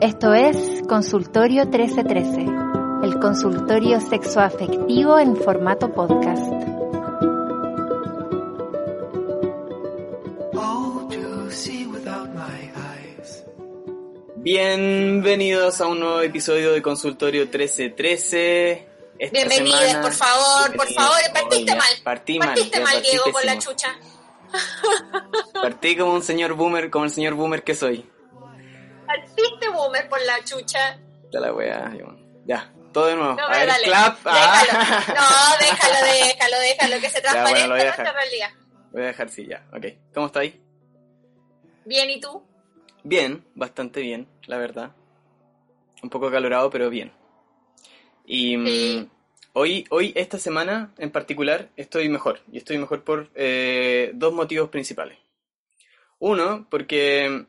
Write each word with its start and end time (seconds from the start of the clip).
Esto 0.00 0.34
es 0.34 0.82
Consultorio 0.88 1.64
1313, 1.66 2.46
el 3.02 3.18
consultorio 3.20 4.00
sexoafectivo 4.00 5.18
en 5.18 5.36
formato 5.36 5.92
podcast. 5.92 6.42
Bienvenidos 14.48 15.80
a 15.80 15.86
un 15.88 16.00
nuevo 16.00 16.20
episodio 16.22 16.72
de 16.72 16.80
Consultorio 16.80 17.42
1313. 17.42 18.88
Esta 19.18 19.32
Bienvenidos, 19.38 19.80
semana- 19.80 20.00
por 20.02 20.12
favor, 20.12 20.76
por 20.76 20.88
favor. 20.92 21.16
Partiste 21.34 21.72
Oh, 21.72 21.76
mal. 21.76 21.88
Partí 22.02 22.38
mal. 22.38 22.48
Partiste 22.48 22.80
mal, 22.80 23.02
Diego, 23.02 23.24
con 23.30 23.44
la 23.46 23.58
chucha. 23.58 23.88
Partí 25.60 25.96
como 25.96 26.14
un 26.14 26.22
señor 26.22 26.54
boomer, 26.54 26.88
como 26.90 27.04
el 27.04 27.10
señor 27.10 27.34
boomer 27.34 27.62
que 27.62 27.74
soy. 27.74 28.06
Por 30.18 30.26
la 30.26 30.44
chucha. 30.44 30.98
Ya 31.32 31.40
la 31.40 31.52
wea, 31.52 31.92
Ya, 32.46 32.72
todo 32.92 33.06
de 33.06 33.16
nuevo. 33.16 33.34
No, 33.34 33.44
a 33.46 33.50
ver, 33.50 33.66
dale. 33.68 33.84
clap. 33.84 34.16
Déjalo. 34.24 34.70
Ah. 34.72 35.04
No, 35.08 35.66
déjalo, 35.66 36.06
déjalo, 36.06 36.58
déjalo, 36.60 37.00
que 37.00 37.10
se 37.10 37.20
bueno, 37.22 37.32
transparente 37.32 37.62
a 37.62 37.84
nuestra 37.84 38.12
realidad. 38.12 38.50
Voy 38.92 39.02
a 39.02 39.06
dejar, 39.06 39.28
sí, 39.28 39.46
ya. 39.46 39.66
Ok. 39.72 39.86
¿Cómo 40.14 40.26
estáis? 40.26 40.54
Bien, 41.84 42.10
¿y 42.10 42.20
tú? 42.20 42.42
Bien, 43.04 43.44
bastante 43.54 44.00
bien, 44.00 44.26
la 44.46 44.58
verdad. 44.58 44.92
Un 46.02 46.10
poco 46.10 46.30
calorado, 46.30 46.70
pero 46.70 46.90
bien. 46.90 47.12
Y 48.24 48.56
mm, 48.56 48.66
Sí. 48.66 49.10
hoy, 49.52 49.86
hoy, 49.90 50.12
esta 50.16 50.38
semana 50.38 50.92
en 50.98 51.10
particular, 51.10 51.68
estoy 51.76 52.08
mejor. 52.08 52.40
Y 52.50 52.58
estoy 52.58 52.78
mejor 52.78 53.04
por 53.04 53.30
eh, 53.34 54.10
dos 54.14 54.32
motivos 54.32 54.68
principales. 54.70 55.18
Uno, 56.18 56.66
porque 56.70 57.46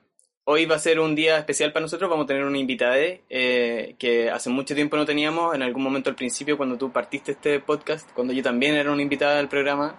hoy 0.52 0.66
va 0.66 0.78
a 0.78 0.80
ser 0.80 1.00
un 1.00 1.14
día 1.14 1.38
especial 1.38 1.72
para 1.72 1.84
nosotros. 1.84 2.10
Vamos 2.10 2.24
a 2.24 2.28
tener 2.28 2.44
una 2.44 2.58
invitada 2.58 2.96
eh, 2.98 3.96
que 4.00 4.32
hace 4.32 4.50
mucho 4.50 4.74
tiempo 4.74 4.98
no 4.98 5.06
teníamos. 5.06 5.54
En 5.54 5.62
algún 5.62 5.84
momento 5.84 6.10
al 6.10 6.16
principio, 6.16 6.58
cuando 6.58 6.76
tú 6.76 6.92
partiste 6.92 7.34
este 7.34 7.60
podcast, 7.60 8.10
cuando 8.14 8.34
yo 8.34 8.42
también 8.42 8.74
era 8.74 8.92
una 8.92 9.04
invitada 9.04 9.36
del 9.38 9.48
programa, 9.48 9.96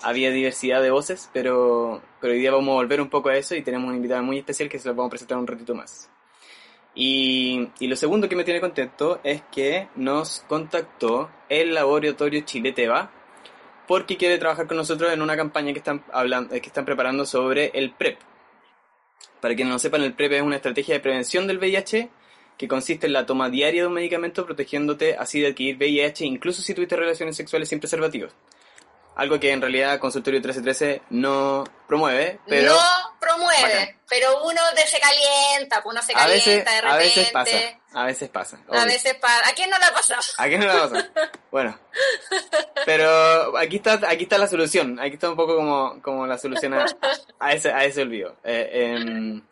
había 0.00 0.30
diversidad 0.30 0.80
de 0.80 0.90
voces, 0.90 1.28
pero, 1.34 2.00
pero 2.22 2.32
hoy 2.32 2.38
día 2.40 2.52
vamos 2.52 2.70
a 2.70 2.76
volver 2.76 3.02
un 3.02 3.10
poco 3.10 3.28
a 3.28 3.36
eso 3.36 3.54
y 3.54 3.60
tenemos 3.60 3.88
una 3.88 3.96
invitada 3.96 4.22
muy 4.22 4.38
especial 4.38 4.70
que 4.70 4.78
se 4.78 4.88
la 4.88 4.94
vamos 4.94 5.08
a 5.08 5.10
presentar 5.10 5.36
un 5.36 5.46
ratito 5.46 5.74
más. 5.74 6.08
Y, 6.94 7.68
y 7.78 7.86
lo 7.86 7.96
segundo 7.96 8.30
que 8.30 8.36
me 8.36 8.44
tiene 8.44 8.62
contento 8.62 9.20
es 9.24 9.42
que 9.52 9.88
nos 9.94 10.42
contactó 10.48 11.28
el 11.50 11.74
laboratorio 11.74 12.40
Chile 12.46 12.72
Teba 12.72 13.10
porque 13.86 14.16
quiere 14.16 14.38
trabajar 14.38 14.66
con 14.66 14.78
nosotros 14.78 15.12
en 15.12 15.20
una 15.20 15.36
campaña 15.36 15.74
que 15.74 15.80
están, 15.80 16.02
hablando, 16.14 16.48
que 16.48 16.66
están 16.66 16.86
preparando 16.86 17.26
sobre 17.26 17.72
el 17.74 17.92
PrEP. 17.92 18.18
Para 19.40 19.54
quienes 19.54 19.72
no 19.72 19.78
sepan, 19.78 20.02
el 20.02 20.12
PrEP 20.12 20.32
es 20.32 20.42
una 20.42 20.56
estrategia 20.56 20.94
de 20.94 21.00
prevención 21.00 21.46
del 21.46 21.58
VIH 21.58 22.10
que 22.58 22.68
consiste 22.68 23.06
en 23.06 23.12
la 23.12 23.26
toma 23.26 23.50
diaria 23.50 23.82
de 23.82 23.88
un 23.88 23.94
medicamento 23.94 24.44
protegiéndote 24.44 25.14
así 25.16 25.40
de 25.40 25.48
adquirir 25.48 25.76
VIH 25.76 26.24
incluso 26.24 26.62
si 26.62 26.74
tuviste 26.74 26.96
relaciones 26.96 27.36
sexuales 27.36 27.68
sin 27.68 27.78
preservativos. 27.78 28.32
Algo 29.16 29.40
que 29.40 29.50
en 29.50 29.62
realidad 29.62 29.98
Consultorio 29.98 30.38
1313 30.40 31.02
no 31.10 31.64
promueve, 31.88 32.38
pero 32.46 32.74
no 32.74 33.16
promueve, 33.18 33.62
Bacán. 33.62 34.00
pero 34.08 34.44
uno 34.44 34.60
se 34.86 35.00
calienta, 35.00 35.82
pues 35.82 35.94
uno 35.94 36.02
se 36.02 36.12
a 36.12 36.16
calienta 36.16 36.50
veces, 36.50 36.64
de 36.64 36.80
repente. 36.80 36.90
a 36.90 36.96
veces 36.96 37.30
pasa, 37.30 37.56
a 37.94 38.04
veces 38.04 38.28
pasa. 38.28 38.58
A 38.70 38.84
veces 38.84 39.14
pasa. 39.14 39.48
¿A 39.48 39.52
quién 39.54 39.70
no 39.70 39.78
le 39.78 39.84
ha 39.86 39.92
pasado? 39.94 40.20
¿A 40.36 40.48
qué 40.48 40.58
no 40.58 40.66
le 40.66 40.80
pasa? 40.80 41.10
Bueno, 41.50 41.78
pero 42.84 43.56
aquí 43.56 43.76
está, 43.76 43.98
aquí 44.06 44.24
está 44.24 44.36
la 44.36 44.48
solución. 44.48 45.00
Aquí 45.00 45.14
está 45.14 45.30
un 45.30 45.36
poco 45.36 45.56
como, 45.56 46.02
como 46.02 46.26
la 46.26 46.36
solución 46.36 46.74
a, 46.74 46.84
a 47.40 47.52
ese, 47.54 47.72
a 47.72 47.84
ese 47.84 48.02
olvido. 48.02 48.36
Eh, 48.44 48.94
em, 48.94 49.42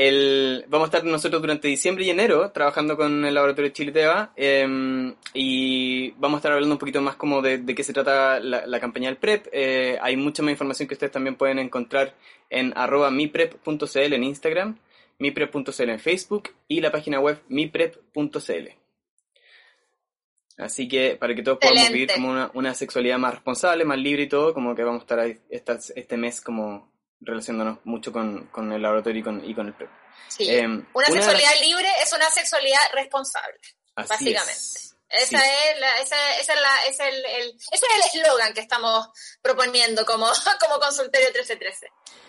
el, 0.00 0.64
vamos 0.68 0.86
a 0.86 0.96
estar 0.96 1.04
nosotros 1.04 1.42
durante 1.42 1.68
diciembre 1.68 2.06
y 2.06 2.10
enero 2.10 2.50
trabajando 2.52 2.96
con 2.96 3.22
el 3.22 3.34
laboratorio 3.34 3.70
Chile 3.70 3.92
Teva 3.92 4.32
em, 4.34 5.14
y 5.34 6.12
vamos 6.12 6.36
a 6.36 6.38
estar 6.38 6.52
hablando 6.52 6.74
un 6.74 6.78
poquito 6.78 7.02
más 7.02 7.16
como 7.16 7.42
de, 7.42 7.58
de 7.58 7.74
qué 7.74 7.84
se 7.84 7.92
trata 7.92 8.40
la, 8.40 8.66
la 8.66 8.80
campaña 8.80 9.08
del 9.08 9.18
PrEP. 9.18 9.48
Eh, 9.52 9.98
hay 10.00 10.16
mucha 10.16 10.42
más 10.42 10.52
información 10.52 10.88
que 10.88 10.94
ustedes 10.94 11.12
también 11.12 11.36
pueden 11.36 11.58
encontrar 11.58 12.14
en 12.48 12.72
arroba 12.76 13.10
miprep.cl 13.10 14.12
en 14.14 14.24
Instagram, 14.24 14.78
miprep.cl 15.18 15.90
en 15.90 16.00
Facebook 16.00 16.48
y 16.66 16.80
la 16.80 16.90
página 16.90 17.20
web 17.20 17.38
miprep.cl. 17.48 18.68
Así 20.56 20.88
que 20.88 21.16
para 21.16 21.34
que 21.34 21.42
todos 21.42 21.58
podamos 21.58 21.92
vivir 21.92 22.08
como 22.14 22.30
una, 22.30 22.50
una 22.54 22.72
sexualidad 22.72 23.18
más 23.18 23.34
responsable, 23.34 23.84
más 23.84 23.98
libre 23.98 24.22
y 24.22 24.28
todo, 24.28 24.54
como 24.54 24.74
que 24.74 24.82
vamos 24.82 25.00
a 25.00 25.04
estar 25.04 25.18
ahí 25.18 25.38
este 25.50 26.16
mes 26.16 26.40
como 26.40 26.90
relacionándonos 27.20 27.78
mucho 27.84 28.12
con, 28.12 28.46
con 28.46 28.72
el 28.72 28.82
laboratorio 28.82 29.20
y 29.20 29.22
con, 29.22 29.44
y 29.50 29.54
con 29.54 29.66
el 29.68 29.74
PrEP. 29.74 29.90
Sí. 30.28 30.48
Em, 30.48 30.84
una 30.92 31.06
las- 31.08 31.14
sexualidad 31.24 31.60
libre 31.60 31.88
es 32.02 32.12
una 32.12 32.30
sexualidad 32.30 32.80
responsable. 32.94 33.58
así 33.96 34.08
básicamente. 34.08 34.52
es. 34.52 34.86
Esa 35.08 35.40
Sí. 35.40 35.44
es 35.74 35.80
la, 35.80 35.98
esa, 36.00 36.38
esa 36.40 36.52
es 36.54 36.60
la, 36.60 36.84
es 36.88 37.00
el, 37.00 37.14
el- 37.24 37.54
ese 37.72 37.86
es 37.86 38.14
el 38.14 38.20
eslogan 38.22 38.54
que 38.54 38.60
estamos 38.60 39.08
proponiendo 39.42 40.04
como, 40.06 40.26
como 40.60 40.78
consultorio 40.78 41.26
1313. 41.34 41.88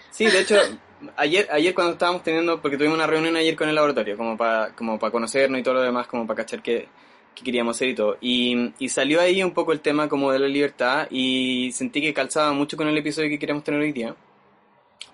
Sí, 0.09 0.25
de 0.25 0.39
hecho, 0.41 0.59
ayer, 1.15 1.47
ayer 1.51 1.73
cuando 1.73 1.93
estábamos 1.93 2.23
teniendo, 2.23 2.61
porque 2.61 2.75
tuvimos 2.77 2.95
una 2.97 3.07
reunión 3.07 3.35
ayer 3.37 3.55
con 3.55 3.69
el 3.69 3.75
laboratorio, 3.75 4.17
como 4.17 4.35
para 4.37 4.75
como 4.75 4.99
para 4.99 5.11
conocernos 5.11 5.59
y 5.59 5.63
todo 5.63 5.75
lo 5.75 5.81
demás, 5.83 6.07
como 6.07 6.25
para 6.27 6.37
cachar 6.43 6.61
qué, 6.61 6.89
qué 7.35 7.43
queríamos 7.43 7.77
hacer 7.77 7.89
y 7.89 7.95
todo. 7.95 8.17
Y, 8.19 8.73
y 8.79 8.89
salió 8.89 9.21
ahí 9.21 9.41
un 9.43 9.53
poco 9.53 9.71
el 9.73 9.79
tema 9.79 10.09
como 10.09 10.31
de 10.33 10.39
la 10.39 10.47
libertad 10.47 11.07
y 11.11 11.71
sentí 11.71 12.01
que 12.01 12.13
calzaba 12.13 12.51
mucho 12.51 12.75
con 12.75 12.87
el 12.89 12.97
episodio 12.97 13.29
que 13.29 13.39
queríamos 13.39 13.63
tener 13.63 13.79
hoy 13.79 13.91
día, 13.93 14.13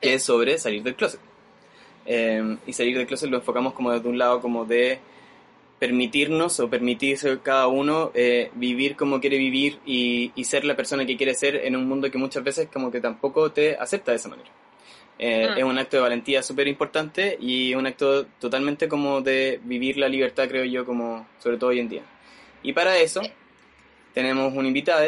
que 0.01 0.15
es 0.15 0.23
sobre 0.23 0.57
salir 0.57 0.83
del 0.83 0.95
closet. 0.95 1.19
Eh, 2.05 2.57
y 2.65 2.73
salir 2.73 2.97
del 2.97 3.07
closet 3.07 3.29
lo 3.29 3.37
enfocamos 3.37 3.73
como 3.73 3.91
desde 3.91 4.07
un 4.07 4.17
lado 4.17 4.39
como 4.39 4.65
de 4.65 4.99
permitirnos 5.77 6.59
o 6.59 6.69
permitirse 6.69 7.39
cada 7.39 7.67
uno 7.67 8.11
eh, 8.15 8.49
vivir 8.55 8.95
como 8.95 9.19
quiere 9.19 9.37
vivir 9.37 9.79
y, 9.85 10.31
y 10.33 10.43
ser 10.45 10.65
la 10.65 10.75
persona 10.75 11.05
que 11.05 11.17
quiere 11.17 11.35
ser 11.35 11.55
en 11.57 11.75
un 11.75 11.87
mundo 11.87 12.09
que 12.09 12.17
muchas 12.17 12.43
veces 12.43 12.69
como 12.71 12.89
que 12.89 13.01
tampoco 13.01 13.51
te 13.51 13.75
acepta 13.75 14.11
de 14.11 14.17
esa 14.17 14.29
manera. 14.29 14.49
Eh, 15.19 15.49
Mm. 15.49 15.57
Es 15.57 15.63
un 15.63 15.77
acto 15.77 15.97
de 15.97 16.03
valentía 16.03 16.43
súper 16.43 16.67
importante 16.67 17.37
y 17.39 17.73
un 17.73 17.87
acto 17.87 18.25
totalmente 18.39 18.87
como 18.87 19.21
de 19.21 19.59
vivir 19.63 19.97
la 19.97 20.07
libertad, 20.07 20.47
creo 20.47 20.65
yo, 20.65 20.85
como 20.85 21.27
sobre 21.39 21.57
todo 21.57 21.71
hoy 21.71 21.79
en 21.79 21.89
día. 21.89 22.03
Y 22.63 22.73
para 22.73 22.97
eso 22.99 23.21
tenemos 24.13 24.53
un 24.53 24.65
invitado 24.65 25.07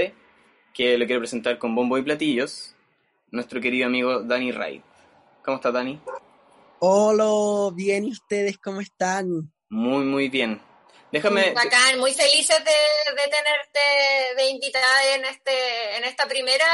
que 0.74 0.98
le 0.98 1.06
quiero 1.06 1.22
presentar 1.22 1.58
con 1.58 1.76
bombo 1.76 1.98
y 1.98 2.04
platillos, 2.04 2.76
nuestro 3.32 3.62
querido 3.62 3.88
amigo 3.88 4.22
Dani 4.24 4.52
Wright. 4.52 4.84
¿Cómo 5.44 5.58
está 5.58 5.72
Dani? 5.72 6.00
Hola, 6.80 7.72
bien, 7.76 8.06
¿y 8.06 8.12
ustedes 8.12 8.58
cómo 8.58 8.82
están? 8.82 9.52
Muy, 9.70 10.06
muy 10.06 10.30
bien. 10.30 10.62
Déjame... 11.12 11.54
Bacán, 11.54 12.00
muy 12.00 12.14
felices 12.14 12.58
de, 12.64 13.12
de 13.22 13.28
tenerte 13.28 14.36
de 14.38 14.50
invitada 14.50 15.16
en 15.16 15.26
este, 15.26 15.98
en 15.98 16.04
esta 16.04 16.28
primera, 16.28 16.66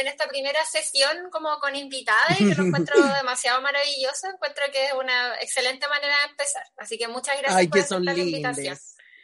en 0.00 0.06
esta 0.06 0.28
primera 0.28 0.64
sesión 0.64 1.30
como 1.30 1.58
con 1.58 1.74
invitada 1.74 2.28
y 2.38 2.48
que 2.48 2.54
lo 2.54 2.64
encuentro 2.64 2.94
demasiado 3.16 3.60
maravilloso, 3.62 4.28
encuentro 4.32 4.62
que 4.72 4.86
es 4.86 4.92
una 4.92 5.34
excelente 5.40 5.88
manera 5.88 6.14
de 6.24 6.30
empezar. 6.30 6.62
Así 6.76 6.96
que 6.96 7.08
muchas 7.08 7.36
gracias 7.38 7.56
Ay, 7.56 7.66
por 7.68 7.80
que 7.80 7.86
son 7.86 8.08
aceptar 8.08 8.16
la 8.16 8.22
invitación. 8.22 8.78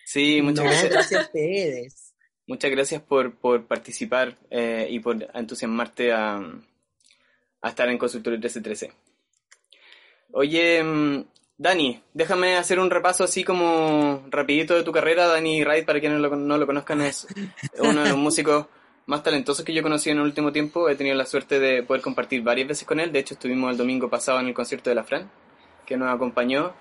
Sí, 0.05 0.43
muchas 0.43 0.65
No, 0.65 0.71
gracias. 0.71 0.93
gracias 0.93 1.21
a 1.21 1.25
ustedes. 1.25 2.12
Muchas 2.47 2.71
gracias 2.71 3.03
por, 3.03 3.35
por 3.35 3.67
participar 3.67 4.37
eh, 4.51 4.87
y 4.91 4.99
por 5.01 5.29
entusiasmarte 5.35 6.13
a, 6.13 6.41
a 7.63 7.69
estar 7.69 7.89
en 7.89 7.99
Consultorio 7.99 8.39
1313. 8.39 8.93
Oye, 10.33 10.83
mm, 10.83 11.25
Dani, 11.59 12.03
déjame 12.13 12.57
hacer 12.57 12.81
un 12.81 12.91
repaso 12.91 13.23
así 13.23 13.45
como 13.45 14.25
rapidito 14.31 14.75
de 14.75 14.83
tu 14.83 14.91
carrera. 14.91 15.29
Dani 15.29 15.63
Wright, 15.63 15.87
para 15.87 16.01
quienes 16.01 16.19
no 16.19 16.29
lo, 16.29 16.37
no 16.37 16.59
lo 16.59 16.67
conozcan, 16.67 17.03
es 17.03 17.27
uno 17.79 18.03
de 18.03 18.09
los 18.09 18.19
músicos 18.19 18.67
más 19.07 19.23
talentosos 19.23 19.65
que 19.65 19.73
yo 19.73 19.81
he 19.81 19.83
conocido 19.83 20.15
en 20.15 20.19
el 20.21 20.25
último 20.25 20.53
tiempo. 20.53 20.89
He 20.89 20.97
tenido 20.97 21.15
la 21.15 21.27
suerte 21.27 21.61
de 21.61 21.83
poder 21.85 22.03
compartir 22.03 22.43
varias 22.43 22.67
veces 22.67 22.87
con 22.87 22.99
él. 22.99 23.13
De 23.13 23.21
hecho, 23.21 23.35
estuvimos 23.35 23.71
el 23.71 23.77
domingo 23.77 24.11
pasado 24.11 24.41
en 24.41 24.49
el 24.49 24.55
concierto 24.55 24.91
de 24.91 24.97
la 24.97 25.05
Fran, 25.05 25.31
que 25.87 25.97
nos 25.97 26.13
acompañó, 26.13 26.73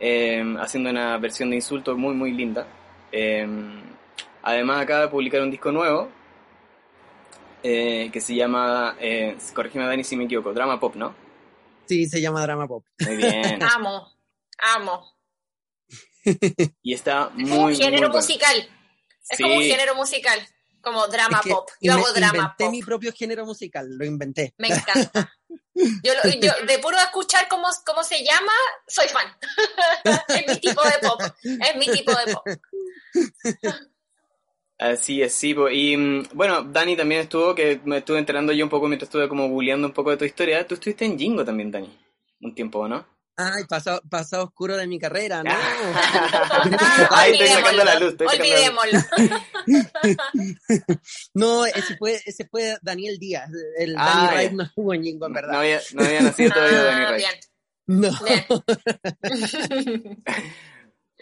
eh, 0.00 0.42
haciendo 0.58 0.88
una 0.90 1.18
versión 1.18 1.50
de 1.50 1.56
Insulto 1.56 1.96
muy, 1.96 2.14
muy 2.14 2.32
linda. 2.32 2.66
Eh, 3.12 3.46
además, 4.44 4.82
acaba 4.82 5.00
de 5.02 5.08
publicar 5.08 5.40
un 5.42 5.50
disco 5.50 5.72
nuevo 5.72 6.10
eh, 7.62 8.10
que 8.12 8.20
se 8.20 8.34
llama, 8.34 8.96
eh, 9.00 9.36
corrígeme 9.54 9.86
Dani 9.86 10.04
si 10.04 10.16
me 10.16 10.24
equivoco, 10.24 10.52
Drama 10.52 10.78
Pop, 10.78 10.94
¿no? 10.96 11.14
Sí, 11.86 12.06
se 12.06 12.20
llama 12.20 12.42
Drama 12.42 12.66
Pop. 12.68 12.84
Muy 13.00 13.16
bien. 13.16 13.62
Amo, 13.74 14.12
amo. 14.76 15.12
Y 16.82 16.94
está 16.94 17.30
Es 17.36 17.42
como 17.42 17.44
un 17.44 17.48
muy, 17.50 17.58
muy 17.72 17.76
género 17.76 18.08
bueno. 18.08 18.14
musical. 18.14 18.56
Es 19.28 19.36
Sí. 19.38 19.42
como 19.42 19.56
un 19.56 19.62
género 19.62 19.94
musical, 19.94 20.38
como 20.82 21.06
drama 21.08 21.38
Es 21.38 21.44
que 21.44 21.50
pop. 21.50 21.70
Yo 21.80 21.92
hago 21.94 22.12
drama 22.12 22.36
inventé 22.36 22.64
pop. 22.64 22.70
mi 22.72 22.82
propio 22.82 23.12
género 23.12 23.46
musical, 23.46 23.86
lo 23.90 24.04
inventé. 24.04 24.54
Me 24.58 24.68
encanta. 24.68 25.32
Yo, 25.74 26.12
lo- 26.22 26.30
yo 26.40 26.52
de 26.66 26.78
puro 26.78 26.96
escuchar 26.98 27.48
cómo, 27.48 27.66
cómo 27.86 28.02
se 28.04 28.22
llama, 28.24 28.52
soy 28.86 29.08
fan. 29.08 29.26
es 30.28 30.46
mi 30.46 30.60
tipo 30.60 30.82
de 30.82 30.98
pop. 31.08 31.20
Es 31.42 31.76
mi 31.76 31.86
tipo 31.86 32.12
de 32.12 32.32
pop. 32.34 32.46
Así 34.92 35.22
es, 35.22 35.32
sí. 35.32 35.54
po. 35.54 35.68
Y 35.70 35.96
mm, 35.96 36.28
bueno, 36.34 36.62
Dani 36.64 36.96
también 36.96 37.20
estuvo, 37.22 37.54
que 37.54 37.80
me 37.84 37.98
estuve 37.98 38.18
enterando 38.18 38.52
yo 38.52 38.64
un 38.64 38.70
poco 38.70 38.88
mientras 38.88 39.08
estuve 39.08 39.28
como 39.28 39.48
googleando 39.48 39.86
un 39.88 39.94
poco 39.94 40.10
de 40.10 40.16
tu 40.16 40.24
historia. 40.24 40.66
Tú 40.66 40.74
estuviste 40.74 41.04
en 41.04 41.16
Jingo 41.18 41.44
también, 41.44 41.70
Dani, 41.70 41.96
un 42.40 42.54
tiempo, 42.54 42.88
¿no? 42.88 43.06
Ay, 43.36 43.64
pasado, 43.68 44.00
pasado 44.08 44.44
oscuro 44.44 44.76
de 44.76 44.86
mi 44.86 44.96
carrera, 44.98 45.42
¿no? 45.42 45.50
Ahí 47.10 47.32
estoy 47.32 47.48
sacando 47.48 47.84
la 47.84 47.98
luz. 47.98 48.10
Estoy 48.12 48.28
Olvidémoslo. 48.28 48.98
no, 51.34 51.66
ese 51.66 51.96
fue, 51.96 52.20
ese 52.24 52.46
fue 52.46 52.76
Daniel 52.82 53.18
Díaz. 53.18 53.50
El 53.76 53.96
Ah, 53.98 54.28
ya. 54.30 54.36
Wright 54.36 54.52
no 54.52 54.62
estuvo 54.62 54.94
en 54.94 55.02
Jingo, 55.02 55.26
en 55.26 55.32
verdad. 55.32 55.52
No 55.52 55.58
había, 55.58 55.80
no 55.94 56.04
había 56.04 56.20
nacido 56.20 56.52
todavía 56.52 56.82
Dani 56.84 57.04
Ah, 57.04 57.10
Ray. 57.10 57.18
bien. 57.18 57.32
No. 57.86 58.10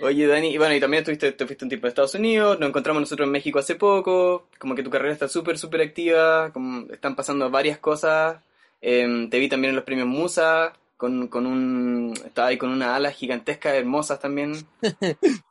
Oye, 0.03 0.27
Dani, 0.27 0.49
y 0.49 0.59
bueno, 0.59 0.75
y 0.75 0.81
también 0.81 1.03
estuviste, 1.03 1.33
te 1.33 1.47
fuiste 1.47 1.65
un 1.65 1.69
tiempo 1.69 1.87
a 1.87 1.89
Estados 1.89 2.15
Unidos, 2.15 2.59
nos 2.59 2.69
encontramos 2.69 3.01
nosotros 3.01 3.27
en 3.27 3.33
México 3.33 3.59
hace 3.59 3.77
poco, 3.77 4.49
como 4.59 4.75
que 4.75 4.83
tu 4.83 4.91
carrera 4.91 5.13
está 5.13 5.29
súper, 5.29 5.59
súper 5.59 5.81
activa, 5.83 6.51
como 6.53 6.91
están 6.93 7.15
pasando 7.17 7.49
varias 7.51 7.79
cosas. 7.79 8.39
Em, 8.81 9.31
te 9.31 9.39
vi 9.39 9.49
también 9.49 9.71
en 9.71 9.77
los 9.77 9.85
premios 9.85 10.09
Musa, 10.09 10.73
con, 10.97 11.29
con 11.29 11.47
un... 11.47 12.15
Estaba 12.25 12.49
ahí 12.49 12.59
con 12.59 12.71
una 12.71 12.95
ala 12.97 13.11
gigantesca, 13.13 13.75
hermosas 13.77 14.19
también. 14.21 14.53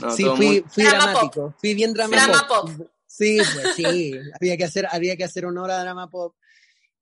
No, 0.00 0.10
sí, 0.10 0.24
fui, 0.24 0.46
muy- 0.46 0.64
fui 0.68 0.84
Drama 0.84 1.04
dramático. 1.12 1.54
Fui 1.58 1.74
bien 1.74 1.92
drama, 1.92 2.16
Drama 2.16 2.46
pop. 2.48 2.70
Sí, 3.06 3.38
pues 3.38 3.74
sí. 3.76 4.12
había 4.40 4.56
que 4.56 4.64
hacer, 4.64 4.86
había 4.90 5.16
que 5.16 5.24
hacer 5.24 5.44
honor 5.46 5.70
a 5.70 5.80
drama 5.82 6.08
pop. 6.08 6.34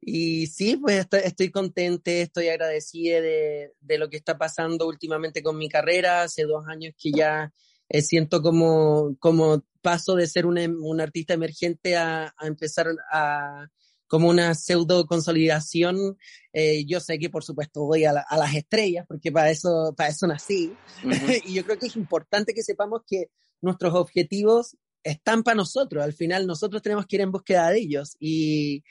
Y 0.01 0.47
sí, 0.47 0.77
pues 0.77 1.01
estoy, 1.01 1.21
estoy 1.25 1.51
contente, 1.51 2.23
estoy 2.23 2.49
agradecida 2.49 3.21
de, 3.21 3.73
de 3.81 3.99
lo 3.99 4.09
que 4.09 4.17
está 4.17 4.39
pasando 4.39 4.87
últimamente 4.87 5.43
con 5.43 5.57
mi 5.59 5.69
carrera. 5.69 6.23
Hace 6.23 6.45
dos 6.45 6.67
años 6.69 6.95
que 6.97 7.11
ya 7.13 7.53
eh, 7.89 8.03
siento 8.03 8.43
como, 8.43 9.17
como 9.19 9.65
paso 9.83 10.15
de 10.15 10.27
ser 10.27 10.47
un, 10.47 10.59
un 10.59 11.01
artista 11.01 11.35
emergente 11.35 11.97
a, 11.97 12.33
a 12.37 12.47
empezar 12.47 12.89
a 13.13 13.67
como 14.09 14.29
una 14.29 14.55
pseudo 14.55 15.05
consolidación. 15.07 16.17
Eh, 16.53 16.85
yo 16.87 17.01
sé 17.01 17.19
que 17.19 17.29
por 17.31 17.43
supuesto 17.43 17.85
voy 17.85 18.05
a, 18.05 18.13
la- 18.13 18.25
a 18.29 18.37
las 18.37 18.55
estrellas, 18.55 19.05
porque 19.09 19.33
para 19.33 19.51
eso, 19.51 19.95
para 19.97 20.11
eso 20.11 20.27
nací. 20.29 20.73
Ujú. 21.05 21.11
y 21.45 21.55
yo 21.55 21.65
creo 21.65 21.79
que 21.79 21.87
es 21.87 21.97
importante 21.97 22.55
que 22.55 22.63
sepamos 22.63 23.03
que 23.07 23.27
nuestros 23.61 23.95
objetivos 23.95 24.77
están 25.03 25.43
para 25.43 25.57
nosotros. 25.57 26.05
Al 26.05 26.13
final 26.13 26.47
nosotros 26.47 26.83
tenemos 26.83 27.07
que 27.07 27.17
ir 27.17 27.23
en 27.23 27.33
búsqueda 27.33 27.71
de 27.71 27.79
ellos. 27.81 28.17
Y, 28.21 28.85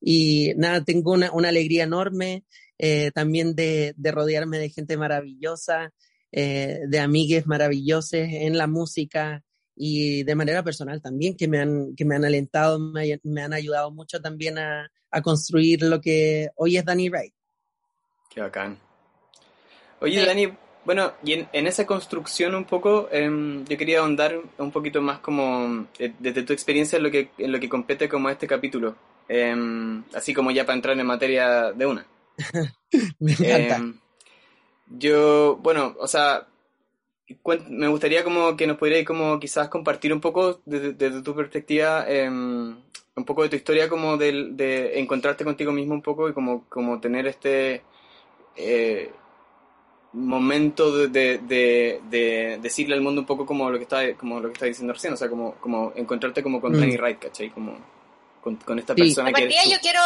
y 0.00 0.52
nada, 0.56 0.82
tengo 0.84 1.12
una, 1.12 1.30
una 1.32 1.48
alegría 1.48 1.84
enorme 1.84 2.44
eh, 2.78 3.10
también 3.12 3.54
de, 3.54 3.92
de 3.96 4.10
rodearme 4.10 4.58
de 4.58 4.70
gente 4.70 4.96
maravillosa, 4.96 5.92
eh, 6.32 6.80
de 6.88 6.98
amigues 6.98 7.46
maravillosos 7.46 8.14
en 8.14 8.56
la 8.56 8.66
música 8.66 9.42
y 9.76 10.24
de 10.24 10.34
manera 10.34 10.62
personal 10.62 11.02
también, 11.02 11.36
que 11.36 11.48
me 11.48 11.58
han, 11.58 11.94
que 11.94 12.04
me 12.04 12.16
han 12.16 12.24
alentado, 12.24 12.78
me, 12.78 13.20
me 13.22 13.42
han 13.42 13.52
ayudado 13.52 13.90
mucho 13.90 14.20
también 14.20 14.58
a, 14.58 14.90
a 15.10 15.22
construir 15.22 15.82
lo 15.82 16.00
que 16.00 16.48
hoy 16.56 16.76
es 16.76 16.84
Danny 16.84 17.08
Wright. 17.08 17.34
Qué 18.30 18.40
bacán. 18.40 18.78
Oye, 20.00 20.20
Sí. 20.20 20.26
Dani, 20.26 20.52
bueno, 20.84 21.12
y 21.22 21.34
en, 21.34 21.48
en 21.52 21.66
esa 21.66 21.86
construcción 21.86 22.54
un 22.54 22.64
poco, 22.64 23.08
em, 23.12 23.64
yo 23.66 23.76
quería 23.76 24.00
ahondar 24.00 24.40
un 24.58 24.70
poquito 24.70 25.02
más 25.02 25.18
como 25.18 25.86
eh, 25.98 26.14
desde 26.18 26.42
tu 26.42 26.52
experiencia 26.52 26.96
en 26.96 27.02
lo 27.02 27.10
que, 27.10 27.30
en 27.36 27.52
lo 27.52 27.60
que 27.60 27.68
compete 27.68 28.08
como 28.08 28.30
este 28.30 28.46
capítulo. 28.46 28.96
Em, 29.32 30.02
así 30.12 30.34
como 30.34 30.50
ya 30.50 30.66
para 30.66 30.74
entrar 30.74 30.98
en 30.98 31.06
materia 31.06 31.70
de 31.70 31.86
una. 31.86 32.04
Me 33.20 33.30
encanta. 33.30 33.76
Em, 33.76 33.94
yo, 34.98 35.56
bueno, 35.62 35.94
o 36.00 36.08
sea, 36.08 36.48
me 37.68 37.86
gustaría 37.86 38.24
como 38.24 38.56
que 38.56 38.66
nos 38.66 38.76
pudierais 38.76 39.06
como 39.06 39.38
quizás 39.38 39.68
compartir 39.68 40.12
un 40.12 40.20
poco 40.20 40.60
desde, 40.64 40.94
desde 40.94 41.22
tu 41.22 41.32
perspectiva, 41.36 42.04
em, 42.08 42.76
un 43.14 43.24
poco 43.24 43.44
de 43.44 43.50
tu 43.50 43.54
historia 43.56 43.88
como 43.88 44.16
del- 44.16 44.56
de, 44.56 44.98
encontrarte 44.98 45.44
contigo 45.44 45.70
mismo 45.70 45.94
un 45.94 46.02
poco 46.02 46.28
y 46.28 46.32
como, 46.32 46.64
como 46.68 46.98
tener 47.00 47.28
este 47.28 47.82
eh, 48.56 49.12
momento 50.12 50.96
de, 50.96 51.06
de, 51.06 51.38
de- 51.46 52.00
de 52.10 52.58
decirle 52.60 52.96
al 52.96 53.00
mundo 53.00 53.20
un 53.20 53.28
poco 53.28 53.46
como 53.46 53.70
lo 53.70 53.78
que 53.78 53.84
está, 53.84 54.12
como 54.16 54.40
lo 54.40 54.48
que 54.48 54.54
está 54.54 54.66
diciendo 54.66 54.92
recién, 54.92 55.12
o 55.12 55.16
sea, 55.16 55.28
como, 55.28 55.54
como 55.60 55.92
encontrarte 55.94 56.42
como 56.42 56.60
con 56.60 56.72
Mm. 56.72 56.80
Danny 56.80 56.96
Wright, 56.96 57.18
¿cachai? 57.20 57.50
Como 57.50 57.76
con, 58.40 58.56
con 58.56 58.78
esta 58.78 58.94
Sí. 58.94 59.02
persona 59.02 59.28
De 59.28 59.34
que 59.34 59.42
eres 59.44 59.54
partida 59.56 59.64
tú. 59.64 59.70
yo 59.76 59.80
quiero, 59.80 60.02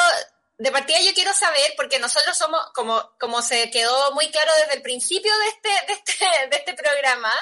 de 0.59 0.71
partida 0.71 1.01
yo 1.01 1.15
quiero 1.15 1.33
saber, 1.35 1.73
porque 1.77 1.99
nosotros 1.99 2.37
somos, 2.37 2.61
como, 2.75 3.13
como 3.19 3.43
se 3.43 3.71
quedó 3.71 4.13
muy 4.13 4.31
claro 4.31 4.53
desde 4.61 4.75
el 4.75 4.83
principio 4.83 5.33
de 5.39 5.49
este, 5.49 5.69
de 5.87 5.93
este, 5.93 6.25
de 6.51 6.57
este 6.57 6.75
programa, 6.75 7.33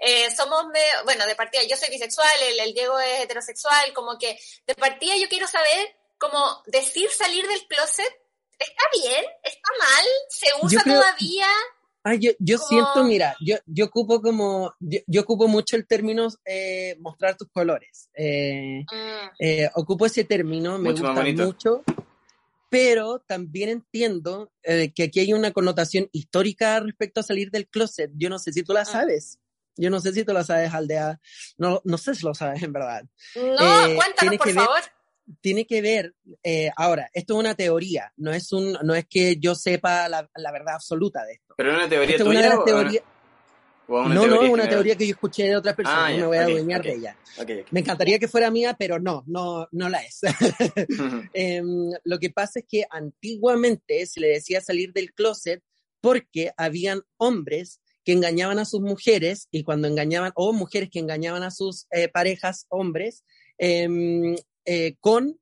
eh, 0.00 0.30
somos, 0.34 0.66
me- 0.68 1.02
bueno, 1.04 1.26
de 1.26 1.34
partida 1.36 1.62
yo 1.64 1.76
soy 1.76 1.90
bisexual, 1.90 2.42
el, 2.42 2.60
el 2.60 2.74
Diego 2.74 2.98
es 3.00 3.20
heterosexual, 3.22 3.92
como 3.92 4.18
que 4.18 4.38
de 4.66 4.74
partida 4.74 5.16
yo 5.16 5.28
quiero 5.28 5.46
saber, 5.46 5.96
como 6.18 6.62
decir 6.66 7.10
salir 7.10 7.46
del 7.46 7.66
closet, 7.66 8.12
¿está 8.58 8.82
bien? 9.02 9.24
¿Está 9.42 9.68
mal? 9.78 10.04
¿Se 10.30 10.46
usa 10.62 10.82
creo- 10.82 10.94
todavía? 11.00 11.48
Ah, 12.06 12.14
yo, 12.14 12.32
yo 12.38 12.58
como- 12.58 12.68
siento, 12.68 13.04
mira, 13.04 13.34
yo, 13.40 13.56
yo 13.66 13.86
ocupo 13.86 14.20
como, 14.20 14.74
yo, 14.78 15.00
yo 15.06 15.22
ocupo 15.22 15.48
mucho 15.48 15.74
el 15.76 15.86
término 15.86 16.28
eh, 16.44 16.96
mostrar 17.00 17.34
tus 17.36 17.48
colores. 17.48 18.10
Eh, 18.14 18.84
Mm, 18.92 19.28
eh, 19.38 19.70
ocupo 19.74 20.04
ese 20.04 20.24
término, 20.24 20.78
me 20.78 20.90
Mucho 20.90 21.02
gusta 21.02 21.44
mucho, 21.44 21.82
pero 22.68 23.20
también 23.20 23.68
entiendo 23.70 24.50
eh, 24.62 24.92
que 24.94 25.04
aquí 25.04 25.20
hay 25.20 25.32
una 25.32 25.52
connotación 25.52 26.08
histórica 26.12 26.78
respecto 26.80 27.20
a 27.20 27.22
salir 27.22 27.50
del 27.50 27.68
closet. 27.68 28.10
Yo 28.16 28.28
no 28.28 28.38
sé 28.38 28.52
si 28.52 28.62
tú 28.62 28.72
la 28.74 28.80
Ah. 28.82 28.84
sabes. 28.84 29.38
Yo 29.76 29.90
no 29.90 29.98
sé 30.00 30.12
si 30.12 30.24
tú 30.24 30.32
la 30.32 30.44
sabes, 30.44 30.72
Aldea. 30.72 31.20
No, 31.58 31.80
no 31.84 31.98
sé 31.98 32.14
si 32.14 32.24
lo 32.24 32.34
sabes 32.34 32.62
en 32.62 32.72
verdad. 32.72 33.04
No, 33.34 33.86
Eh, 33.86 33.96
cuéntanos 33.96 34.36
por 34.36 34.46
ver- 34.46 34.54
favor. 34.54 34.80
Tiene 35.40 35.66
que 35.66 35.80
ver, 35.80 36.14
eh, 36.42 36.70
ahora, 36.76 37.08
esto 37.12 37.34
es 37.34 37.40
una 37.40 37.54
teoría, 37.54 38.12
no 38.16 38.32
es, 38.32 38.52
un, 38.52 38.72
no 38.82 38.94
es 38.94 39.06
que 39.08 39.36
yo 39.38 39.54
sepa 39.54 40.08
la, 40.08 40.28
la 40.36 40.52
verdad 40.52 40.74
absoluta 40.74 41.24
de 41.24 41.34
esto. 41.34 41.54
¿Pero 41.56 41.70
es 41.70 41.76
una 41.76 41.88
teoría 41.88 42.16
es 42.16 42.22
una 42.22 42.30
tuya 42.40 42.54
o 42.56 42.74
una- 42.74 42.90
o 43.86 44.00
una 44.06 44.14
no, 44.14 44.20
teoría 44.22 44.28
no, 44.30 44.40
una 44.40 44.48
general? 44.48 44.68
teoría 44.70 44.96
que 44.96 45.06
yo 45.06 45.12
escuché 45.12 45.44
de 45.44 45.56
otras 45.56 45.74
personas, 45.74 46.04
Ah, 46.06 46.10
no 46.12 46.18
me 46.18 46.26
voy 46.26 46.36
a 46.38 46.42
adueñar 46.44 46.82
de 46.82 46.94
ella. 46.94 47.16
Me 47.70 47.80
encantaría 47.80 48.18
que 48.18 48.28
fuera 48.28 48.50
mía, 48.50 48.76
pero 48.78 48.98
no, 48.98 49.24
no, 49.26 49.66
no 49.72 49.88
la 49.88 49.98
es. 50.02 50.20
Em, 51.32 51.90
lo 52.04 52.18
que 52.18 52.30
pasa 52.30 52.60
es 52.60 52.66
que 52.68 52.84
antiguamente 52.90 54.06
se 54.06 54.20
le 54.20 54.28
decía 54.28 54.60
salir 54.60 54.92
del 54.92 55.12
closet 55.12 55.62
porque 56.00 56.52
habían 56.56 57.02
hombres 57.16 57.80
que 58.04 58.12
engañaban 58.12 58.58
a 58.58 58.66
sus 58.66 58.80
mujeres 58.82 59.48
y 59.50 59.62
cuando 59.64 59.88
engañaban, 59.88 60.32
o 60.34 60.52
mujeres 60.52 60.90
que 60.92 60.98
engañaban 60.98 61.42
a 61.42 61.50
sus 61.50 61.86
eh, 61.90 62.08
parejas 62.08 62.66
hombres 62.68 63.24
em, 63.56 64.36
eh, 64.64 64.96
con, 65.00 65.38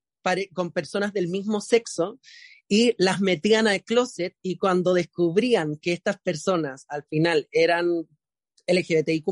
con 0.54 0.70
personas 0.72 1.12
del 1.12 1.28
mismo 1.28 1.60
sexo 1.60 2.18
y 2.68 2.94
las 2.96 3.20
metían 3.20 3.66
al 3.68 3.82
closet 3.82 4.34
y 4.42 4.56
cuando 4.56 4.94
descubrían 4.94 5.76
que 5.76 5.92
estas 5.92 6.18
personas 6.20 6.86
al 6.88 7.04
final 7.04 7.48
eran 7.50 8.06
LGBTIQ+, 8.66 9.26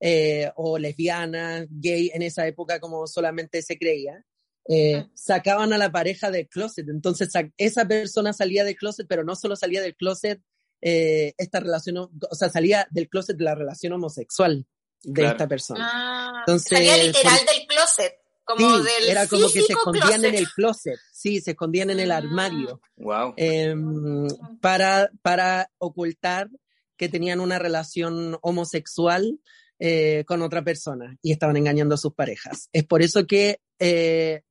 eh, 0.00 0.50
o 0.56 0.78
lesbianas, 0.78 1.66
gay, 1.70 2.10
en 2.12 2.22
esa 2.22 2.46
época 2.46 2.80
como 2.80 3.06
solamente 3.06 3.62
se 3.62 3.78
creía, 3.78 4.24
eh, 4.68 5.06
sacaban 5.14 5.72
a 5.72 5.78
la 5.78 5.90
pareja 5.90 6.30
del 6.30 6.48
closet. 6.48 6.88
Entonces 6.88 7.30
sa- 7.32 7.50
esa 7.56 7.86
persona 7.86 8.32
salía 8.32 8.64
del 8.64 8.76
closet, 8.76 9.06
pero 9.08 9.24
no 9.24 9.34
solo 9.36 9.56
salía 9.56 9.80
del 9.80 9.96
closet 9.96 10.40
eh, 10.84 11.34
esta 11.38 11.60
relación, 11.60 11.96
o 11.96 12.34
sea, 12.34 12.48
salía 12.48 12.88
del 12.90 13.08
closet 13.08 13.36
de 13.36 13.44
la 13.44 13.54
relación 13.54 13.92
homosexual 13.92 14.66
de 15.04 15.12
Claro. 15.12 15.30
esta 15.32 15.48
persona. 15.48 15.88
Ah, 15.92 16.32
Entonces, 16.40 16.68
salía 16.76 16.96
literal 16.96 17.38
por- 17.38 17.54
del 17.54 17.66
closet, 17.68 18.14
como 18.44 18.78
Sí, 18.78 18.84
del 18.84 19.08
era 19.10 19.26
como 19.26 19.46
que 19.50 19.62
se 19.62 19.72
escondían 19.72 20.06
closet. 20.08 20.24
en 20.24 20.34
el 20.34 20.48
closet, 20.50 20.98
sí, 21.12 21.40
se 21.40 21.52
escondían 21.52 21.90
en 21.90 22.00
el 22.00 22.10
Ah. 22.10 22.16
armario 22.18 22.80
Wow. 22.96 23.34
em, 23.36 24.26
para, 24.60 25.10
para 25.22 25.70
ocultar 25.78 26.48
que 26.96 27.08
tenían 27.08 27.40
una 27.40 27.58
relación 27.58 28.38
homosexual 28.42 29.38
eh, 29.78 30.24
con 30.26 30.42
otra 30.42 30.62
persona 30.62 31.16
y 31.22 31.32
estaban 31.32 31.56
engañando 31.56 31.94
a 31.96 31.98
sus 31.98 32.14
parejas. 32.14 32.68
Es 32.72 32.84
por 32.84 33.02
eso 33.02 33.26
que 33.26 33.58
eh, 33.80 34.42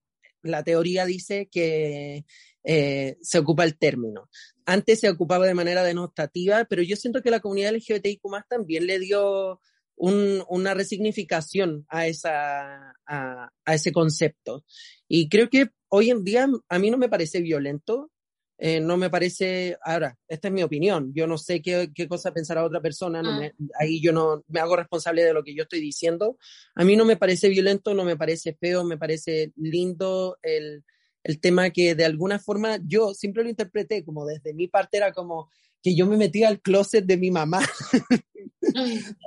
la 0.41 0.63
teoría 0.63 1.05
dice 1.05 1.47
que 1.49 2.25
eh, 2.63 3.17
se 3.21 3.39
ocupa 3.39 3.63
el 3.63 3.77
término. 3.77 4.29
Antes 4.65 4.99
se 4.99 5.09
ocupaba 5.09 5.47
de 5.47 5.53
manera 5.53 5.83
denotativa, 5.83 6.65
pero 6.65 6.81
yo 6.83 6.95
siento 6.97 7.21
que 7.21 7.31
la 7.31 7.39
comunidad 7.39 7.73
LGBTIQ 7.73 8.21
también 8.49 8.85
le 8.87 8.99
dio 8.99 9.59
un- 10.01 10.43
una 10.49 10.73
resignificación 10.73 11.85
a, 11.87 12.07
esa, 12.07 12.91
a, 13.05 13.49
a 13.65 13.73
ese 13.75 13.91
concepto. 13.91 14.65
Y 15.07 15.29
creo 15.29 15.47
que 15.49 15.69
hoy 15.89 16.09
en 16.09 16.23
día 16.23 16.47
a 16.69 16.79
mí 16.79 16.89
no 16.89 16.97
me 16.97 17.07
parece 17.07 17.39
violento, 17.41 18.09
eh, 18.57 18.79
no 18.79 18.97
me 18.97 19.09
parece, 19.11 19.77
ahora, 19.83 20.17
esta 20.27 20.47
es 20.47 20.53
mi 20.53 20.63
opinión, 20.63 21.11
yo 21.13 21.27
no 21.27 21.37
sé 21.37 21.61
qué, 21.61 21.91
qué 21.93 22.07
cosa 22.07 22.31
pensará 22.33 22.63
otra 22.63 22.81
persona, 22.81 23.21
no 23.21 23.31
me- 23.39 23.53
ahí 23.79 24.01
yo 24.01 24.11
no 24.11 24.43
me 24.47 24.59
hago 24.59 24.75
responsable 24.75 25.23
de 25.23 25.33
lo 25.33 25.43
que 25.43 25.53
yo 25.55 25.63
estoy 25.63 25.81
diciendo. 25.81 26.37
A 26.75 26.83
mí 26.83 26.95
no 26.95 27.05
me 27.05 27.17
parece 27.17 27.49
violento, 27.49 27.93
no 27.93 28.03
me 28.03 28.17
parece 28.17 28.53
feo, 28.55 28.83
me 28.83 28.97
parece 28.97 29.51
lindo 29.55 30.37
el, 30.41 30.83
el 31.23 31.39
tema 31.39 31.69
que 31.69 31.93
de 31.93 32.05
alguna 32.05 32.39
forma 32.39 32.79
yo 32.85 33.13
siempre 33.13 33.43
lo 33.43 33.49
interpreté 33.49 34.03
como 34.03 34.25
desde 34.25 34.53
mi 34.55 34.67
parte 34.67 34.97
era 34.97 35.11
como 35.11 35.49
que 35.83 35.95
yo 35.95 36.05
me 36.05 36.17
metía 36.17 36.47
al 36.47 36.61
closet 36.61 37.05
de 37.05 37.17
mi 37.17 37.31
mamá 37.31 37.59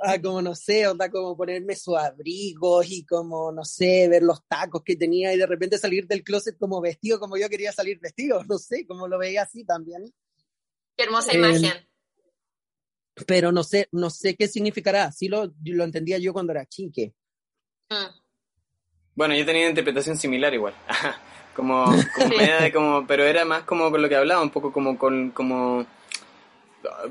a 0.03 0.21
como 0.21 0.41
no 0.41 0.55
sé, 0.55 0.87
onda 0.87 1.09
como 1.09 1.35
ponerme 1.35 1.75
sus 1.75 1.97
abrigos 1.97 2.85
y 2.89 3.05
como 3.05 3.51
no 3.51 3.63
sé, 3.65 4.07
ver 4.09 4.23
los 4.23 4.45
tacos 4.47 4.81
que 4.83 4.95
tenía 4.95 5.33
y 5.33 5.37
de 5.37 5.45
repente 5.45 5.77
salir 5.77 6.07
del 6.07 6.23
closet 6.23 6.57
como 6.57 6.81
vestido 6.81 7.19
como 7.19 7.37
yo 7.37 7.49
quería 7.49 7.71
salir 7.71 7.99
vestido, 7.99 8.43
no 8.45 8.57
sé, 8.57 8.85
como 8.87 9.07
lo 9.07 9.17
veía 9.17 9.43
así 9.43 9.63
también. 9.65 10.13
Qué 10.97 11.03
hermosa 11.03 11.31
Eh, 11.33 11.37
imagen. 11.37 11.73
pero 13.27 13.51
no 13.51 13.63
sé, 13.63 13.87
no 13.91 14.09
sé 14.09 14.35
qué 14.35 14.47
significará. 14.47 15.05
Así 15.05 15.27
lo, 15.27 15.53
lo 15.63 15.83
entendía 15.83 16.17
yo 16.17 16.33
cuando 16.33 16.51
era 16.53 16.65
chique. 16.65 17.13
Mm. 17.89 18.15
Bueno, 19.15 19.35
yo 19.35 19.45
tenía 19.45 19.63
una 19.63 19.69
interpretación 19.69 20.17
similar 20.17 20.53
igual. 20.53 20.73
como, 21.55 21.85
como, 21.85 22.29
media 22.37 22.61
de 22.61 22.71
como, 22.73 23.05
pero 23.07 23.23
era 23.23 23.45
más 23.45 23.63
como 23.63 23.89
con 23.91 24.01
lo 24.01 24.09
que 24.09 24.15
hablaba, 24.15 24.41
un 24.41 24.49
poco 24.49 24.71
como 24.71 24.97
con, 24.97 25.31
como, 25.31 25.85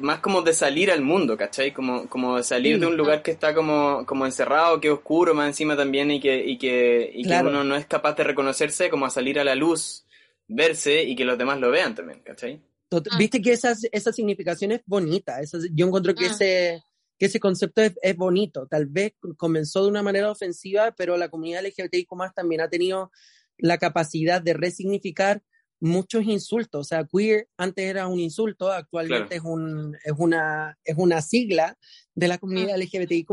más 0.00 0.20
como 0.20 0.42
de 0.42 0.52
salir 0.52 0.90
al 0.90 1.00
mundo, 1.02 1.36
¿cachai? 1.36 1.72
Como, 1.72 2.08
como 2.08 2.36
de 2.36 2.42
salir 2.42 2.78
de 2.80 2.86
un 2.86 2.96
lugar 2.96 3.22
que 3.22 3.30
está 3.30 3.54
como, 3.54 4.04
como 4.06 4.26
encerrado, 4.26 4.80
que 4.80 4.88
es 4.88 4.94
oscuro 4.94 5.34
más 5.34 5.48
encima 5.48 5.76
también 5.76 6.10
y 6.10 6.20
que, 6.20 6.44
y 6.44 6.58
que, 6.58 7.10
y 7.14 7.24
Claro. 7.24 7.48
que 7.48 7.54
uno 7.54 7.64
no 7.64 7.76
es 7.76 7.86
capaz 7.86 8.14
de 8.16 8.24
reconocerse, 8.24 8.90
como 8.90 9.06
a 9.06 9.10
salir 9.10 9.38
a 9.38 9.44
la 9.44 9.54
luz, 9.54 10.04
verse 10.48 11.02
y 11.02 11.16
que 11.16 11.24
los 11.24 11.38
demás 11.38 11.58
lo 11.60 11.70
vean 11.70 11.94
también, 11.94 12.20
¿cachai? 12.20 12.60
Ah. 12.92 13.00
Viste 13.18 13.40
que 13.42 13.52
esa, 13.52 13.74
esa 13.92 14.12
significación 14.12 14.72
es 14.72 14.82
bonita. 14.86 15.40
esa- 15.40 15.58
yo 15.72 15.86
encuentro 15.86 16.14
que 16.14 16.26
Ah. 16.26 16.30
ese, 16.30 16.82
que 17.18 17.26
ese 17.26 17.40
concepto 17.40 17.80
es, 17.82 17.94
es 18.02 18.16
bonito. 18.16 18.66
Tal 18.68 18.86
vez 18.86 19.14
comenzó 19.36 19.82
de 19.82 19.88
una 19.88 20.02
manera 20.02 20.30
ofensiva, 20.30 20.92
pero 20.96 21.16
la 21.16 21.28
comunidad 21.28 21.64
LGBTIQ 21.64 22.08
también 22.34 22.60
ha 22.60 22.68
tenido 22.68 23.10
la 23.58 23.78
capacidad 23.78 24.42
de 24.42 24.52
resignificar 24.52 25.42
muchos 25.84 26.24
insultos. 26.24 26.80
O 26.80 26.84
sea, 26.84 27.04
queer 27.04 27.48
antes 27.56 27.84
era 27.84 28.06
un 28.06 28.18
insulto, 28.18 28.72
actualmente 28.72 29.36
es, 29.36 29.42
un, 29.42 29.96
es, 30.02 30.14
una, 30.16 30.78
es 30.82 30.96
una 30.96 31.20
sigla 31.20 31.76
de 32.14 32.28
la 32.28 32.38
comunidad 32.38 32.76
LGBTIQ 32.78 33.28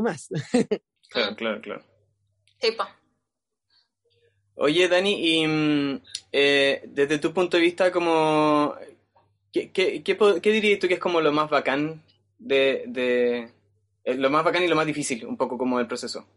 Claro, 1.10 1.36
claro, 1.36 1.62
claro. 1.62 1.84
Tipo. 2.60 2.84
Oye, 4.56 4.88
Dani, 4.88 5.40
y 5.42 5.48
mm, 5.48 6.02
eh, 6.32 6.84
desde 6.88 7.20
tu 7.20 7.34
punto 7.34 7.58
de 7.58 7.64
vista, 7.64 7.92
como, 7.92 8.76
¿qué, 9.52 9.72
qué, 9.72 10.04
qué, 10.04 10.52
dirías 10.52 10.80
tú 10.80 10.88
que 10.88 10.96
es 10.96 11.00
como 11.00 11.20
lo 11.20 11.32
más 11.32 11.50
bacán 11.50 12.04
de, 12.38 12.84
de 12.88 13.50
eh, 14.04 14.16
lo 14.16 14.30
más 14.30 14.44
bacán 14.44 14.64
y 14.64 14.68
lo 14.68 14.76
más 14.76 14.86
difícil, 14.86 15.26
un 15.26 15.38
poco 15.38 15.58
como 15.58 15.78
del 15.78 15.88
proceso? 15.88 16.28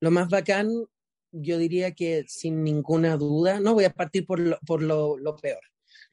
Lo 0.00 0.10
más 0.10 0.28
bacán, 0.28 0.86
yo 1.32 1.58
diría 1.58 1.92
que 1.92 2.24
sin 2.28 2.64
ninguna 2.64 3.16
duda, 3.16 3.60
no 3.60 3.74
voy 3.74 3.84
a 3.84 3.92
partir 3.92 4.26
por 4.26 4.40
lo, 4.40 4.58
por 4.66 4.82
lo, 4.82 5.18
lo 5.18 5.36
peor. 5.36 5.60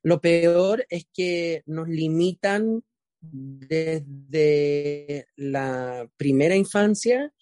Lo 0.04 0.22
peor 0.22 0.86
es 0.90 1.08
que 1.14 1.64
nos 1.66 1.88
limitan 1.88 2.84
desde 3.22 5.28
la 5.36 6.10
primera 6.18 6.56
infancia 6.56 7.34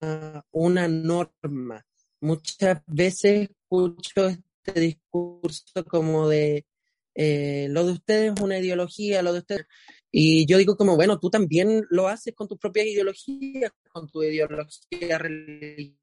a 0.00 0.44
una 0.50 0.88
norma. 0.88 1.84
Muchas 2.20 2.82
veces 2.86 3.50
escucho 3.50 4.28
este 4.28 4.80
discurso 4.80 5.84
como 5.86 6.28
de 6.28 6.66
eh, 7.14 7.66
lo 7.70 7.84
de 7.84 7.92
ustedes 7.92 8.32
es 8.34 8.40
una 8.40 8.58
ideología, 8.58 9.22
lo 9.22 9.32
de 9.32 9.40
ustedes 9.40 9.66
y 10.10 10.46
yo 10.46 10.56
digo 10.56 10.76
como, 10.76 10.96
bueno, 10.96 11.18
tú 11.18 11.30
también 11.30 11.84
lo 11.90 12.08
haces 12.08 12.34
con 12.34 12.48
tus 12.48 12.58
propias 12.58 12.86
ideologías, 12.86 13.70
con 13.92 14.08
tu 14.08 14.22
ideología 14.22 15.18
religiosa, 15.18 15.96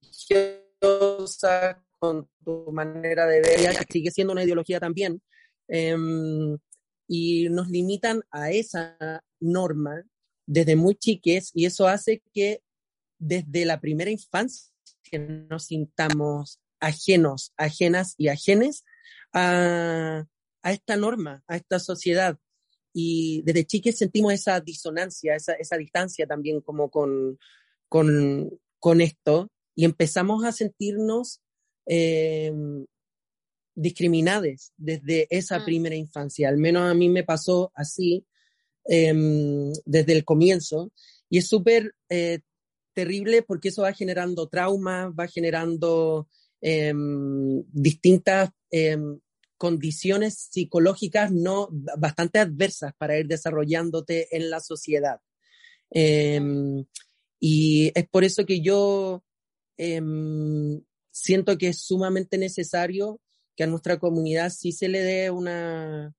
con 1.98 2.30
tu 2.44 2.72
manera 2.72 3.26
de 3.26 3.42
ver, 3.42 3.76
sigue 3.90 4.12
siendo 4.12 4.34
una 4.34 4.44
ideología 4.44 4.80
también. 4.80 5.22
em, 5.68 6.58
y 7.08 7.50
nos 7.50 7.70
limitan 7.70 8.22
a 8.32 8.52
esa 8.52 9.24
norma 9.40 10.04
desde 10.48 10.76
muy 10.76 10.96
chiques 10.96 11.52
y 11.54 11.66
eso 11.66 11.88
hace 11.88 12.22
que 12.34 12.62
desde 13.20 13.66
la 13.66 13.80
primera 13.80 14.12
infancia 14.12 14.72
nos 15.50 15.66
sintamos 15.66 16.60
ajenos, 16.80 17.54
ajenas 17.58 18.16
y 18.18 18.28
ajenes 18.28 18.84
a, 19.34 20.26
a 20.64 20.72
esta 20.72 20.98
norma, 20.98 21.44
a 21.48 21.56
esta 21.56 21.80
sociedad 21.80 22.40
y 22.98 23.42
desde 23.42 23.66
chiques 23.66 23.98
sentimos 23.98 24.32
esa 24.32 24.62
disonancia, 24.62 25.36
esa, 25.36 25.52
esa 25.56 25.76
distancia 25.76 26.26
también 26.26 26.62
como 26.62 26.90
con, 26.90 27.38
con, 27.90 28.58
con 28.80 29.02
esto 29.02 29.52
y 29.76 29.84
empezamos 29.84 30.46
a 30.46 30.54
sentirnos 30.54 31.42
eh, 31.88 32.54
discriminadas 33.76 34.72
desde 34.78 35.28
esa 35.30 35.60
Mm. 35.60 35.66
primera 35.66 35.96
infancia. 35.96 36.48
Al 36.48 36.58
menos 36.58 36.90
a 36.90 36.94
mí 36.94 37.10
me 37.10 37.26
pasó 37.26 37.74
así 37.76 38.26
eh, 38.90 39.14
desde 39.84 40.14
el 40.14 40.24
comienzo 40.24 40.94
y 41.30 41.40
es 41.40 41.48
súper 41.50 41.94
eh, 42.08 42.40
terrible 42.94 43.42
porque 43.42 43.68
eso 43.70 43.82
va 43.82 43.92
generando 43.92 44.48
traumas, 44.48 45.12
va 45.12 45.28
generando 45.28 46.30
eh, 46.62 46.94
distintas 47.74 48.52
condiciones 49.58 50.50
psicológicas 50.52 51.32
no 51.32 51.70
bastante 51.98 52.40
adversas 52.40 52.94
para 52.98 53.18
ir 53.18 53.28
desarrollándote 53.28 54.36
en 54.36 54.50
la 54.50 54.60
sociedad. 54.60 55.20
Eh, 55.92 56.42
y 57.40 57.92
es 57.94 58.08
por 58.10 58.24
eso 58.24 58.46
que 58.46 58.62
yo 58.62 59.24
eh, 59.78 60.02
siento 61.12 61.58
que 61.58 61.70
es 61.70 61.80
sumamente 61.82 62.38
necesario 62.38 63.22
que 63.56 63.64
a 63.64 63.68
nuestra 63.68 64.00
comunidad 64.00 64.50
sí 64.50 64.72
se 64.72 64.90
le 64.90 65.00
dé 65.00 65.32
una, 65.32 66.14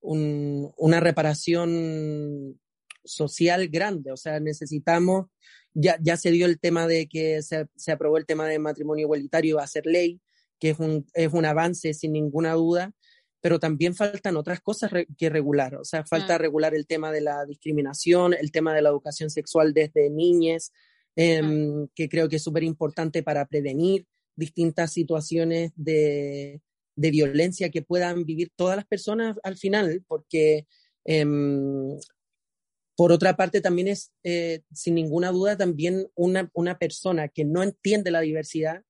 un, 0.00 0.72
una 0.76 1.00
reparación 1.00 2.58
social 3.04 3.68
grande. 3.68 4.12
O 4.12 4.16
sea, 4.16 4.40
necesitamos, 4.40 5.26
ya, 5.74 5.98
ya 6.00 6.16
se 6.16 6.30
dio 6.30 6.46
el 6.46 6.58
tema 6.58 6.86
de 6.86 7.08
que 7.08 7.42
se, 7.42 7.66
se 7.76 7.92
aprobó 7.92 8.16
el 8.16 8.26
tema 8.26 8.46
de 8.46 8.58
matrimonio 8.58 9.04
igualitario 9.04 9.56
va 9.56 9.64
a 9.64 9.68
ser 9.68 9.86
ley, 9.86 10.20
que 10.58 10.70
es 10.70 10.78
un, 10.78 11.06
es 11.14 11.32
un 11.32 11.44
avance 11.44 11.94
sin 11.94 12.12
ninguna 12.12 12.54
duda, 12.54 12.92
pero 13.40 13.58
también 13.58 13.94
faltan 13.94 14.36
otras 14.36 14.60
cosas 14.60 14.90
re 14.90 15.06
que 15.16 15.30
regular. 15.30 15.76
O 15.76 15.84
sea, 15.84 16.04
falta 16.04 16.38
regular 16.38 16.74
el 16.74 16.86
tema 16.86 17.12
de 17.12 17.20
la 17.20 17.44
discriminación, 17.46 18.34
el 18.34 18.50
tema 18.50 18.74
de 18.74 18.82
la 18.82 18.88
educación 18.88 19.30
sexual 19.30 19.72
desde 19.72 20.10
niñez, 20.10 20.72
eh, 21.16 21.42
que 21.94 22.08
creo 22.08 22.28
que 22.28 22.36
es 22.36 22.42
súper 22.42 22.64
importante 22.64 23.22
para 23.22 23.46
prevenir 23.46 24.06
distintas 24.36 24.92
situaciones 24.92 25.72
de, 25.74 26.60
de, 26.94 27.10
violencia 27.10 27.70
que 27.70 27.82
puedan 27.82 28.24
vivir 28.24 28.52
todas 28.54 28.76
las 28.76 28.86
personas 28.86 29.36
al 29.42 29.56
final, 29.56 30.04
porque 30.06 30.66
eh, 31.04 31.26
por 32.98 33.12
otra 33.12 33.36
parte 33.36 33.60
también 33.60 33.86
es, 33.86 34.12
eh, 34.24 34.62
sin 34.72 34.96
ninguna 34.96 35.30
duda, 35.30 35.56
también 35.56 36.08
una, 36.16 36.50
una 36.52 36.78
persona 36.78 37.28
que 37.28 37.44
no 37.44 37.62
entiende 37.62 38.10
la 38.10 38.22
diversidad, 38.22 38.82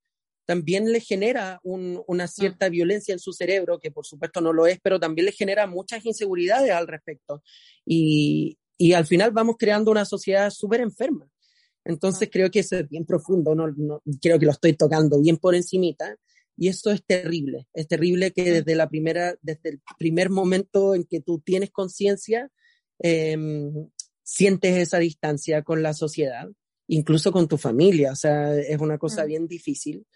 también 0.49 0.91
le 0.91 1.01
genera 1.01 1.61
un, 1.63 2.03
una 2.07 2.27
cierta 2.27 2.71
mm. 2.71 2.73
violencia 2.73 3.13
en 3.13 3.19
su 3.19 3.35
cerebro, 3.35 3.79
que 3.79 3.91
por 3.91 4.07
supuesto 4.07 4.41
no 4.41 4.55
lo 4.55 4.67
es, 4.67 4.81
pero 4.83 4.99
también 4.99 5.27
le 5.27 5.33
genera 5.33 5.67
muchas 5.67 6.07
inseguridades 6.07 6.71
al 6.71 6.89
respecto. 6.89 7.43
Y, 7.85 8.57
y 8.79 8.95
al 8.95 9.05
final 9.05 9.31
vamos 9.31 9.57
creando 9.59 9.91
una 9.91 10.07
sociedad 10.07 10.49
súper 10.49 10.81
enferma. 10.81 11.29
Entonces 11.85 12.31
creo 12.33 12.51
que 12.51 12.61
eso 12.61 12.79
es 12.79 12.89
bien 12.89 13.05
profundo, 13.05 13.55
no, 13.55 13.69
no, 13.77 14.01
creo 14.23 14.39
que 14.39 14.47
lo 14.47 14.53
estoy 14.53 14.73
tocando 14.73 15.21
bien 15.21 15.37
por 15.37 15.55
encimita. 15.55 16.17
Y 16.57 16.69
eso 16.69 16.91
es 16.93 17.05
terrible, 17.05 17.69
es 17.75 17.87
terrible 17.87 18.33
que 18.33 18.51
desde 18.51 18.75
la 18.75 18.89
primera, 18.89 19.37
desde 19.43 19.69
el 19.69 19.83
primer 19.99 20.31
momento 20.31 20.95
en 20.95 21.05
que 21.05 21.21
tú 21.21 21.41
tienes 21.41 21.71
conciencia, 21.71 22.51
eh, 23.03 23.37
sientes 24.23 24.77
esa 24.79 24.99
distancia 24.99 25.63
con 25.63 25.83
la 25.83 25.93
sociedad, 25.93 26.49
incluso 26.87 27.33
con 27.33 27.49
tu 27.49 27.59
familia, 27.59 28.13
o 28.13 28.17
sea, 28.17 28.59
es 28.59 28.81
una 28.81 28.97
cosa 28.97 29.27
bien 29.27 29.47
difícil. 29.47 30.07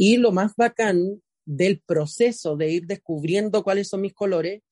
Y 0.00 0.16
lo 0.16 0.30
más 0.30 0.54
bacán 0.56 1.20
del 1.44 1.80
proceso 1.80 2.56
de 2.56 2.70
ir 2.70 2.86
descubriendo 2.86 3.64
cuáles 3.64 3.88
son 3.88 4.02
mis 4.02 4.14
colores, 4.14 4.62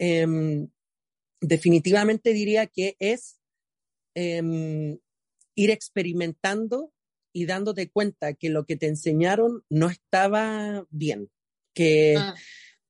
eh, 0.00 0.26
definitivamente 1.40 2.32
diría 2.32 2.66
que 2.66 2.96
es 2.98 3.38
eh, 4.16 4.98
ir 5.54 5.70
experimentando 5.70 6.92
y 7.32 7.46
dándote 7.46 7.90
cuenta 7.90 8.34
que 8.34 8.50
lo 8.50 8.64
que 8.64 8.76
te 8.76 8.88
enseñaron 8.88 9.62
no 9.70 9.88
estaba 9.88 10.84
bien, 10.90 11.30
que, 11.74 12.16
ah. 12.18 12.34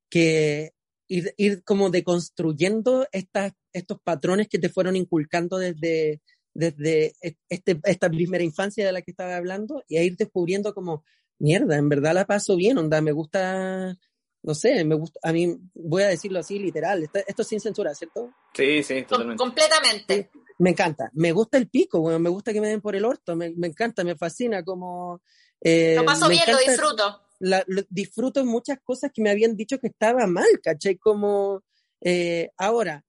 que 0.08 0.72
ir, 1.08 1.34
ir, 1.36 1.62
como 1.62 1.90
deconstruyendo 1.90 3.06
estas, 3.12 3.52
estos 3.74 4.00
patrones 4.00 4.48
que 4.48 4.58
te 4.58 4.70
fueron 4.70 4.96
inculcando 4.96 5.58
desde, 5.58 6.22
desde 6.54 7.14
este, 7.48 7.80
esta 7.84 8.08
primera 8.08 8.42
infancia 8.42 8.86
de 8.86 8.92
la 8.92 9.02
que 9.02 9.10
estaba 9.10 9.36
hablando 9.36 9.84
y 9.88 9.98
a 9.98 10.02
ir 10.02 10.16
descubriendo 10.16 10.74
como, 10.74 11.04
mierda, 11.42 11.76
en 11.76 11.88
verdad 11.88 12.14
la 12.14 12.24
paso 12.24 12.56
bien, 12.56 12.78
onda, 12.78 13.00
me 13.00 13.10
gusta, 13.12 13.98
no 14.42 14.54
sé, 14.54 14.84
me 14.84 14.94
gusta, 14.94 15.18
a 15.24 15.32
mí, 15.32 15.58
voy 15.74 16.04
a 16.04 16.08
decirlo 16.08 16.38
así 16.38 16.58
literal, 16.58 17.02
esto, 17.02 17.18
esto 17.26 17.44
sin 17.44 17.60
censura, 17.60 17.94
¿cierto? 17.94 18.32
Sí, 18.54 18.82
sí, 18.82 19.02
totalmente. 19.02 19.42
Completamente. 19.42 20.30
Sí, 20.32 20.40
me 20.58 20.70
encanta, 20.70 21.10
me 21.14 21.32
gusta 21.32 21.58
el 21.58 21.68
pico, 21.68 22.00
bueno, 22.00 22.20
me 22.20 22.30
gusta 22.30 22.52
que 22.52 22.60
me 22.60 22.68
den 22.68 22.80
por 22.80 22.94
el 22.94 23.04
orto, 23.04 23.34
me, 23.34 23.50
me 23.50 23.66
encanta, 23.66 24.04
me 24.04 24.16
fascina, 24.16 24.64
como... 24.64 25.20
Eh, 25.60 25.96
lo 25.96 26.04
paso 26.04 26.28
bien, 26.28 26.44
lo 26.46 26.58
disfruto. 26.58 27.22
La, 27.40 27.64
lo, 27.66 27.82
disfruto 27.88 28.44
muchas 28.44 28.78
cosas 28.84 29.10
que 29.12 29.20
me 29.20 29.30
habían 29.30 29.56
dicho 29.56 29.78
que 29.78 29.88
estaba 29.88 30.26
mal, 30.28 30.46
¿cachai? 30.62 30.96
Como 30.96 31.64
eh, 32.00 32.50
ahora, 32.56 33.04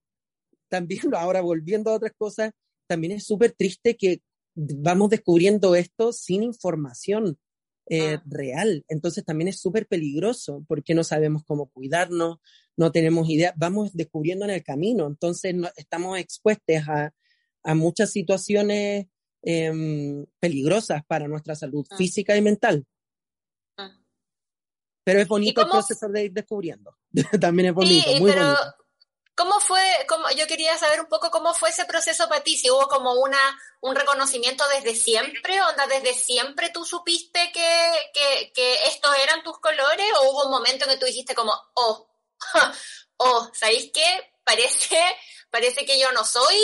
también 0.70 1.02
ahora 1.16 1.42
volviendo 1.42 1.92
a 1.92 1.96
otras 1.96 2.13
cosas, 2.18 2.52
también 2.88 3.13
es 3.13 3.25
súper 3.25 3.52
triste 3.52 3.96
que 3.96 4.22
vamos 4.56 5.12
descubriendo 5.12 5.75
esto 5.75 6.12
sin 6.12 6.42
información 6.42 7.38
eh, 7.88 8.16
ah. 8.16 8.24
real. 8.25 8.86
Entonces 8.88 9.25
también 9.25 9.48
es 9.48 9.60
súper 9.60 9.88
peligroso 9.88 10.63
porque 10.68 10.94
no 10.94 11.04
sabemos 11.04 11.44
cómo 11.46 11.70
cuidarnos, 11.70 12.38
no 12.78 12.92
tenemos 12.92 13.30
idea, 13.30 13.54
vamos 13.58 13.94
descubriendo 13.94 14.46
en 14.46 14.52
el 14.52 14.63
camino, 14.63 15.06
entonces 15.06 15.56
estamos 15.75 16.18
expuestos 16.18 16.88
a, 16.88 17.12
a 17.63 17.75
muchas 17.75 18.12
situaciones 18.12 19.08
em, 19.42 20.25
peligrosas 20.40 21.04
para 21.06 21.28
nuestra 21.28 21.56
salud 21.56 21.86
ah. 21.90 21.98
física 21.98 22.36
y 22.36 22.42
mental. 22.42 22.86
Ah. 23.78 23.92
Pero 25.04 25.20
es 25.20 25.28
bonito 25.28 25.62
el 25.62 25.70
proceso 25.70 26.08
de 26.10 26.25
ir 26.25 26.34
descubriendo. 26.34 26.96
También 27.40 27.70
es 27.70 27.74
bonito, 27.74 28.10
muy 28.20 28.32
bonito. 28.32 28.58
¿Cómo 29.36 29.60
fue, 29.60 29.82
cómo, 30.08 30.30
yo 30.38 30.46
quería 30.46 30.78
saber 30.78 31.02
un 31.02 31.08
poco 31.08 31.32
cómo 31.32 31.56
fue 31.56 31.70
ese 31.70 31.86
proceso 31.86 32.30
para 32.30 32.44
ti, 32.44 32.56
si 32.56 32.70
hubo 32.70 32.88
como 32.88 33.13
una, 33.13 33.40
un 33.82 33.96
reconocimiento 33.96 34.63
desde 34.75 34.96
siempre, 34.96 35.60
onda, 35.62 35.88
desde 35.88 36.13
siempre 36.13 36.70
tú 36.70 36.86
supiste 36.86 37.52
que, 37.52 38.52
que, 38.54 38.74
estos 38.86 39.16
eran 39.24 39.44
tus 39.44 39.58
colores, 39.60 40.06
o 40.20 40.30
hubo 40.30 40.46
un 40.46 40.52
momento 40.52 40.86
en 40.86 40.92
que 40.92 40.98
tú 40.98 41.08
dijiste 41.08 41.34
como, 41.34 41.52
oh, 41.74 42.08
oh, 43.18 43.50
¿sabéis 43.54 43.92
qué? 43.92 44.34
Parece, 44.44 45.02
parece 45.50 45.84
que 45.84 46.00
yo 46.00 46.12
no 46.12 46.24
soy 46.24 46.58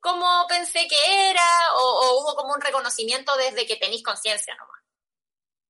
como 0.00 0.26
pensé 0.48 0.86
que 0.88 1.30
era, 1.30 1.42
o, 1.78 2.20
hubo 2.20 2.34
como 2.36 2.54
un 2.54 2.60
reconocimiento 2.60 3.32
desde 3.36 3.66
que 3.66 3.76
tenéis 3.76 4.02
conciencia 4.02 4.54
nomás. 4.54 4.80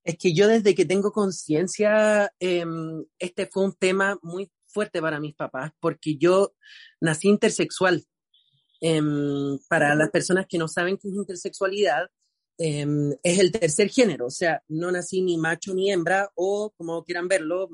Es 0.04 0.18
que 0.18 0.34
yo 0.34 0.46
desde 0.48 0.74
que 0.74 0.84
tengo 0.84 1.12
conciencia, 1.12 2.32
em, 2.38 3.04
este 3.18 3.46
fue 3.46 3.64
un 3.64 3.74
tema 3.74 4.18
muy 4.22 4.50
fuerte 4.74 5.00
para 5.00 5.20
mis 5.20 5.34
papás, 5.34 5.70
porque 5.80 6.16
yo 6.16 6.52
nací 7.00 7.28
intersexual. 7.28 8.04
Em, 8.80 9.58
para 9.68 9.94
las 9.94 10.10
personas 10.10 10.46
que 10.46 10.58
no 10.58 10.68
saben 10.68 10.98
qué 10.98 11.08
es 11.08 11.14
intersexualidad, 11.14 12.06
em, 12.58 13.12
es 13.22 13.38
el 13.38 13.50
tercer 13.52 13.88
género, 13.88 14.26
o 14.26 14.30
sea, 14.30 14.62
no 14.68 14.90
nací 14.92 15.22
ni 15.22 15.38
macho 15.38 15.72
ni 15.74 15.90
hembra, 15.90 16.30
o 16.34 16.72
como 16.76 17.04
quieran 17.04 17.28
verlo, 17.28 17.68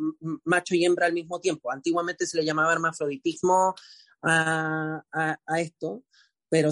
macho 0.45 0.75
y 0.75 0.85
hembra 0.85 1.07
al 1.07 1.15
mismo 1.15 1.41
tiempo. 1.41 1.73
Antiguamente 1.73 2.27
se 2.27 2.37
le 2.37 2.45
llamaba 2.45 2.73
hermafroditismo 2.73 3.75
a, 4.23 5.03
a, 5.13 5.61
esto, 5.61 6.05
pero 6.49 6.71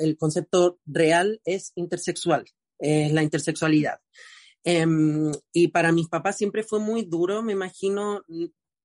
el 0.00 0.16
concepto 0.18 0.78
real 0.86 1.40
es 1.44 1.72
intersexual, 1.74 2.44
es 2.78 3.12
la 3.12 3.22
intersexualidad. 3.22 3.98
Em, 4.64 5.32
y 5.52 5.68
para 5.68 5.92
mis 5.92 6.08
papás 6.08 6.36
siempre 6.36 6.62
fue 6.62 6.78
muy 6.78 7.02
duro, 7.02 7.42
me 7.42 7.52
imagino, 7.52 8.22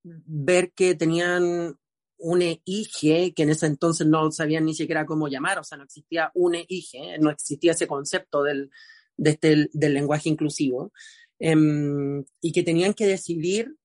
ver 0.02 0.72
que 0.72 0.94
tenían 0.94 1.78
un 2.18 2.42
EIG, 2.42 3.34
que 3.34 3.42
en 3.42 3.50
ese 3.50 3.66
entonces 3.66 4.06
no 4.06 4.30
sabían 4.32 4.64
ni 4.64 4.74
siquiera 4.74 5.06
cómo 5.06 5.28
llamar, 5.28 5.58
o 5.58 5.64
sea, 5.64 5.78
no 5.78 5.84
existía 5.84 6.30
un 6.34 6.54
EIG, 6.56 7.20
no 7.20 7.30
existía 7.30 7.72
ese 7.72 7.86
concepto 7.86 8.42
del, 8.42 8.70
de 9.16 9.30
este, 9.30 9.68
del 9.72 9.94
lenguaje 9.94 10.28
inclusivo, 10.28 10.92
em, 11.38 12.24
y 12.40 12.52
que 12.52 12.62
tenían 12.62 12.94
que 12.94 13.06
decidir 13.06 13.76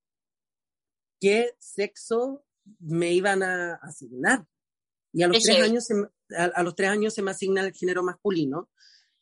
qué 1.20 1.51
sexo 1.60 2.43
me 2.79 3.13
iban 3.13 3.43
a 3.43 3.75
asignar. 3.75 4.46
Y 5.13 5.22
a 5.22 5.27
los, 5.27 5.43
tres 5.43 5.62
años, 5.62 5.86
se, 5.86 5.93
a, 6.36 6.63
los 6.63 6.75
tres 6.75 6.89
años 6.89 7.13
se 7.13 7.22
me 7.22 7.32
asigna 7.32 7.62
el 7.62 7.74
género 7.74 8.03
masculino, 8.03 8.70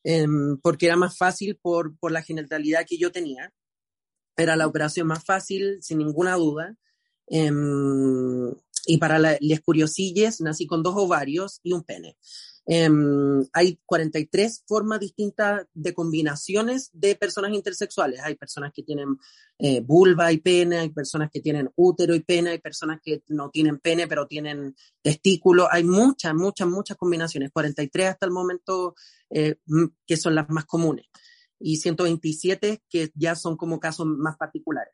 em, 0.03 0.57
porque 0.61 0.85
era 0.85 0.95
más 0.95 1.17
fácil 1.17 1.59
por, 1.61 1.97
por 1.97 2.13
la 2.13 2.23
genitalidad 2.23 2.85
que 2.87 2.97
yo 2.97 3.11
tenía. 3.11 3.53
Era 4.37 4.55
la 4.55 4.67
operación 4.67 5.07
más 5.07 5.23
fácil, 5.23 5.79
sin 5.81 5.99
ninguna 5.99 6.35
duda. 6.35 6.75
Em, 7.27 8.51
y 8.85 8.97
para 8.97 9.19
las 9.19 9.61
curiosillas, 9.63 10.41
nací 10.41 10.67
con 10.67 10.83
dos 10.83 10.95
ovarios 10.97 11.59
y 11.63 11.73
un 11.73 11.83
pene. 11.83 12.17
Em, 12.65 13.43
hay 13.53 13.79
43 13.85 14.63
formas 14.67 14.99
distintas 14.99 15.65
de 15.73 15.93
combinaciones 15.93 16.89
de 16.93 17.15
personas 17.15 17.51
intersexuales. 17.53 18.19
Hay 18.21 18.35
personas 18.35 18.71
que 18.73 18.83
tienen 18.83 19.17
eh, 19.57 19.81
vulva 19.81 20.31
y 20.31 20.37
pene, 20.37 20.77
hay 20.79 20.89
personas 20.89 21.29
que 21.31 21.41
tienen 21.41 21.69
útero 21.75 22.13
y 22.15 22.21
pene, 22.21 22.51
hay 22.51 22.59
personas 22.59 22.99
que 23.03 23.23
no 23.29 23.49
tienen 23.49 23.79
pene 23.79 24.07
pero 24.07 24.27
tienen 24.27 24.75
testículo. 25.01 25.67
Hay 25.71 25.83
muchas, 25.83 26.35
muchas, 26.35 26.67
muchas 26.67 26.97
combinaciones. 26.97 27.51
43 27.51 28.07
hasta 28.09 28.25
el 28.25 28.31
momento 28.31 28.95
eh, 29.29 29.55
que 30.05 30.17
son 30.17 30.35
las 30.35 30.49
más 30.49 30.65
comunes 30.65 31.05
y 31.61 31.77
127 31.77 32.81
que 32.89 33.11
ya 33.15 33.35
son 33.35 33.57
como 33.57 33.79
casos 33.79 34.05
más 34.05 34.37
particulares. 34.37 34.93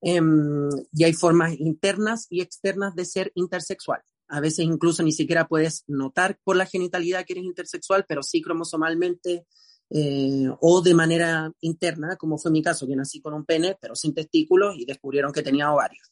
Em, 0.00 0.68
y 0.92 1.04
hay 1.04 1.12
formas 1.12 1.54
internas 1.58 2.26
y 2.28 2.40
externas 2.40 2.94
de 2.96 3.04
ser 3.04 3.32
intersexual. 3.34 4.00
A 4.28 4.40
veces 4.40 4.64
incluso 4.64 5.02
ni 5.02 5.12
siquiera 5.12 5.46
puedes 5.46 5.84
notar 5.86 6.38
por 6.42 6.56
la 6.56 6.66
genitalidad 6.66 7.24
que 7.24 7.34
eres 7.34 7.44
intersexual, 7.44 8.04
pero 8.08 8.22
sí 8.22 8.42
cromosomalmente 8.42 9.46
eh, 9.90 10.48
o 10.60 10.80
de 10.80 10.94
manera 10.94 11.52
interna, 11.60 12.16
como 12.16 12.38
fue 12.38 12.50
mi 12.50 12.62
caso, 12.62 12.86
que 12.86 12.96
nací 12.96 13.20
con 13.20 13.34
un 13.34 13.44
pene, 13.44 13.76
pero 13.80 13.94
sin 13.94 14.14
testículos 14.14 14.76
y 14.78 14.86
descubrieron 14.86 15.32
que 15.32 15.42
tenía 15.42 15.70
ovarios. 15.70 16.10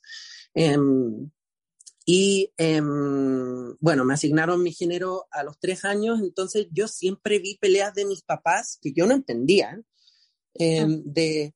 Em, 0.55 1.31
y 2.13 2.53
em, 2.57 3.77
bueno, 3.79 4.05
me 4.05 4.15
asignaron 4.15 4.65
mi 4.65 4.73
género 4.73 5.29
a 5.31 5.45
los 5.45 5.61
tres 5.61 5.85
años, 5.85 6.19
entonces 6.21 6.67
yo 6.73 6.89
siempre 6.89 7.39
vi 7.39 7.57
peleas 7.57 7.95
de 7.95 8.05
mis 8.05 8.23
papás 8.23 8.81
que 8.83 8.93
yo 8.93 9.07
no 9.07 9.15
entendía, 9.15 9.81
ah. 9.81 10.87
de 11.05 11.55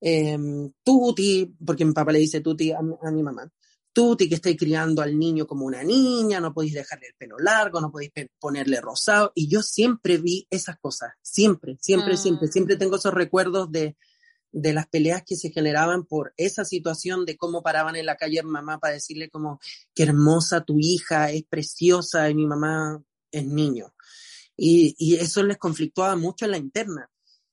eh, 0.00 0.38
Tuti, 0.84 1.56
porque 1.66 1.84
mi 1.84 1.92
papá 1.92 2.12
le 2.12 2.20
dice 2.20 2.40
Tuti 2.40 2.70
a, 2.70 2.80
mi 2.82 3.24
mamá, 3.24 3.50
Tuti 3.92 4.28
que 4.28 4.36
estáis 4.36 4.56
criando 4.56 5.02
al 5.02 5.18
niño 5.18 5.44
como 5.44 5.66
una 5.66 5.82
niña, 5.82 6.38
no 6.38 6.54
podéis 6.54 6.74
dejarle 6.74 7.08
el 7.08 7.14
pelo 7.18 7.36
largo, 7.40 7.80
no 7.80 7.90
podéis 7.90 8.12
ponerle 8.38 8.80
rosado. 8.80 9.32
Y 9.34 9.48
yo 9.48 9.60
siempre 9.60 10.18
vi 10.18 10.46
esas 10.50 10.78
cosas, 10.78 11.14
siempre, 11.20 11.78
siempre, 11.80 12.16
siempre, 12.16 12.46
ah. 12.46 12.52
siempre 12.52 12.76
tengo 12.76 12.94
esos 12.94 13.12
recuerdos 13.12 13.72
de, 13.72 13.96
de 14.52 14.72
las 14.72 14.88
peleas 14.88 15.22
que 15.24 15.36
se 15.36 15.50
generaban 15.50 16.04
por 16.04 16.32
esa 16.36 16.64
situación 16.64 17.24
de 17.24 17.36
cómo 17.36 17.62
paraban 17.62 17.96
en 17.96 18.06
la 18.06 18.16
calle 18.16 18.42
mamá 18.42 18.78
para 18.78 18.94
decirle 18.94 19.30
como, 19.30 19.60
qué 19.94 20.04
hermosa 20.04 20.64
tu 20.64 20.78
hija, 20.78 21.30
es 21.30 21.44
preciosa 21.44 22.28
y 22.28 22.34
mi 22.34 22.46
mamá 22.46 23.02
es 23.30 23.46
niño. 23.46 23.94
Y, 24.56 24.94
y 24.98 25.16
eso 25.16 25.42
les 25.42 25.58
conflictuaba 25.58 26.16
mucho 26.16 26.44
en 26.44 26.50
la 26.50 26.58
interna. 26.58 27.10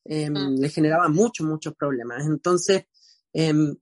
Em, 0.09 0.33
mm. 0.33 0.59
le 0.59 0.69
generaba 0.69 1.09
muchos, 1.09 1.45
muchos 1.45 1.75
problemas. 1.75 2.25
Entonces, 2.25 2.85
em, 3.33 3.75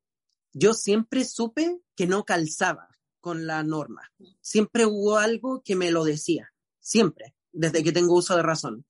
yo 0.53 0.73
siempre 0.73 1.23
supe 1.23 1.79
que 1.95 2.07
no 2.07 2.25
calzaba 2.25 2.89
con 3.19 3.45
la 3.45 3.63
norma. 3.63 4.11
Siempre 4.41 4.85
hubo 4.85 5.17
algo 5.17 5.61
que 5.63 5.75
me 5.75 5.91
lo 5.91 6.03
decía, 6.03 6.53
siempre, 6.79 7.35
desde 7.51 7.83
que 7.83 7.91
tengo 7.91 8.15
uso 8.15 8.35
de 8.35 8.43
razón. 8.43 8.85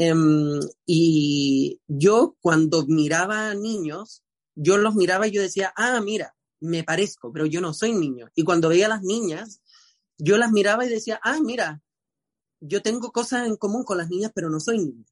Em, 0.00 0.60
y 0.86 1.80
yo 1.88 2.36
cuando 2.40 2.86
miraba 2.86 3.50
a 3.50 3.54
niños, 3.54 4.22
yo 4.54 4.78
los 4.78 4.94
miraba 4.94 5.26
y 5.26 5.32
yo 5.32 5.42
decía, 5.42 5.72
ah, 5.74 6.00
mira, 6.00 6.36
me 6.60 6.84
parezco, 6.84 7.32
pero 7.32 7.46
yo 7.46 7.60
no 7.60 7.74
soy 7.74 7.92
niño. 7.94 8.28
Y 8.36 8.44
cuando 8.44 8.68
veía 8.68 8.86
a 8.86 8.90
las 8.90 9.02
niñas, 9.02 9.60
yo 10.16 10.38
las 10.38 10.52
miraba 10.52 10.86
y 10.86 10.88
decía, 10.88 11.18
ah, 11.24 11.40
mira, 11.42 11.82
yo 12.60 12.80
tengo 12.80 13.10
cosas 13.10 13.48
en 13.48 13.56
común 13.56 13.82
con 13.82 13.98
las 13.98 14.08
niñas, 14.08 14.30
pero 14.32 14.50
no 14.50 14.60
soy 14.60 14.78
niño. 14.78 15.04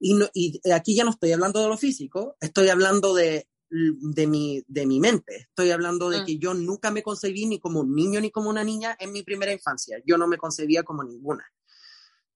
Y, 0.00 0.60
aquí 0.72 0.94
ya 0.94 1.04
no 1.04 1.10
estoy 1.10 1.32
hablando 1.32 1.60
de 1.60 1.68
lo 1.68 1.76
físico, 1.76 2.38
estoy 2.40 2.70
hablando 2.70 3.14
de, 3.14 3.48
de, 3.68 4.26
mi, 4.26 4.64
de 4.66 4.86
mi 4.86 4.98
mente. 4.98 5.48
Estoy 5.50 5.72
hablando 5.72 6.08
de 6.08 6.22
mm. 6.22 6.24
que 6.24 6.38
yo 6.38 6.54
nunca 6.54 6.90
me 6.90 7.02
concebí 7.02 7.44
ni 7.44 7.60
como 7.60 7.80
un 7.80 7.94
niño 7.94 8.18
ni 8.18 8.30
como 8.30 8.48
una 8.48 8.64
niña 8.64 8.96
en 8.98 9.12
mi 9.12 9.22
primera 9.24 9.52
infancia. 9.52 9.98
Yo 10.06 10.16
no 10.16 10.26
me 10.26 10.38
concebía 10.38 10.84
como 10.84 11.04
ninguna 11.04 11.44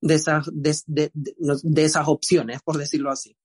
de 0.00 0.14
esas, 0.14 0.46
de, 0.52 1.10
de, 1.12 1.84
esas 1.84 2.06
opciones, 2.08 2.60
por 2.62 2.78
decirlo 2.78 3.10
así. 3.10 3.36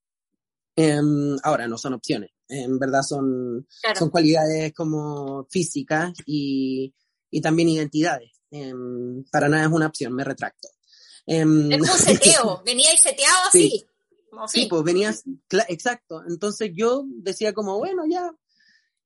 Em, 0.76 1.38
ahora 1.44 1.68
no 1.68 1.78
son 1.78 1.94
opciones, 1.94 2.32
en 2.48 2.80
verdad 2.80 3.02
son, 3.02 3.68
son 3.98 4.10
cualidades 4.10 4.74
como 4.74 5.46
físicas 5.50 6.14
y, 6.26 6.94
y 7.30 7.42
también 7.42 7.70
identidades. 7.70 8.32
Em, 8.50 9.24
para 9.32 9.50
nada 9.50 9.66
es 9.66 9.72
una 9.72 9.88
opción, 9.88 10.14
me 10.14 10.24
retracto. 10.24 10.70
Em, 11.26 11.72
es 11.72 11.80
un 11.80 11.86
seteo, 11.98 12.62
venía 12.66 12.94
y 12.94 12.98
seteado 12.98 13.48
así. 13.48 13.86
Sí, 14.48 14.68
pues 14.70 14.84
venías, 14.84 15.24
exacto. 15.68 16.24
Entonces 16.28 16.72
yo 16.74 17.04
decía 17.06 17.54
como, 17.54 17.78
bueno, 17.78 18.04
ya. 18.10 18.32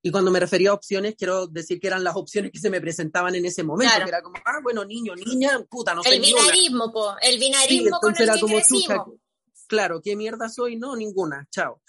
Y 0.06 0.10
cuando 0.12 0.30
me 0.30 0.38
refería 0.38 0.70
a 0.70 0.74
opciones, 0.74 1.16
quiero 1.16 1.48
decir 1.48 1.80
que 1.80 1.88
eran 1.88 2.04
las 2.04 2.14
opciones 2.14 2.52
que 2.52 2.60
se 2.60 2.70
me 2.70 2.80
presentaban 2.80 3.34
en 3.34 3.44
ese 3.44 3.64
momento, 3.64 3.92
que 3.96 4.08
era 4.08 4.22
como, 4.22 4.36
ah, 4.44 4.60
bueno, 4.62 4.84
niño, 4.84 5.14
niña, 5.16 5.64
puta, 5.68 5.94
no 5.94 6.02
sé. 6.02 6.14
El 6.14 6.20
binarismo, 6.20 6.92
po, 6.92 7.16
el 7.20 7.38
binarismo 7.40 7.98
con 8.00 8.14
el 8.16 8.22
era 8.22 8.38
como, 8.38 9.18
claro, 9.66 10.00
¿qué 10.00 10.14
mierda 10.14 10.48
soy? 10.48 10.76
No, 10.76 10.94
ninguna, 10.94 11.48
chao. 11.50 11.82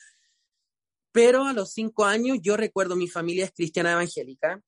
Pero 1.11 1.45
a 1.45 1.53
los 1.53 1.71
cinco 1.71 2.05
años 2.05 2.39
yo 2.41 2.57
recuerdo 2.57 2.95
mi 2.95 3.07
familia 3.07 3.45
es 3.45 3.51
cristiana 3.51 3.91
evangélica 3.91 4.61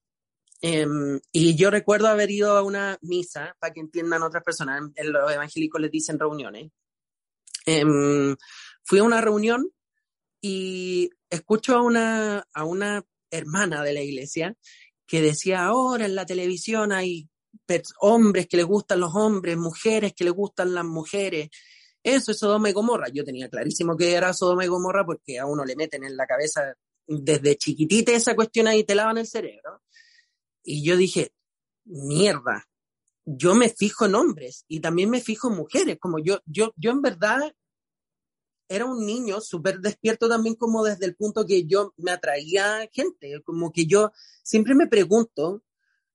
em, 0.61 1.19
y 1.31 1.55
yo 1.55 1.71
recuerdo 1.71 2.07
haber 2.07 2.29
ido 2.29 2.55
a 2.55 2.61
una 2.61 2.99
misa, 3.01 3.55
para 3.59 3.73
que 3.73 3.79
entiendan 3.79 4.21
otras 4.21 4.43
personas, 4.43 4.83
los 5.03 5.31
evangélicos 5.31 5.81
les 5.81 5.91
dicen 5.91 6.19
reuniones, 6.19 6.71
Em, 7.65 8.35
fui 8.83 8.99
a 8.99 9.03
una 9.03 9.21
reunión 9.21 9.69
y 10.41 11.11
escucho 11.29 11.75
a 11.75 11.81
una, 11.83 12.47
a 12.53 12.63
una 12.63 13.03
hermana 13.31 13.83
de 13.83 13.93
la 13.93 14.01
iglesia 14.01 14.55
que 15.05 15.21
decía, 15.21 15.65
ahora 15.65 16.05
en 16.05 16.15
la 16.15 16.25
televisión 16.25 16.91
hay 16.91 17.27
hombres 17.99 18.47
que 18.47 18.57
les 18.57 18.65
gustan 18.65 18.99
los 18.99 19.15
hombres, 19.15 19.57
mujeres 19.57 20.13
que 20.13 20.23
les 20.23 20.33
gustan 20.33 20.73
las 20.73 20.85
mujeres. 20.85 21.49
Eso 22.03 22.31
es 22.31 22.39
Sodoma 22.39 22.69
y 22.69 22.73
Gomorra. 22.73 23.07
Yo 23.09 23.23
tenía 23.23 23.49
clarísimo 23.49 23.97
que 23.97 24.13
era 24.13 24.33
Sodoma 24.33 24.65
y 24.65 24.67
Gomorra 24.67 25.05
porque 25.05 25.39
a 25.39 25.45
uno 25.45 25.65
le 25.65 25.75
meten 25.75 26.03
en 26.03 26.15
la 26.15 26.25
cabeza 26.25 26.73
desde 27.07 27.57
chiquitita 27.57 28.11
esa 28.11 28.35
cuestión 28.35 28.67
ahí 28.67 28.83
te 28.83 28.95
lavan 28.95 29.17
el 29.17 29.27
cerebro. 29.27 29.81
y 30.63 30.83
yo 30.83 30.95
dije, 30.97 31.31
mierda, 31.85 32.67
yo 33.25 33.55
me 33.55 33.69
fijo 33.69 34.05
en 34.05 34.15
hombres 34.15 34.65
y 34.67 34.79
también 34.79 35.09
me 35.09 35.21
fijo 35.21 35.49
en 35.49 35.55
mujeres, 35.55 35.97
como 35.99 36.19
yo, 36.19 36.39
yo, 36.45 36.73
yo 36.75 36.91
en 36.91 37.01
verdad 37.01 37.51
era 38.69 38.85
un 38.85 39.05
niño 39.05 39.41
súper 39.41 39.79
despierto 39.79 40.29
también 40.29 40.55
como 40.55 40.83
desde 40.83 41.07
el 41.07 41.15
punto 41.15 41.45
que 41.45 41.65
yo 41.65 41.93
me 41.97 42.11
atraía 42.11 42.87
gente, 42.93 43.41
como 43.43 43.71
que 43.71 43.87
yo 43.87 44.11
siempre 44.43 44.75
me 44.75 44.87
pregunto 44.87 45.63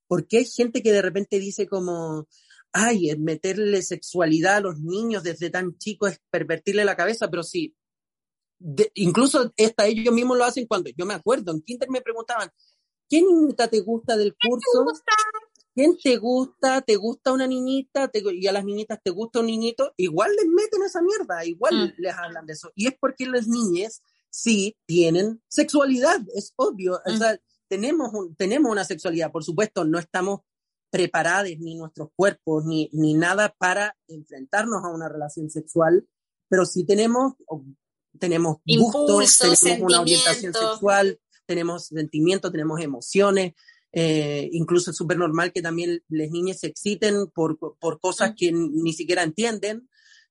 por 0.07 0.27
qué 0.27 0.39
hay 0.39 0.45
gente 0.45 0.83
que 0.83 0.93
de 0.93 1.03
repente 1.03 1.41
dice 1.41 1.67
como, 1.67 2.29
ay, 2.73 3.17
meterle 3.19 3.83
sexualidad 3.83 4.57
a 4.57 4.61
los 4.61 4.79
niños 4.79 5.25
desde 5.25 5.51
tan 5.51 5.77
chicos 5.79 6.13
es 6.13 6.21
pervertirle 6.31 6.85
la 6.85 6.97
cabeza, 6.97 7.29
pero 7.29 7.43
sí, 7.43 7.75
incluso 8.95 9.53
esta, 9.57 9.87
ellos 9.87 10.15
mismos 10.15 10.39
lo 10.39 10.45
hacen 10.45 10.67
cuando 10.67 10.91
yo 10.97 11.07
me 11.07 11.15
acuerdo, 11.15 11.53
en 11.53 11.61
Kinder 11.63 11.91
me 11.91 12.03
preguntaban, 12.03 12.51
¿qué 13.09 13.21
niñita 13.21 13.69
te 13.69 13.81
gusta 13.81 14.17
del 14.17 14.35
curso? 14.35 14.85
¿Quién 15.75 15.97
te 16.03 16.17
gusta? 16.17 16.81
¿Te 16.83 16.97
gusta 16.97 17.33
una 17.33 17.47
niñita? 17.47 18.11
y 18.13 18.47
a 18.47 18.53
las 18.53 18.65
niñitas 18.65 19.01
te 19.03 19.11
gusta 19.11 19.41
un 19.41 19.47
niñito, 19.47 19.93
igual 19.97 20.31
les 20.37 20.47
meten 20.47 20.83
esa 20.83 21.03
mierda, 21.03 21.45
igual 21.45 21.75
mm. 21.75 22.01
les 22.01 22.15
hablan 22.15 22.47
de 22.47 22.53
eso. 22.53 22.71
Y 22.77 22.87
es 22.87 22.95
porque 22.99 23.27
las 23.27 23.49
niñas 23.49 24.03
sí 24.31 24.77
tienen 24.87 25.43
sexualidad, 25.49 26.21
es 26.35 26.53
obvio. 26.57 27.01
O 27.05 27.13
mm. 27.13 27.19
sea, 27.19 27.41
tenemos, 27.69 28.13
tenemos 28.37 28.71
una 28.71 28.85
sexualidad, 28.85 29.33
por 29.33 29.43
supuesto, 29.43 29.85
no 29.85 29.99
estamos 29.99 30.41
preparados 30.91 31.51
ni 31.59 31.75
nuestros 31.75 32.11
cuerpos 32.15 32.65
ni, 32.65 32.89
ni 32.93 33.15
nada 33.15 33.53
para 33.59 33.97
enfrentarnos 34.07 34.85
a 34.85 34.91
una 34.91 35.09
relación 35.09 35.51
sexual, 35.51 36.07
pero 36.49 36.65
sí 36.67 36.85
tenemos, 36.85 37.35
tenemos 38.21 38.59
gustos, 38.65 39.61
tenemos 39.61 39.93
una 39.93 40.03
orientación 40.03 40.55
sexual, 40.55 41.19
tenemos 41.47 41.87
sentimientos, 41.87 42.53
tenemos 42.53 42.81
emociones, 42.81 43.55
eh, 43.95 44.49
incluso 44.53 44.91
es 44.91 44.97
súper 44.97 45.19
normal 45.19 45.53
que 45.53 45.63
también 45.63 46.03
las 46.09 46.31
niñas 46.31 46.61
se 46.61 46.67
exciten 46.67 47.29
por, 47.29 47.59
por 47.59 48.01
cosas 48.01 48.35
que 48.37 48.51
ni 48.53 48.93
siquiera 48.93 49.23
entienden, 49.23 49.89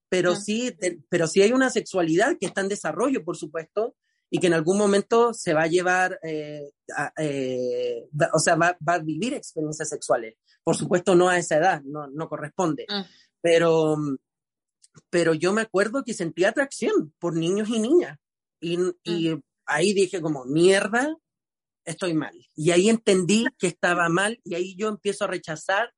pero, 0.10 0.36
sí, 0.36 0.76
pero 1.10 1.28
sí 1.28 1.42
hay 1.42 1.54
una 1.54 1.70
sexualidad 1.70 2.38
que 2.40 2.46
está 2.46 2.62
en 2.62 2.70
desarrollo, 2.70 3.24
por 3.24 3.38
supuesto, 3.38 3.96
y 4.30 4.40
que 4.40 4.48
en 4.48 4.54
algún 4.54 4.78
momento 4.78 5.34
se 5.34 5.54
va 5.54 5.64
a 5.64 5.68
llevar, 5.68 6.20
eh, 6.24 6.72
eh, 7.18 8.10
o 8.34 8.40
sea, 8.40 8.56
va, 8.56 8.78
va, 8.88 8.96
a 8.96 9.00
vivir 9.00 9.34
experiencias 9.34 9.90
sexuales. 9.90 10.36
Por 10.64 10.76
supuesto, 10.76 11.16
no 11.16 11.30
a 11.30 11.38
esa 11.38 11.58
edad, 11.58 11.82
no, 11.84 12.08
no 12.08 12.28
corresponde. 12.28 12.86
Mm. 12.90 13.02
Pero, 13.42 13.98
pero 15.10 15.34
yo 15.34 15.54
me 15.54 15.62
acuerdo 15.62 16.04
que 16.04 16.14
sentía 16.14 16.50
atracción 16.50 17.14
por 17.18 17.36
niños 17.36 17.70
y 17.70 17.80
niñas. 17.80 18.20
Y, 18.60 18.78
y 19.04 19.36
ahí 19.66 19.94
dije 19.94 20.22
como, 20.22 20.46
mierda, 20.46 21.16
estoy 21.86 22.14
mal. 22.14 22.34
Y 22.56 22.72
ahí 22.72 22.90
entendí 22.90 23.46
que 23.58 23.68
estaba 23.68 24.10
mal 24.10 24.40
y 24.44 24.56
ahí 24.56 24.76
yo 24.76 24.90
empiezo 24.90 25.26
a 25.26 25.28
rechazar 25.28 25.94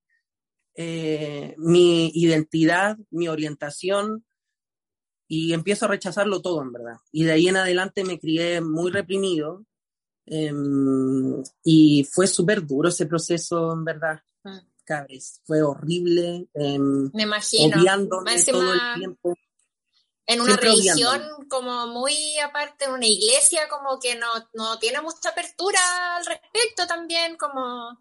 eh, 0.75 1.55
mi 1.57 2.11
identidad, 2.13 2.97
mi 3.09 3.27
orientación 3.27 4.25
y 5.27 5.53
empiezo 5.53 5.85
a 5.85 5.89
rechazarlo 5.89 6.41
todo, 6.41 6.61
en 6.61 6.71
verdad. 6.71 6.97
Y 7.11 7.23
de 7.23 7.31
ahí 7.31 7.47
en 7.47 7.57
adelante 7.57 8.03
me 8.03 8.19
crié 8.19 8.61
muy 8.61 8.91
reprimido 8.91 9.65
em, 10.25 11.41
y 11.63 12.07
fue 12.11 12.27
súper 12.27 12.65
duro 12.65 12.89
ese 12.89 13.05
proceso, 13.05 13.73
en 13.73 13.85
verdad. 13.85 14.19
Mm. 14.43 14.59
Cabres, 14.83 15.41
fue 15.45 15.63
horrible. 15.63 16.47
Em, 16.53 17.09
me 17.13 17.23
imagino. 17.23 17.77
Odiándome 17.77 18.43
todo 18.43 18.73
el 18.73 18.79
tiempo 18.99 19.35
en 20.27 20.41
una 20.41 20.55
religión 20.55 21.21
como 21.49 21.87
muy 21.87 22.37
aparte, 22.39 22.85
en 22.85 22.91
una 22.91 23.05
iglesia 23.05 23.67
como 23.69 23.99
que 23.99 24.15
no, 24.15 24.27
no 24.53 24.79
tiene 24.79 25.01
mucha 25.01 25.29
apertura 25.29 25.79
al 26.17 26.25
respecto 26.25 26.87
también, 26.87 27.37
como 27.37 27.99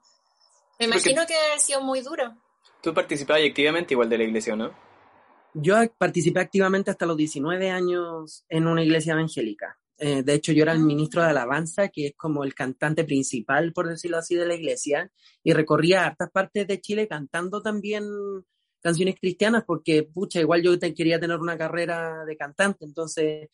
me 0.78 0.86
imagino 0.86 1.26
que 1.26 1.34
ha 1.34 1.58
sido 1.58 1.80
muy 1.80 2.00
duro. 2.00 2.36
Tú 2.82 2.92
participabas 2.92 3.42
activamente 3.46 3.94
igual 3.94 4.08
de 4.08 4.18
la 4.18 4.24
iglesia, 4.24 4.56
¿no? 4.56 4.72
Yo 5.54 5.76
participé 5.96 6.40
activamente 6.40 6.90
hasta 6.90 7.06
los 7.06 7.16
19 7.16 7.70
años 7.70 8.44
en 8.48 8.66
una 8.66 8.82
iglesia 8.82 9.12
evangélica. 9.12 9.78
Eh, 9.98 10.22
de 10.24 10.34
hecho, 10.34 10.52
yo 10.52 10.62
era 10.62 10.72
el 10.72 10.80
ah. 10.80 10.84
ministro 10.84 11.22
de 11.22 11.30
alabanza, 11.30 11.88
que 11.88 12.08
es 12.08 12.14
como 12.16 12.42
el 12.42 12.54
cantante 12.54 13.04
principal, 13.04 13.72
por 13.72 13.88
decirlo 13.88 14.18
así, 14.18 14.34
de 14.34 14.46
la 14.46 14.54
iglesia, 14.54 15.10
y 15.42 15.52
recorría 15.52 16.04
hartas 16.04 16.30
partes 16.30 16.66
de 16.66 16.80
Chile 16.80 17.06
cantando 17.06 17.62
también 17.62 18.04
canciones 18.84 19.16
cristianas 19.18 19.64
porque, 19.66 20.02
pucha, 20.02 20.40
igual 20.40 20.62
yo 20.62 20.78
quería 20.78 21.18
tener 21.18 21.38
una 21.38 21.56
carrera 21.56 22.26
de 22.26 22.36
cantante, 22.36 22.84
entonces 22.84 23.48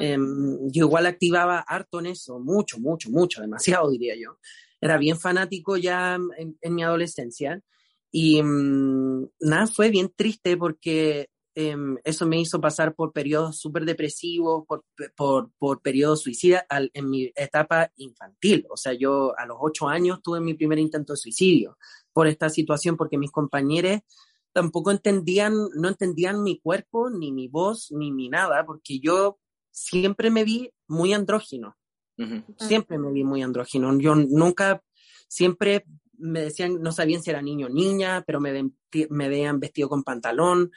em, 0.00 0.70
yo 0.70 0.86
igual 0.86 1.06
activaba 1.06 1.58
harto 1.58 1.98
en 1.98 2.06
eso, 2.06 2.38
mucho, 2.38 2.78
mucho, 2.78 3.10
mucho, 3.10 3.40
demasiado 3.40 3.90
diría 3.90 4.14
yo. 4.14 4.38
Era 4.80 4.96
bien 4.96 5.18
fanático 5.18 5.76
ya 5.76 6.16
en, 6.38 6.74
mi 6.74 6.84
adolescencia 6.84 7.60
y 8.12 8.38
em, 8.38 9.28
nada, 9.40 9.66
fue 9.66 9.90
bien 9.90 10.12
triste 10.14 10.56
porque 10.56 11.30
em, 11.56 11.96
eso 12.04 12.24
me 12.24 12.40
hizo 12.40 12.60
pasar 12.60 12.94
por 12.94 13.12
periodos 13.12 13.58
súper 13.58 13.86
depresivos, 13.86 14.66
por, 14.68 14.84
por, 15.16 15.50
por 15.58 15.82
periodos 15.82 16.22
suicidas 16.22 16.62
en 16.70 17.10
mi 17.10 17.32
etapa 17.34 17.90
infantil. 17.96 18.64
O 18.70 18.76
sea, 18.76 18.92
yo 18.92 19.36
a 19.36 19.46
los 19.46 19.56
ocho 19.60 19.88
años 19.88 20.22
tuve 20.22 20.40
mi 20.40 20.54
primer 20.54 20.78
intento 20.78 21.14
de 21.14 21.16
suicidio 21.16 21.76
por 22.12 22.28
esta 22.28 22.50
situación, 22.50 22.96
porque 22.96 23.18
mis 23.18 23.32
compañeros 23.32 24.02
tampoco 24.56 24.90
entendían, 24.90 25.52
no 25.74 25.86
entendían 25.86 26.42
mi 26.42 26.58
cuerpo, 26.58 27.10
ni 27.10 27.30
mi 27.30 27.46
voz, 27.46 27.92
ni 27.92 28.10
mi 28.10 28.30
nada, 28.30 28.64
porque 28.64 29.00
yo 29.00 29.38
siempre 29.70 30.30
me 30.30 30.44
vi 30.44 30.72
muy 30.86 31.12
andrógino. 31.12 31.76
Siempre 32.58 32.96
me 32.96 33.12
vi 33.12 33.22
muy 33.22 33.42
andrógino. 33.42 33.98
Yo 33.98 34.14
nunca, 34.14 34.82
siempre 35.28 35.84
me 36.16 36.40
decían, 36.40 36.80
no 36.80 36.90
sabían 36.90 37.22
si 37.22 37.28
era 37.28 37.42
niño 37.42 37.66
o 37.66 37.68
niña, 37.68 38.24
pero 38.26 38.40
me, 38.40 38.70
me 39.10 39.28
veían 39.28 39.60
vestido 39.60 39.90
con 39.90 40.02
pantalón. 40.02 40.70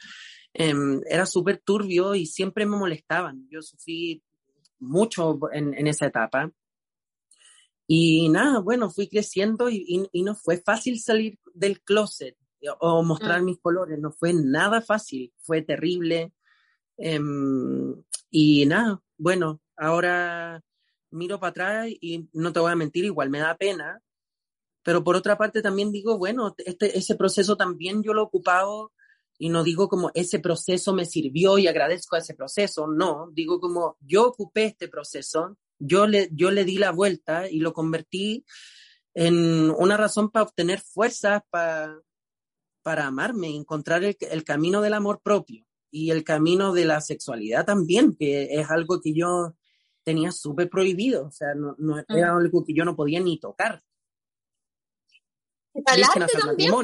Em, 0.52 1.00
era 1.08 1.24
súper 1.24 1.62
turbio 1.64 2.14
y 2.14 2.26
siempre 2.26 2.66
me 2.66 2.76
molestaban. 2.76 3.48
Yo 3.48 3.62
sufrí 3.62 4.22
mucho 4.78 5.38
en, 5.54 5.72
en 5.72 5.86
esa 5.86 6.04
etapa. 6.04 6.52
Y 7.86 8.28
nada, 8.28 8.58
bueno, 8.58 8.90
fui 8.90 9.08
creciendo 9.08 9.70
y, 9.70 10.06
y, 10.12 10.22
no 10.22 10.34
fue 10.34 10.58
fácil 10.58 11.00
salir 11.00 11.38
del 11.54 11.80
closet 11.80 12.36
o 12.80 13.02
mostrar 13.02 13.42
mm. 13.42 13.44
mis 13.44 13.58
colores. 13.58 13.98
No 13.98 14.12
fue 14.12 14.32
nada 14.32 14.80
fácil, 14.80 15.32
fue 15.38 15.62
terrible. 15.62 16.32
Em, 16.96 17.94
y 18.30 18.66
nada, 18.66 19.02
bueno, 19.16 19.60
ahora 19.76 20.62
miro 21.10 21.40
para 21.40 21.50
atrás 21.50 21.88
y 22.00 22.28
no 22.32 22.52
te 22.52 22.60
voy 22.60 22.72
a 22.72 22.76
mentir, 22.76 23.04
igual 23.04 23.30
me 23.30 23.40
da 23.40 23.56
pena, 23.56 24.02
pero 24.82 25.04
por 25.04 25.16
otra 25.16 25.36
parte 25.36 25.62
también 25.62 25.92
digo, 25.92 26.18
bueno, 26.18 26.54
este, 26.58 26.96
ese 26.96 27.16
proceso 27.16 27.56
también 27.56 28.02
yo 28.02 28.14
lo 28.14 28.22
he 28.22 28.24
ocupado 28.24 28.92
y 29.38 29.48
no 29.48 29.64
digo 29.64 29.88
como 29.88 30.10
ese 30.14 30.38
proceso 30.38 30.92
me 30.92 31.06
sirvió 31.06 31.58
y 31.58 31.66
agradezco 31.66 32.16
a 32.16 32.20
ese 32.20 32.34
proceso, 32.34 32.86
no, 32.86 33.30
digo 33.32 33.60
como 33.60 33.96
yo 34.00 34.26
ocupé 34.26 34.66
este 34.66 34.88
proceso, 34.88 35.56
yo 35.78 36.06
le, 36.06 36.28
yo 36.32 36.50
le 36.50 36.64
di 36.64 36.78
la 36.78 36.92
vuelta 36.92 37.48
y 37.48 37.60
lo 37.60 37.72
convertí 37.72 38.44
en 39.14 39.70
una 39.70 39.96
razón 39.96 40.30
para 40.30 40.44
obtener 40.44 40.80
fuerzas, 40.80 41.42
para 41.50 41.98
para 42.82 43.06
amarme, 43.06 43.48
encontrar 43.48 44.02
el, 44.04 44.44
camino 44.44 44.80
del 44.80 44.94
amor 44.94 45.20
propio 45.22 45.66
y 45.90 46.10
el 46.10 46.24
camino 46.24 46.72
de 46.72 46.84
la 46.84 47.00
sexualidad 47.00 47.64
también, 47.64 48.16
que 48.16 48.60
es 48.60 48.70
algo 48.70 49.00
que 49.00 49.12
yo 49.14 49.54
tenía 50.02 50.32
súper 50.32 50.70
prohibido, 50.70 51.26
o 51.26 51.30
sea, 51.30 51.54
no, 51.54 51.74
no 51.78 51.98
era 52.08 52.34
algo 52.34 52.64
que 52.64 52.74
yo 52.74 52.84
no 52.84 52.96
podía 52.96 53.20
ni 53.20 53.38
tocar. 53.38 53.82
Y 55.74 55.82
para 55.82 55.96
el 55.96 56.04
arte 56.04 56.38
también, 56.38 56.74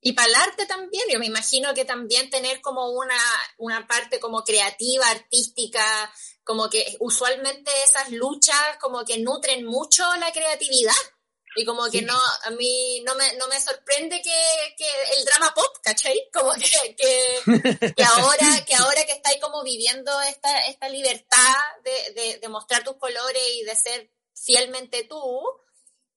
Y 0.00 0.12
para 0.12 0.28
el 0.28 0.34
arte 0.34 0.66
también, 0.66 1.04
yo 1.10 1.18
me 1.18 1.26
imagino 1.26 1.72
que 1.74 1.84
también 1.84 2.28
tener 2.28 2.60
como 2.60 2.90
una, 2.90 3.18
una 3.58 3.86
parte 3.86 4.18
como 4.20 4.42
creativa, 4.42 5.08
artística, 5.08 5.84
como 6.44 6.68
que 6.68 6.96
usualmente 7.00 7.70
esas 7.84 8.10
luchas 8.10 8.76
como 8.80 9.04
que 9.04 9.18
nutren 9.18 9.64
mucho 9.64 10.04
la 10.16 10.32
creatividad. 10.32 10.92
Y 11.54 11.64
como 11.64 11.90
que 11.90 12.02
no, 12.02 12.18
a 12.44 12.50
mí 12.50 13.02
no 13.04 13.14
me, 13.14 13.34
no 13.34 13.46
me 13.48 13.60
sorprende 13.60 14.22
que, 14.22 14.74
que 14.76 14.88
el 15.16 15.24
drama 15.24 15.52
pop, 15.54 15.76
¿cachai? 15.82 16.28
Como 16.32 16.52
que, 16.54 16.96
que, 16.96 17.92
que, 17.96 18.04
ahora, 18.04 18.64
que 18.66 18.74
ahora 18.74 19.04
que 19.04 19.12
estáis 19.12 19.38
como 19.40 19.62
viviendo 19.62 20.18
esta, 20.22 20.66
esta 20.66 20.88
libertad 20.88 21.54
de, 21.84 22.12
de, 22.14 22.38
de, 22.38 22.48
mostrar 22.48 22.82
tus 22.82 22.96
colores 22.96 23.42
y 23.54 23.64
de 23.64 23.76
ser 23.76 24.10
fielmente 24.34 25.04
tú, 25.04 25.42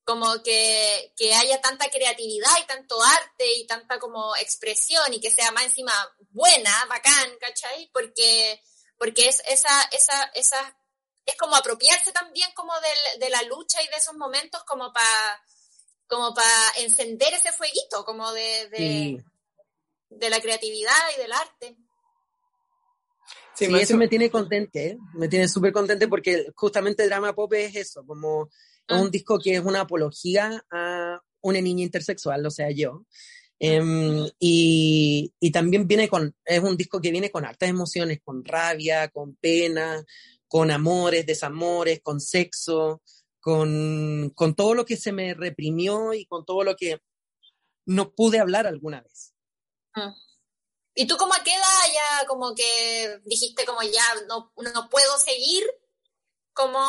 como 0.06 0.42
que, 0.44 1.14
que 1.18 1.34
haya 1.34 1.60
tanta 1.60 1.90
creatividad 1.90 2.52
y 2.62 2.68
tanto 2.68 3.02
arte 3.04 3.46
y 3.58 3.68
tanta 3.68 4.00
como 4.00 4.36
expresión 4.38 5.14
y 5.14 5.20
que 5.20 5.32
sea 5.32 5.52
más 5.52 5.66
encima 5.66 5.94
buena, 6.30 6.86
bacán, 6.88 7.38
¿cachai? 7.40 7.90
Porque, 7.92 8.62
porque 8.98 9.28
es 9.28 9.42
esa, 9.48 9.82
esa, 9.92 10.24
esa 10.36 10.78
es 11.26 11.36
como 11.38 11.56
apropiarse 11.56 12.12
también 12.12 12.48
como 12.56 12.74
de, 13.20 13.30
la 13.30 13.42
lucha 13.44 13.82
y 13.82 13.88
de 13.88 13.98
esos 13.98 14.16
momentos 14.16 14.64
como 14.64 14.94
para 14.94 15.42
como 16.08 16.36
para 16.36 16.72
encender 16.78 17.34
ese 17.34 17.52
fueguito, 17.52 18.06
como 18.06 18.32
de, 18.32 19.24
de, 20.10 20.30
la 20.30 20.40
creatividad 20.40 20.94
y 21.16 21.20
del 21.20 21.34
arte. 21.34 21.78
Sí, 23.56 23.66
eso 23.74 23.98
me 23.98 24.08
tiene 24.08 24.30
contente, 24.30 24.90
¿eh? 24.90 24.98
me 25.16 25.28
tiene 25.28 25.48
súper 25.48 25.74
contente 25.74 26.08
porque 26.08 26.52
justamente 26.56 27.08
Drama 27.08 27.34
Pop 27.34 27.52
es 27.54 27.76
eso, 27.76 28.06
como 28.06 28.50
ah. 28.88 29.02
un 29.02 29.10
disco 29.10 29.40
que 29.40 29.56
es 29.56 29.62
una 29.62 29.82
apología 29.82 30.64
a 30.70 31.20
una 31.42 31.62
niña 31.62 31.84
intersexual, 31.84 32.46
o 32.46 32.52
sea, 32.52 32.70
yo. 32.70 33.04
Em, 33.58 34.28
y, 34.38 35.34
y, 35.40 35.52
también 35.52 35.88
viene 35.88 36.10
con, 36.10 36.36
es 36.44 36.60
un 36.60 36.76
disco 36.76 37.00
que 37.00 37.12
viene 37.12 37.32
con 37.32 37.46
altas 37.46 37.70
emociones, 37.70 38.20
con 38.22 38.44
rabia, 38.44 39.08
con 39.08 39.36
pena, 39.38 40.06
con 40.48 40.72
amores, 40.72 41.26
desamores, 41.26 42.02
con 42.02 42.20
sexo, 42.20 43.02
con, 43.40 44.32
con 44.36 44.56
todo 44.56 44.74
lo 44.74 44.86
que 44.86 44.98
se 44.98 45.12
me 45.12 45.34
reprimió 45.34 46.14
y 46.14 46.26
con 46.26 46.46
todo 46.46 46.64
lo 46.64 46.76
que 46.76 47.00
no 47.86 48.14
pude 48.14 48.40
hablar 48.40 48.68
alguna 48.68 49.02
vez. 49.02 49.34
Ah. 49.94 50.16
¿Y 50.96 51.08
tú 51.08 51.18
como 51.18 51.34
a 51.34 51.44
qué 51.44 51.52
edad 51.54 51.94
ya 51.94 52.28
como 52.28 52.56
que 52.56 53.20
dijiste 53.26 53.66
como 53.66 53.82
ya 53.84 54.04
no, 54.28 54.52
no 54.56 54.90
puedo 54.90 55.18
seguir 55.18 55.64
como 56.54 56.80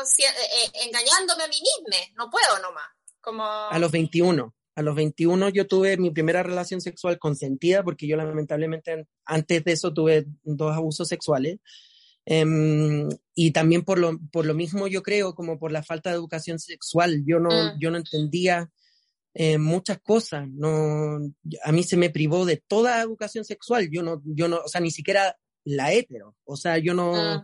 eh, 0.00 0.24
eh, 0.24 0.70
engañándome 0.86 1.44
a 1.44 1.48
mí 1.48 1.60
misma? 1.60 1.96
No 2.16 2.30
puedo 2.30 2.58
nomás. 2.60 2.84
Como... 3.20 3.44
A 3.44 3.78
los 3.78 3.92
21. 3.92 4.54
A 4.74 4.82
los 4.82 4.96
21 4.96 5.50
yo 5.50 5.68
tuve 5.68 5.96
mi 5.96 6.10
primera 6.10 6.42
relación 6.42 6.80
sexual 6.80 7.20
consentida 7.20 7.84
porque 7.84 8.08
yo 8.08 8.16
lamentablemente 8.16 9.06
antes 9.24 9.64
de 9.64 9.72
eso 9.72 9.94
tuve 9.94 10.26
dos 10.42 10.76
abusos 10.76 11.06
sexuales. 11.06 11.60
Em, 12.26 13.08
y 13.34 13.50
también 13.50 13.82
por 13.82 13.98
lo, 13.98 14.18
por 14.32 14.46
lo 14.46 14.54
mismo 14.54 14.86
yo 14.88 15.02
creo 15.02 15.34
como 15.34 15.58
por 15.58 15.72
la 15.72 15.82
falta 15.82 16.10
de 16.10 16.16
educación 16.16 16.58
sexual. 16.58 17.22
Yo 17.26 17.38
no, 17.38 17.50
mm. 17.50 17.78
yo 17.78 17.90
no 17.90 17.98
entendía 17.98 18.70
eh, 19.34 19.58
muchas 19.58 20.00
cosas. 20.00 20.48
No, 20.48 21.18
a 21.64 21.72
mí 21.72 21.82
se 21.82 21.96
me 21.96 22.10
privó 22.10 22.46
de 22.46 22.56
toda 22.56 23.02
educación 23.02 23.44
sexual. 23.44 23.88
Yo 23.90 24.02
no, 24.02 24.22
yo 24.24 24.48
no, 24.48 24.60
o 24.64 24.68
sea, 24.68 24.80
ni 24.80 24.90
siquiera 24.90 25.36
la 25.64 25.92
hetero. 25.92 26.36
O 26.44 26.56
sea, 26.56 26.78
yo 26.78 26.94
no, 26.94 27.14
ah. 27.14 27.42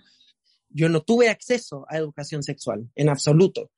yo 0.69 0.89
no 0.89 1.03
tuve 1.03 1.29
acceso 1.29 1.85
a 1.89 1.99
educación 1.99 2.43
sexual 2.43 2.89
en 2.95 3.09
absoluto. 3.09 3.71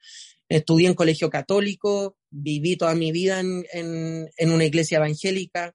Estudié 0.48 0.88
en 0.88 0.94
colegio 0.94 1.30
católico, 1.30 2.18
viví 2.30 2.76
toda 2.76 2.94
mi 2.94 3.10
vida 3.10 3.40
en, 3.40 3.64
en, 3.72 4.28
en 4.36 4.52
una 4.52 4.66
iglesia 4.66 4.98
evangélica. 4.98 5.74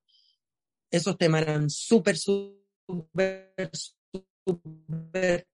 Esos 0.92 1.18
temas 1.18 1.42
eran 1.42 1.70
súper, 1.70 2.18
súper, 2.18 3.54
súper 4.48 5.48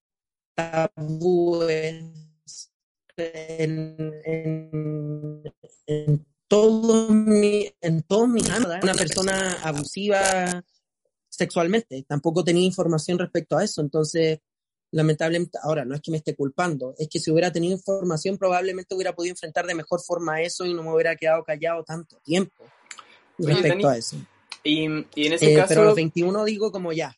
tabúes 0.56 2.04
en, 3.18 4.14
en, 4.26 5.44
en 5.88 6.26
todo 6.48 7.10
mi, 7.10 7.72
en 7.82 8.04
todo 8.04 8.28
mi 8.28 8.42
una 8.42 8.94
persona 8.94 9.58
abusiva 9.64 10.64
sexualmente. 11.30 12.04
Tampoco 12.08 12.44
tenía 12.44 12.64
información 12.66 13.18
respecto 13.18 13.58
a 13.58 13.64
eso. 13.64 13.82
Entonces, 13.82 14.40
lamentablemente, 14.92 15.58
ahora 15.64 15.86
no 15.86 15.96
es 15.96 16.02
que 16.02 16.12
me 16.12 16.18
esté 16.18 16.36
culpando, 16.36 16.94
es 17.00 17.08
que 17.10 17.20
si 17.20 17.32
hubiera 17.32 17.52
tenido 17.52 17.74
información 17.74 18.38
probablemente 18.38 18.94
hubiera 18.94 19.16
podido 19.16 19.34
enfrentar 19.34 19.66
de 19.66 19.74
mejor 19.74 20.02
forma 20.02 20.42
eso 20.42 20.66
y 20.66 20.74
no 20.74 20.84
me 20.84 20.94
hubiera 20.94 21.16
quedado 21.16 21.44
callado 21.44 21.84
tanto 21.84 22.18
tiempo 22.24 22.64
respecto 23.40 23.90
a 23.90 23.98
eso. 23.98 24.18
Y, 24.64 24.84
y 25.16 25.28
en 25.28 25.34
ese 25.34 25.54
eh, 25.54 25.56
caso... 25.56 25.70
Pero 25.70 25.82
a 25.82 25.86
los 25.86 25.96
21 25.96 26.46
digo 26.46 26.72
como 26.72 26.94
ya, 26.94 27.18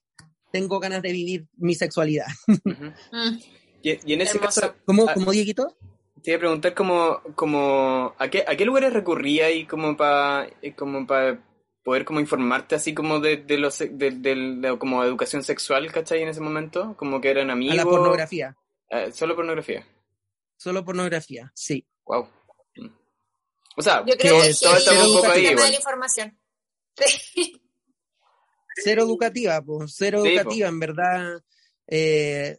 tengo 0.55 0.79
ganas 0.79 1.01
de 1.01 1.11
vivir 1.11 1.47
mi 1.57 1.75
sexualidad. 1.75 2.27
Mm. 3.11 3.37
y, 3.83 4.13
en 4.13 4.21
ese 4.21 4.39
caso... 4.39 4.73
¿Cómo, 4.85 5.05
¿Cómo, 5.13 5.31
Dieguito? 5.31 5.75
te 6.23 6.31
iba 6.31 6.37
a 6.37 6.39
preguntar 6.39 6.73
como, 6.73 7.21
como 7.35 8.15
¿a, 8.17 8.27
qué, 8.29 8.43
¿a 8.47 8.55
qué 8.55 8.65
lugares 8.65 8.93
recurría 8.93 9.51
y 9.51 9.65
como 9.65 9.95
para 9.95 10.49
como 10.75 11.05
para 11.05 11.39
poder 11.83 12.03
como 12.03 12.19
informarte 12.19 12.73
así 12.73 12.95
como 12.95 13.19
de, 13.19 13.37
de 13.37 13.59
los 13.59 13.77
de, 13.77 14.75
como 14.79 15.03
educación 15.03 15.43
sexual, 15.43 15.91
¿cachai? 15.91 16.23
En 16.23 16.29
ese 16.29 16.41
momento, 16.41 16.95
como 16.97 17.21
que 17.21 17.29
eran 17.29 17.51
amigos. 17.51 17.75
A 17.75 17.83
la 17.83 17.83
pornografía. 17.83 18.57
Eh, 18.89 19.11
solo 19.11 19.35
pornografía. 19.35 19.85
Solo 20.57 20.83
pornografía, 20.83 21.51
sí. 21.53 21.85
Wow. 22.05 22.27
O 23.77 23.81
sea, 23.83 24.03
yo 24.05 24.15
creo 24.17 24.41
que, 24.41 24.53
todo 24.59 24.77
está 24.77 24.93
un 24.93 25.13
poco 25.13 25.27
ahí. 25.27 25.45
Igual. 25.45 25.69
La 25.69 25.75
información. 25.75 26.39
Cero 28.83 29.03
educativa, 29.03 29.61
pues, 29.61 29.93
cero 29.95 30.25
educativa, 30.25 30.67
en 30.67 30.79
verdad. 30.79 31.41
Eh, 31.88 32.57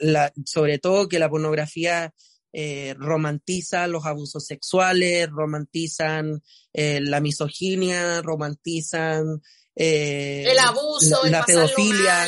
la, 0.00 0.32
sobre 0.44 0.78
todo 0.78 1.08
que 1.08 1.18
la 1.18 1.30
pornografía 1.30 2.12
eh, 2.52 2.94
romantizan 2.96 3.92
los 3.92 4.06
abusos 4.06 4.46
sexuales, 4.46 5.28
romantizan 5.28 6.42
eh, 6.72 7.00
la 7.02 7.20
misoginia, 7.20 8.22
romantizan 8.22 9.42
eh, 9.74 10.44
el 10.50 10.58
abuso, 10.58 11.26
la, 11.26 11.44
pedofilia, 11.44 12.26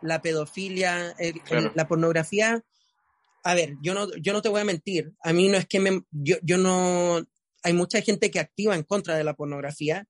la 0.00 0.22
pedofilia, 0.22 1.14
la 1.74 1.86
pornografía. 1.86 2.64
A 3.44 3.54
ver, 3.54 3.74
yo 3.82 3.92
no, 3.92 4.08
yo 4.16 4.32
no 4.32 4.40
te 4.40 4.48
voy 4.48 4.62
a 4.62 4.64
mentir, 4.64 5.12
a 5.22 5.32
mí 5.32 5.48
no 5.48 5.58
es 5.58 5.66
que 5.66 5.80
me, 5.80 6.02
yo, 6.10 6.36
yo 6.42 6.56
no, 6.56 7.22
hay 7.62 7.72
mucha 7.72 8.00
gente 8.00 8.30
que 8.30 8.40
activa 8.40 8.74
en 8.74 8.84
contra 8.84 9.16
de 9.16 9.24
la 9.24 9.34
pornografía. 9.34 10.06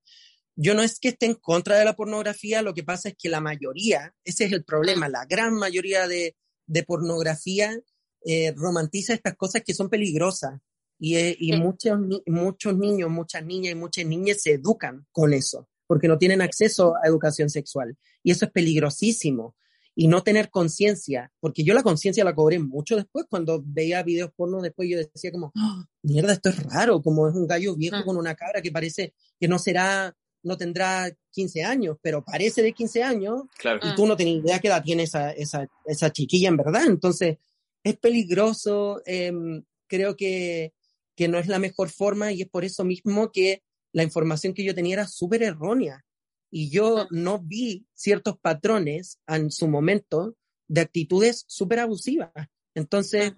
Yo 0.61 0.75
no 0.75 0.83
es 0.83 0.99
que 0.99 1.11
esté 1.11 1.27
en 1.27 1.35
contra 1.35 1.79
de 1.79 1.85
la 1.85 1.95
pornografía, 1.95 2.63
lo 2.63 2.75
que 2.75 2.83
pasa 2.83 3.11
es 3.11 3.15
que 3.17 3.29
la 3.29 3.41
mayoría, 3.41 4.13
ese 4.25 4.47
es 4.47 4.53
el 4.53 4.65
problema, 4.65 5.09
la 5.09 5.25
gran 5.25 5.55
mayoría 5.55 6.09
de, 6.09 6.35
de 6.67 6.83
pornografía 6.83 7.79
eh, 8.25 8.53
romantiza 8.57 9.15
estas 9.15 9.37
cosas 9.37 9.63
que 9.65 9.73
son 9.73 9.89
peligrosas. 9.89 10.61
Y, 10.99 11.15
eh, 11.15 11.37
y 11.39 11.53
muchos, 11.53 11.97
muchos 12.27 12.77
niños, 12.77 13.09
muchas 13.09 13.45
niñas 13.45 13.71
y 13.71 13.77
muchas 13.77 14.05
niñas 14.05 14.39
se 14.43 14.55
educan 14.55 15.07
con 15.13 15.33
eso, 15.33 15.69
porque 15.87 16.09
no 16.09 16.19
tienen 16.19 16.43
acceso 16.43 16.97
a 16.97 17.07
educación 17.07 17.51
sexual. 17.51 17.97
Y 18.25 18.33
eso 18.33 18.47
es 18.47 18.51
peligrosísimo. 18.51 19.55
Y 19.95 20.09
no 20.09 20.25
tener 20.25 20.51
conciencia, 20.51 21.33
porque 21.39 21.63
yo 21.63 21.73
la 21.73 21.85
conciencia 21.85 22.25
la 22.25 22.35
cobré 22.35 22.59
mucho 22.59 22.97
después, 22.97 23.27
cuando 23.31 23.63
veía 23.65 24.03
videos 24.03 24.33
porno, 24.35 24.61
después 24.61 24.89
yo 24.89 24.99
decía 24.99 25.31
como, 25.31 25.53
¡Ah! 25.57 25.85
mierda, 26.03 26.33
esto 26.33 26.49
es 26.49 26.63
raro, 26.65 27.01
como 27.01 27.29
es 27.29 27.35
un 27.37 27.47
gallo 27.47 27.77
viejo 27.77 27.97
ah. 27.97 28.05
con 28.05 28.17
una 28.17 28.35
cabra 28.35 28.61
que 28.61 28.73
parece 28.73 29.15
que 29.39 29.49
no 29.49 29.59
será, 29.59 30.17
no 30.49 30.57
tendrá 30.57 31.15
15 31.31 31.63
años, 31.63 31.99
pero 32.03 32.25
parece 32.25 32.63
de 32.63 32.73
15 32.73 33.03
años, 33.03 33.43
y 33.83 33.95
tú 33.95 34.07
no 34.07 34.17
tienes 34.17 34.43
idea 34.43 34.59
qué 34.59 34.69
edad 34.69 34.83
tiene 34.83 35.05
esa, 35.05 35.31
esa, 35.31 35.69
esa 35.85 36.11
chiquilla 36.11 36.49
en 36.49 36.57
verdad. 36.57 36.87
Entonces, 36.87 37.37
es 37.85 37.97
peligroso, 37.99 39.03
em, 39.05 39.63
creo 39.87 40.17
que, 40.17 40.73
que, 41.15 41.29
no 41.29 41.39
es 41.39 41.47
la 41.47 41.59
mejor 41.59 41.91
forma 41.91 42.33
y 42.33 42.43
es 42.43 42.49
por 42.49 42.65
eso 42.65 42.83
mismo 42.83 43.31
que 43.31 43.63
la 43.93 44.03
información 44.03 44.55
que 44.55 44.65
yo 44.65 44.75
tenía 44.75 44.95
era 44.95 45.07
súper 45.07 45.43
errónea. 45.43 46.05
Y 46.51 46.71
yo 46.71 47.07
no 47.11 47.39
vi 47.39 47.87
ciertos 47.93 48.39
patrones 48.39 49.21
en 49.27 49.51
su 49.51 49.69
momento 49.69 50.35
de 50.67 50.81
actitudes 50.81 51.45
súper 51.47 51.81
abusivas. 51.81 52.33
Entonces, 52.75 53.35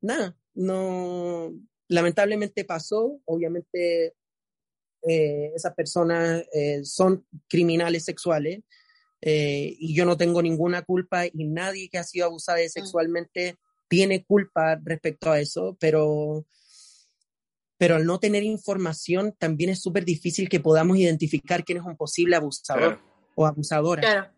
nada, 0.00 0.36
no, 0.54 1.52
lamentablemente 1.88 2.64
pasó, 2.64 3.20
obviamente 3.24 4.14
eh, 5.06 5.52
esas 5.54 5.74
personas 5.74 6.44
eh, 6.52 6.84
son 6.84 7.26
criminales 7.48 8.04
sexuales 8.04 8.60
eh, 9.20 9.74
y 9.78 9.94
yo 9.94 10.04
no 10.04 10.16
tengo 10.16 10.42
ninguna 10.42 10.82
culpa 10.82 11.26
y 11.26 11.44
nadie 11.44 11.88
que 11.88 11.98
ha 11.98 12.04
sido 12.04 12.26
abusado 12.26 12.58
sexualmente 12.68 13.56
tiene 13.88 14.24
culpa 14.24 14.78
respecto 14.82 15.30
a 15.30 15.40
eso, 15.40 15.76
pero, 15.78 16.46
pero 17.76 17.96
al 17.96 18.06
no 18.06 18.18
tener 18.18 18.42
información 18.42 19.34
también 19.38 19.70
es 19.70 19.82
súper 19.82 20.04
difícil 20.04 20.48
que 20.48 20.60
podamos 20.60 20.96
identificar 20.96 21.64
quién 21.64 21.78
es 21.78 21.84
un 21.84 21.96
posible 21.96 22.36
abusador 22.36 23.00
o 23.34 23.46
abusadora. 23.46 24.02
Claro. 24.02 24.30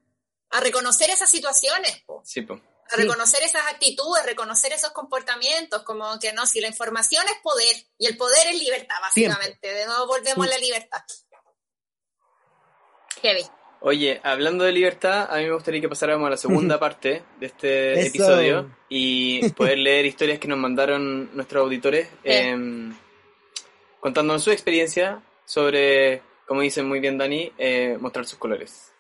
A 0.50 0.60
reconocer 0.60 1.10
esas 1.10 1.30
situaciones. 1.30 2.04
Sí, 2.22 2.46
A 2.92 2.96
reconocer 2.96 3.42
esas 3.42 3.66
actitudes, 3.66 4.24
reconocer 4.24 4.72
esos 4.72 4.90
comportamientos, 4.90 5.82
como 5.82 6.18
que 6.20 6.32
no, 6.32 6.46
si 6.46 6.60
la 6.60 6.68
información 6.68 7.24
es 7.26 7.40
poder 7.42 7.76
y 7.98 8.06
el 8.06 8.16
poder 8.16 8.46
es 8.48 8.58
libertad, 8.58 8.96
básicamente. 9.00 9.72
De 9.72 9.86
nuevo 9.86 10.06
volvemos 10.06 10.46
a 10.46 10.50
la 10.50 10.58
libertad. 10.58 11.02
Heavy. 13.22 13.44
Oye, 13.80 14.20
hablando 14.24 14.64
de 14.64 14.72
libertad, 14.72 15.28
a 15.30 15.36
mí 15.36 15.44
me 15.44 15.52
gustaría 15.52 15.80
que 15.80 15.88
pasáramos 15.88 16.26
a 16.26 16.30
la 16.30 16.36
segunda 16.36 16.78
parte 16.80 17.22
de 17.38 17.46
este 17.46 18.06
episodio 18.06 18.74
y 18.88 19.48
poder 19.50 19.78
leer 19.78 20.06
historias 20.06 20.38
que 20.38 20.48
nos 20.48 20.58
mandaron 20.58 21.34
nuestros 21.36 21.62
auditores 21.62 22.08
eh, 22.24 22.56
contándonos 24.00 24.42
su 24.42 24.50
experiencia 24.50 25.22
sobre, 25.44 26.22
como 26.46 26.60
dice 26.60 26.82
muy 26.82 27.00
bien 27.00 27.18
Dani, 27.18 27.52
eh, 27.58 27.96
mostrar 28.00 28.26
sus 28.26 28.38
colores. 28.38 28.92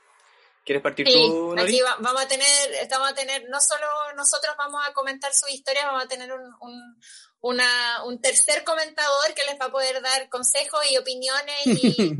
¿Quieres 0.66 0.82
partir 0.82 1.06
tú, 1.06 1.54
Nori? 1.54 1.62
Aquí 1.62 1.80
vamos 2.00 2.20
a 2.20 2.26
tener, 2.26 2.72
estamos 2.82 3.08
a 3.08 3.14
tener, 3.14 3.48
no 3.48 3.60
solo 3.60 3.86
nosotros 4.16 4.52
vamos 4.58 4.82
a 4.84 4.92
comentar 4.92 5.32
su 5.32 5.46
historia, 5.46 5.86
vamos 5.86 6.02
a 6.02 6.08
tener 6.08 6.32
un, 6.32 6.42
un, 6.60 7.00
una, 7.40 8.02
un 8.04 8.20
tercer 8.20 8.64
comentador 8.64 9.32
que 9.36 9.44
les 9.44 9.60
va 9.60 9.66
a 9.66 9.70
poder 9.70 10.02
dar 10.02 10.28
consejos 10.28 10.80
y 10.90 10.96
opiniones 10.96 11.66
y, 11.66 12.16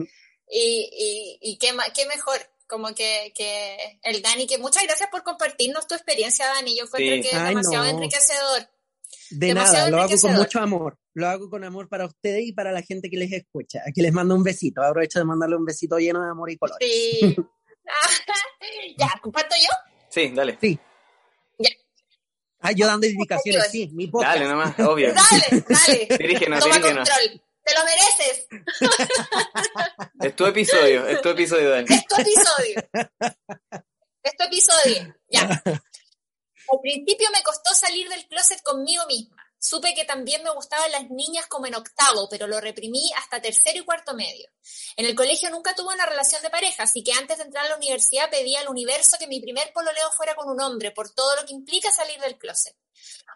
y, 0.49 1.39
y, 1.43 1.59
qué, 1.59 1.75
qué 1.93 2.07
mejor 2.07 2.39
como 2.69 2.95
que, 2.95 3.33
que 3.35 3.99
el 4.05 4.23
Dani, 4.23 4.47
que 4.47 4.59
muchas 4.59 4.85
gracias 4.85 5.11
por 5.11 5.25
compartirnos 5.25 5.89
tu 5.89 5.97
experiencia, 5.97 6.47
Dani. 6.47 6.79
Yo 6.79 6.85
encuentro 6.85 7.29
que 7.29 7.37
es 7.37 7.49
demasiado 7.49 7.85
enriquecedor. 7.87 8.69
De 9.31 9.55
nada, 9.55 9.91
lo 9.91 10.03
hago 10.03 10.15
con 10.21 10.35
mucho 10.35 10.61
amor. 10.61 10.97
Lo 11.15 11.27
hago 11.27 11.51
con 11.51 11.65
amor 11.65 11.89
para 11.89 12.07
ustedes 12.07 12.47
y 12.47 12.53
para 12.53 12.71
la 12.71 12.83
gente 12.83 13.11
que 13.11 13.17
les 13.17 13.33
escucha. 13.33 13.83
Aquí 13.85 14.03
les 14.03 14.13
mando 14.13 14.37
un 14.37 14.45
besito. 14.45 14.85
Aprovecho 14.85 15.19
de 15.19 15.25
mandarle 15.25 15.57
un 15.57 15.65
besito 15.65 15.99
lleno 15.99 16.23
de 16.23 16.31
amor 16.31 16.49
y 16.49 16.57
color. 16.57 16.77
Sí. 16.79 17.35
ya, 18.99 19.13
¿comparto 19.23 19.55
yo? 19.57 19.71
Sí, 20.09 20.33
dale. 20.35 20.59
Sí. 20.61 20.79
Ya. 21.59 21.71
Ah, 22.61 22.73
yo 22.73 22.87
dando 22.87 23.07
indicaciones, 23.07 23.71
sí, 23.71 23.89
mi 23.93 24.07
podcast. 24.09 24.35
Dale 24.35 24.49
nomás, 24.49 24.79
obvio. 24.81 25.13
Dale, 25.15 25.65
dale. 25.69 26.07
Dirígenos, 26.19 26.61
Toma 26.61 26.77
dirígenos. 26.77 27.09
control. 27.09 27.43
Te 27.65 27.75
lo 27.75 27.85
mereces. 27.85 28.47
Es 30.21 30.37
tu 30.37 30.47
episodio, 30.47 31.07
es 31.09 31.21
tu 31.21 31.29
episodio, 31.31 31.71
Dani. 31.71 31.87
Es 31.91 32.07
tu 32.07 32.15
episodio. 32.21 32.89
Es 34.23 34.37
tu 34.37 34.45
episodio. 34.45 35.17
Ya. 35.31 35.63
Al 36.69 36.81
principio 36.81 37.29
me 37.33 37.43
costó 37.43 37.75
salir 37.75 38.09
del 38.09 38.25
closet 38.29 38.63
conmigo 38.63 39.05
misma. 39.07 39.37
Supe 39.67 39.95
que 39.95 40.05
también 40.05 40.45
me 40.45 40.51
gustaban 40.51 40.93
las 40.93 41.11
niñas 41.11 41.49
como 41.49 41.67
en 41.67 41.75
octavo, 41.75 42.29
pero 42.29 42.47
lo 42.47 42.61
reprimí 42.61 43.11
hasta 43.17 43.43
tercero 43.43 43.81
y 43.81 43.85
cuarto 43.85 44.15
medio. 44.15 44.49
En 44.95 45.07
el 45.07 45.17
colegio 45.17 45.51
nunca 45.51 45.75
tuve 45.75 45.93
una 45.93 46.07
relación 46.07 46.41
de 46.43 46.51
pareja, 46.51 46.85
así 46.85 47.03
que 47.03 47.13
antes 47.13 47.39
de 47.39 47.43
entrar 47.43 47.67
a 47.67 47.71
la 47.71 47.77
universidad 47.77 48.31
pedí 48.31 48.55
al 48.55 48.69
universo 48.69 49.17
que 49.19 49.27
mi 49.27 49.41
primer 49.41 49.73
pololeo 49.73 50.13
fuera 50.13 50.37
con 50.37 50.49
un 50.49 50.61
hombre, 50.61 50.93
por 50.93 51.11
todo 51.11 51.35
lo 51.35 51.45
que 51.45 51.53
implica 51.53 51.91
salir 51.91 52.21
del 52.21 52.39
closet. 52.39 52.77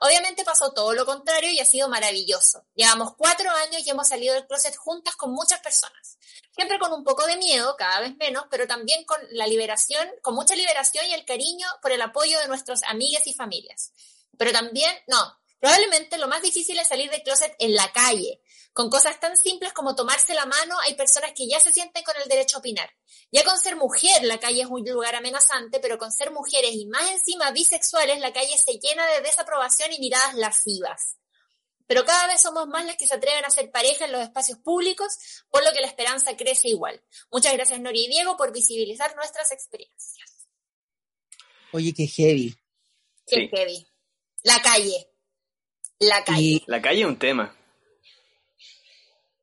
Obviamente 0.02 0.44
pasó 0.44 0.72
todo 0.72 0.92
lo 0.92 1.04
contrario 1.04 1.50
y 1.50 1.58
ha 1.58 1.64
sido 1.64 1.88
maravilloso. 1.88 2.64
Llevamos 2.76 3.16
cuatro 3.16 3.50
años 3.50 3.84
y 3.84 3.90
hemos 3.90 4.06
salido 4.06 4.34
del 4.34 4.46
closet 4.46 4.76
juntas 4.76 5.16
con 5.16 5.32
muchas 5.32 5.58
personas. 5.58 6.16
Siempre 6.54 6.78
con 6.78 6.92
un 6.92 7.02
poco 7.02 7.26
de 7.26 7.38
miedo, 7.38 7.74
cada 7.76 7.98
vez 7.98 8.16
menos, 8.18 8.44
pero 8.52 8.68
también 8.68 9.04
con 9.04 9.18
la 9.32 9.48
liberación, 9.48 10.08
con 10.22 10.36
mucha 10.36 10.54
liberación 10.54 11.04
y 11.06 11.12
el 11.12 11.24
cariño 11.24 11.66
por 11.82 11.90
el 11.90 12.02
apoyo 12.02 12.38
de 12.38 12.46
nuestros 12.46 12.84
amigas 12.84 13.26
y 13.26 13.34
familias. 13.34 13.92
Pero 14.38 14.52
también, 14.52 14.96
no, 15.08 15.39
probablemente 15.60 16.18
lo 16.18 16.26
más 16.26 16.42
difícil 16.42 16.78
es 16.78 16.88
salir 16.88 17.10
del 17.10 17.22
closet 17.22 17.54
en 17.58 17.74
la 17.74 17.92
calle. 17.92 18.40
Con 18.72 18.88
cosas 18.88 19.20
tan 19.20 19.36
simples 19.36 19.72
como 19.72 19.94
tomarse 19.94 20.34
la 20.34 20.46
mano, 20.46 20.78
hay 20.80 20.94
personas 20.94 21.32
que 21.36 21.48
ya 21.48 21.60
se 21.60 21.72
sienten 21.72 22.02
con 22.02 22.16
el 22.22 22.28
derecho 22.28 22.56
a 22.56 22.60
opinar. 22.60 22.90
Ya 23.30 23.44
con 23.44 23.58
ser 23.58 23.76
mujer, 23.76 24.24
la 24.24 24.38
calle 24.38 24.62
es 24.62 24.68
un 24.68 24.82
lugar 24.84 25.14
amenazante, 25.14 25.78
pero 25.80 25.98
con 25.98 26.10
ser 26.10 26.30
mujeres 26.32 26.72
y 26.74 26.86
más 26.86 27.10
encima 27.10 27.50
bisexuales, 27.50 28.18
la 28.20 28.32
calle 28.32 28.56
se 28.58 28.78
llena 28.78 29.06
de 29.06 29.20
desaprobación 29.20 29.92
y 29.92 29.98
miradas 29.98 30.34
lascivas. 30.34 31.16
Pero 31.86 32.04
cada 32.04 32.28
vez 32.28 32.40
somos 32.40 32.68
más 32.68 32.84
las 32.86 32.94
que 32.96 33.08
se 33.08 33.14
atreven 33.14 33.44
a 33.44 33.48
hacer 33.48 33.72
pareja 33.72 34.04
en 34.04 34.12
los 34.12 34.22
espacios 34.22 34.58
públicos, 34.58 35.12
por 35.50 35.64
lo 35.64 35.72
que 35.72 35.80
la 35.80 35.88
esperanza 35.88 36.36
crece 36.36 36.68
igual. 36.68 37.02
Muchas 37.32 37.52
gracias, 37.52 37.80
Nori 37.80 38.04
y 38.04 38.08
Diego, 38.08 38.36
por 38.36 38.52
visibilizar 38.52 39.14
nuestras 39.16 39.50
experiencias. 39.50 40.46
Oye, 41.72 41.92
qué 41.92 42.06
heavy. 42.06 42.56
Qué 43.26 43.36
Sí. 43.36 43.48
heavy. 43.52 43.86
La 44.44 44.62
calle. 44.62 45.09
La 46.00 46.24
calle. 46.24 46.42
Y, 46.42 46.64
La 46.66 46.80
calle 46.82 47.00
es 47.02 47.06
un 47.06 47.18
tema. 47.18 47.54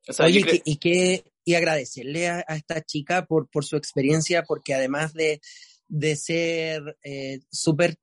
O 0.08 0.12
sea, 0.12 0.26
oye, 0.26 0.42
creo- 0.42 0.62
y, 0.64 0.76
que, 0.76 1.24
y 1.44 1.54
agradecerle 1.54 2.28
a, 2.28 2.44
a 2.46 2.56
esta 2.56 2.82
chica 2.82 3.26
por, 3.26 3.48
por 3.48 3.64
su 3.64 3.76
experiencia, 3.76 4.42
porque 4.42 4.74
además 4.74 5.12
de, 5.12 5.40
de 5.86 6.16
ser 6.16 6.98
eh, 7.02 7.40
súper, 7.50 7.96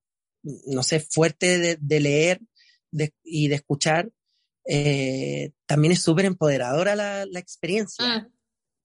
no 0.43 0.83
sé, 0.83 0.99
fuerte 0.99 1.57
de, 1.57 1.77
de 1.79 1.99
leer 1.99 2.39
de- 2.91 3.13
y 3.23 3.47
de 3.47 3.55
escuchar, 3.55 4.09
eh, 4.67 5.51
también 5.65 5.91
es 5.93 6.01
súper 6.03 6.25
empoderadora 6.25 6.95
la, 6.95 7.25
la 7.25 7.39
experiencia. 7.39 8.05
Mm. 8.05 8.31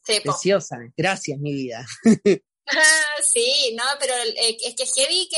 Sí. 0.03 0.21
Preciosa. 0.23 0.79
Gracias, 0.97 1.39
mi 1.39 1.53
vida. 1.53 1.87
Ah, 2.67 3.15
sí, 3.23 3.75
no, 3.77 3.85
pero 4.01 4.15
eh, 4.15 4.57
es 4.67 4.75
que 4.75 4.83
es 4.85 4.95
heavy 4.95 5.29
que, 5.29 5.37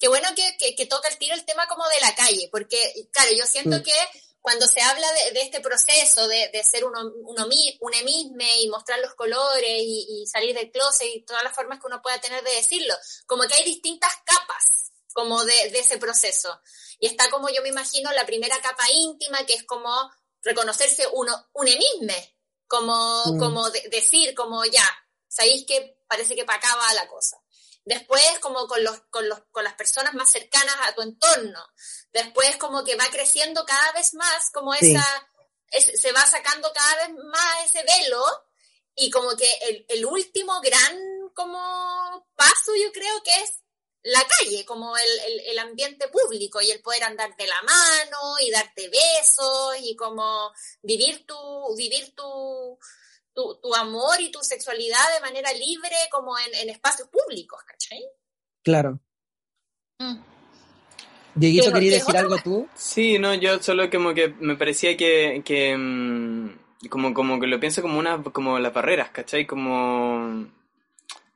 que 0.00 0.08
bueno 0.08 0.28
que, 0.34 0.56
que, 0.58 0.74
que 0.74 0.86
toca 0.86 1.08
el 1.08 1.18
tiro 1.18 1.34
el 1.34 1.44
tema 1.44 1.68
como 1.68 1.86
de 1.88 2.00
la 2.00 2.14
calle, 2.16 2.48
porque, 2.50 3.08
claro, 3.12 3.30
yo 3.36 3.46
siento 3.46 3.76
Mm. 3.78 3.82
que 3.82 3.92
cuando 4.40 4.66
se 4.66 4.80
habla 4.80 5.06
de, 5.12 5.32
de 5.32 5.42
este 5.42 5.60
proceso 5.60 6.26
de, 6.26 6.48
de 6.48 6.64
ser 6.64 6.84
uno, 6.86 7.12
uno 7.24 7.46
mi- 7.46 7.76
un 7.82 7.92
emisme 7.92 8.60
y 8.62 8.68
mostrar 8.70 8.98
los 9.00 9.14
colores 9.14 9.68
y, 9.84 10.22
y 10.22 10.26
salir 10.26 10.54
del 10.54 10.70
closet 10.72 11.06
y 11.14 11.20
todas 11.26 11.44
las 11.44 11.54
formas 11.54 11.78
que 11.78 11.86
uno 11.86 12.00
pueda 12.00 12.18
tener 12.22 12.42
de 12.42 12.52
decirlo, 12.52 12.94
como 13.26 13.42
que 13.46 13.52
hay 13.54 13.64
distintas 13.64 14.10
capas 14.24 14.90
como 15.12 15.44
de, 15.44 15.70
de 15.70 15.78
ese 15.80 15.98
proceso. 15.98 16.58
Y 16.98 17.06
está 17.08 17.28
como 17.30 17.50
yo 17.50 17.60
me 17.62 17.68
imagino 17.68 18.10
la 18.12 18.24
primera 18.24 18.58
capa 18.62 18.90
íntima, 18.90 19.44
que 19.44 19.52
es 19.54 19.64
como 19.64 20.10
reconocerse 20.42 21.06
uno, 21.12 21.48
un 21.52 21.68
emisme, 21.68 22.38
como, 22.66 23.22
Mm. 23.26 23.38
como 23.38 23.68
de- 23.70 23.88
decir, 23.90 24.34
como 24.34 24.64
ya, 24.64 24.88
sabéis 25.28 25.66
que 25.66 25.98
parece 26.08 26.34
que 26.34 26.46
para 26.46 26.58
acá 26.58 26.74
va 26.76 26.94
la 26.94 27.06
cosa. 27.08 27.36
Después, 27.90 28.38
como 28.40 28.66
con, 28.68 28.82
los, 28.84 29.00
con, 29.10 29.28
los, 29.28 29.40
con 29.50 29.64
las 29.64 29.74
personas 29.74 30.14
más 30.14 30.30
cercanas 30.30 30.76
a 30.82 30.94
tu 30.94 31.02
entorno. 31.02 31.60
Después, 32.12 32.56
como 32.56 32.84
que 32.84 32.94
va 32.96 33.06
creciendo 33.10 33.64
cada 33.64 33.92
vez 33.92 34.14
más, 34.14 34.50
como 34.52 34.72
Sí. 34.74 34.94
esa, 34.94 35.28
es- 35.72 36.00
se 36.00 36.12
va 36.12 36.24
sacando 36.26 36.72
cada 36.72 36.94
vez 37.06 37.16
más 37.24 37.64
ese 37.66 37.82
velo. 37.82 38.24
Y 38.94 39.10
como 39.10 39.36
que 39.36 39.50
el, 39.68 39.84
el 39.88 40.04
último 40.06 40.60
gran 40.60 40.96
como 41.34 42.26
paso, 42.36 42.74
yo 42.76 42.90
creo 42.92 43.22
que 43.22 43.32
es 43.42 43.50
la 44.02 44.22
calle, 44.26 44.64
como 44.64 44.96
el, 44.96 45.18
el, 45.26 45.40
el 45.50 45.58
ambiente 45.58 46.08
público 46.08 46.60
y 46.60 46.70
el 46.70 46.80
poder 46.82 47.04
andar 47.04 47.34
de 47.36 47.46
la 47.46 47.60
mano 47.62 48.18
y 48.40 48.50
darte 48.50 48.88
besos 48.88 49.76
y 49.80 49.94
como 49.96 50.52
vivir 50.82 51.26
tu, 51.26 51.74
vivir 51.76 52.14
tu, 52.14 52.78
tu, 53.40 53.58
tu 53.62 53.74
amor 53.74 54.20
y 54.20 54.30
tu 54.30 54.40
sexualidad 54.42 55.14
de 55.14 55.20
manera 55.20 55.52
libre 55.52 55.96
como 56.10 56.38
en, 56.38 56.54
en 56.54 56.70
espacios 56.70 57.08
públicos, 57.08 57.60
¿cachai? 57.66 58.02
Claro. 58.62 59.00
Mm. 59.98 60.18
Dieguito, 61.34 61.72
¿querías 61.72 61.94
¿qué 61.94 62.00
decir 62.00 62.16
algo 62.16 62.36
tú? 62.38 62.68
Sí, 62.74 63.18
no, 63.18 63.34
yo 63.34 63.62
solo 63.62 63.88
como 63.88 64.12
que 64.14 64.28
me 64.40 64.56
parecía 64.56 64.96
que, 64.96 65.42
que 65.44 65.76
mm, 65.76 66.88
como, 66.88 67.14
como 67.14 67.40
que 67.40 67.46
lo 67.46 67.60
pienso 67.60 67.82
como 67.82 67.98
una, 67.98 68.22
como 68.22 68.58
las 68.58 68.74
barreras, 68.74 69.10
¿cachai? 69.10 69.46
Como 69.46 70.46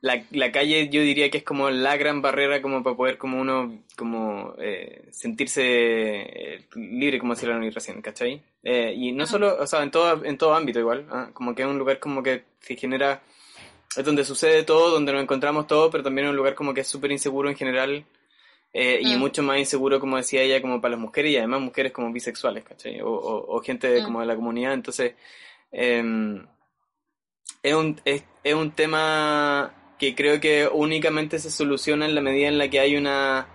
la, 0.05 0.23
la 0.29 0.51
calle 0.51 0.87
yo 0.89 1.01
diría 1.01 1.31
que 1.31 1.39
es 1.39 1.43
como 1.43 1.71
la 1.71 1.97
gran 1.97 2.21
barrera 2.21 2.61
como 2.61 2.83
para 2.83 2.95
poder 2.95 3.17
como 3.17 3.41
uno 3.41 3.79
como 3.97 4.53
eh, 4.59 5.07
sentirse 5.11 5.63
eh, 5.65 6.65
libre 6.75 7.17
como 7.17 7.33
decía 7.33 7.49
la 7.49 7.69
recién, 7.71 8.03
¿cachai? 8.03 8.39
Eh, 8.61 8.93
y 8.95 9.11
no 9.13 9.25
solo, 9.25 9.57
o 9.59 9.65
sea, 9.65 9.81
en 9.81 9.89
todo, 9.89 10.23
en 10.23 10.37
todo 10.37 10.53
ámbito 10.53 10.79
igual, 10.79 11.07
¿ah? 11.09 11.29
como 11.33 11.55
que 11.55 11.63
es 11.63 11.67
un 11.67 11.79
lugar 11.79 11.97
como 11.97 12.21
que 12.21 12.43
se 12.59 12.75
genera, 12.75 13.23
es 13.97 14.05
donde 14.05 14.23
sucede 14.23 14.61
todo, 14.63 14.91
donde 14.91 15.11
nos 15.11 15.23
encontramos 15.23 15.65
todo, 15.65 15.89
pero 15.89 16.03
también 16.03 16.27
es 16.27 16.31
un 16.31 16.37
lugar 16.37 16.53
como 16.53 16.71
que 16.75 16.81
es 16.81 16.87
súper 16.87 17.11
inseguro 17.11 17.49
en 17.49 17.55
general 17.55 18.05
eh, 18.73 18.99
y 19.01 19.15
Mm. 19.15 19.19
mucho 19.19 19.41
más 19.41 19.57
inseguro, 19.57 19.99
como 19.99 20.17
decía 20.17 20.43
ella, 20.43 20.61
como 20.61 20.79
para 20.81 20.91
las 20.91 20.99
mujeres 20.99 21.31
y 21.31 21.37
además 21.37 21.61
mujeres 21.61 21.91
como 21.91 22.11
bisexuales, 22.13 22.63
¿cachai? 22.63 23.01
O, 23.01 23.09
o, 23.09 23.55
o 23.57 23.59
gente 23.61 23.87
de- 23.87 24.01
Mm. 24.01 24.03
como 24.05 24.19
de 24.19 24.25
la 24.27 24.35
comunidad. 24.35 24.73
Entonces, 24.73 25.13
em, 25.71 26.45
es, 27.63 27.73
un, 27.73 27.99
es, 28.05 28.23
es 28.43 28.53
un 28.53 28.69
tema 28.71 29.73
que 29.97 30.15
creo 30.15 30.39
que 30.39 30.69
únicamente 30.71 31.39
se 31.39 31.49
soluciona 31.51 32.05
en 32.05 32.15
la 32.15 32.21
medida 32.21 32.47
en 32.47 32.57
la 32.57 32.69
que 32.69 32.79
hay 32.79 32.95
una 32.97 33.47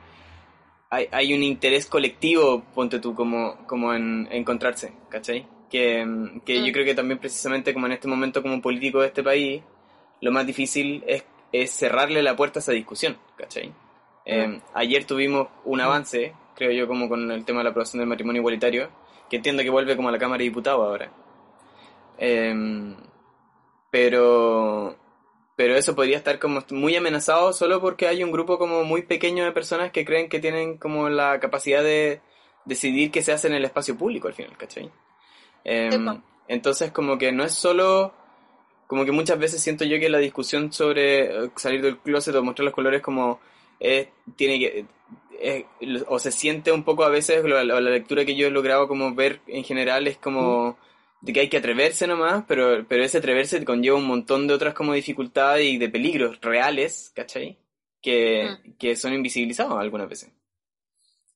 hay, 0.90 1.06
hay 1.12 1.32
un 1.34 1.42
interés 1.42 1.86
colectivo, 1.86 2.64
ponte 2.74 2.98
tú, 2.98 3.14
como, 3.14 3.58
como 3.66 3.94
en 3.94 4.26
encontrarse, 4.32 4.92
¿cachai? 5.08 5.46
Que, 5.70 6.04
que 6.44 6.58
yo 6.64 6.70
Mm. 6.70 6.72
creo 6.72 6.84
que 6.84 6.94
también 6.96 7.18
precisamente 7.20 7.72
como 7.72 7.86
en 7.86 7.92
este 7.92 8.08
momento 8.08 8.42
como 8.42 8.60
político 8.60 9.00
de 9.00 9.06
este 9.06 9.22
país, 9.22 9.62
lo 10.20 10.32
más 10.32 10.44
difícil 10.46 11.04
es, 11.06 11.24
es 11.52 11.70
cerrarle 11.70 12.22
la 12.24 12.34
puerta 12.34 12.58
a 12.58 12.62
esa 12.62 12.72
discusión, 12.72 13.16
¿cachai? 13.36 13.72
Eh, 14.24 14.60
ayer 14.74 15.04
tuvimos 15.04 15.48
un 15.64 15.80
avance, 15.80 16.34
creo 16.56 16.72
yo, 16.72 16.88
como 16.88 17.08
con 17.08 17.30
el 17.30 17.44
tema 17.44 17.60
de 17.60 17.64
la 17.64 17.70
aprobación 17.70 18.00
del 18.00 18.08
matrimonio 18.08 18.40
igualitario, 18.40 18.90
que 19.28 19.36
entiendo 19.36 19.62
que 19.62 19.70
vuelve 19.70 19.94
como 19.96 20.08
a 20.08 20.12
la 20.12 20.18
Cámara 20.18 20.38
de 20.38 20.44
Diputados 20.44 20.84
ahora. 20.84 21.12
Eh, 22.18 22.96
pero, 23.90 24.96
pero 25.60 25.76
eso 25.76 25.94
podría 25.94 26.16
estar 26.16 26.38
como 26.38 26.64
muy 26.70 26.96
amenazado 26.96 27.52
solo 27.52 27.82
porque 27.82 28.08
hay 28.08 28.24
un 28.24 28.32
grupo 28.32 28.56
como 28.58 28.82
muy 28.82 29.02
pequeño 29.02 29.44
de 29.44 29.52
personas 29.52 29.92
que 29.92 30.06
creen 30.06 30.30
que 30.30 30.40
tienen 30.40 30.78
como 30.78 31.10
la 31.10 31.38
capacidad 31.38 31.82
de 31.82 32.22
decidir 32.64 33.10
qué 33.10 33.20
se 33.22 33.32
hace 33.32 33.48
en 33.48 33.52
el 33.52 33.66
espacio 33.66 33.94
público 33.94 34.26
al 34.26 34.32
final, 34.32 34.56
¿cachai? 34.56 34.90
Eh, 35.64 35.90
Epa. 35.92 36.22
entonces 36.48 36.92
como 36.92 37.18
que 37.18 37.30
no 37.30 37.44
es 37.44 37.52
solo 37.52 38.14
como 38.86 39.04
que 39.04 39.12
muchas 39.12 39.38
veces 39.38 39.62
siento 39.62 39.84
yo 39.84 40.00
que 40.00 40.08
la 40.08 40.16
discusión 40.16 40.72
sobre 40.72 41.24
eh, 41.44 41.50
salir 41.56 41.82
del 41.82 41.98
closet 41.98 42.34
o 42.36 42.42
mostrar 42.42 42.64
los 42.64 42.72
colores 42.74 43.02
como 43.02 43.38
eh, 43.80 44.08
tiene 44.36 44.58
que 44.58 44.86
eh, 45.42 45.66
o 46.08 46.18
se 46.18 46.32
siente 46.32 46.72
un 46.72 46.84
poco 46.84 47.04
a 47.04 47.10
veces 47.10 47.44
la, 47.44 47.64
la- 47.64 47.82
la 47.82 47.90
lectura 47.90 48.24
que 48.24 48.34
yo 48.34 48.46
he 48.46 48.50
logrado 48.50 48.88
como 48.88 49.14
ver 49.14 49.40
en 49.46 49.62
general 49.64 50.06
es 50.06 50.16
como 50.16 50.78
de 51.22 51.32
que 51.32 51.40
hay 51.40 51.48
que 51.48 51.58
atreverse 51.58 52.06
nomás 52.06 52.44
pero 52.48 52.86
pero 52.88 53.04
ese 53.04 53.18
atreverse 53.18 53.64
conlleva 53.64 53.96
un 53.96 54.06
montón 54.06 54.46
de 54.46 54.54
otras 54.54 54.74
como 54.74 54.94
dificultades 54.94 55.66
y 55.66 55.78
de 55.78 55.88
peligros 55.88 56.40
reales 56.40 57.12
¿cachai? 57.14 57.58
que, 58.00 58.56
que 58.78 58.96
son 58.96 59.12
invisibilizados 59.12 59.78
algunas 59.78 60.08
veces. 60.08 60.30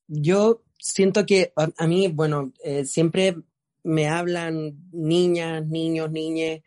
Yo 0.07 0.61
siento 0.77 1.25
que 1.25 1.51
a, 1.55 1.69
a 1.77 1.87
mí, 1.87 2.07
bueno, 2.07 2.51
eh, 2.63 2.85
siempre 2.85 3.35
me 3.83 4.07
hablan 4.07 4.75
niñas, 4.91 5.65
niños, 5.67 6.11
niñas, 6.11 6.61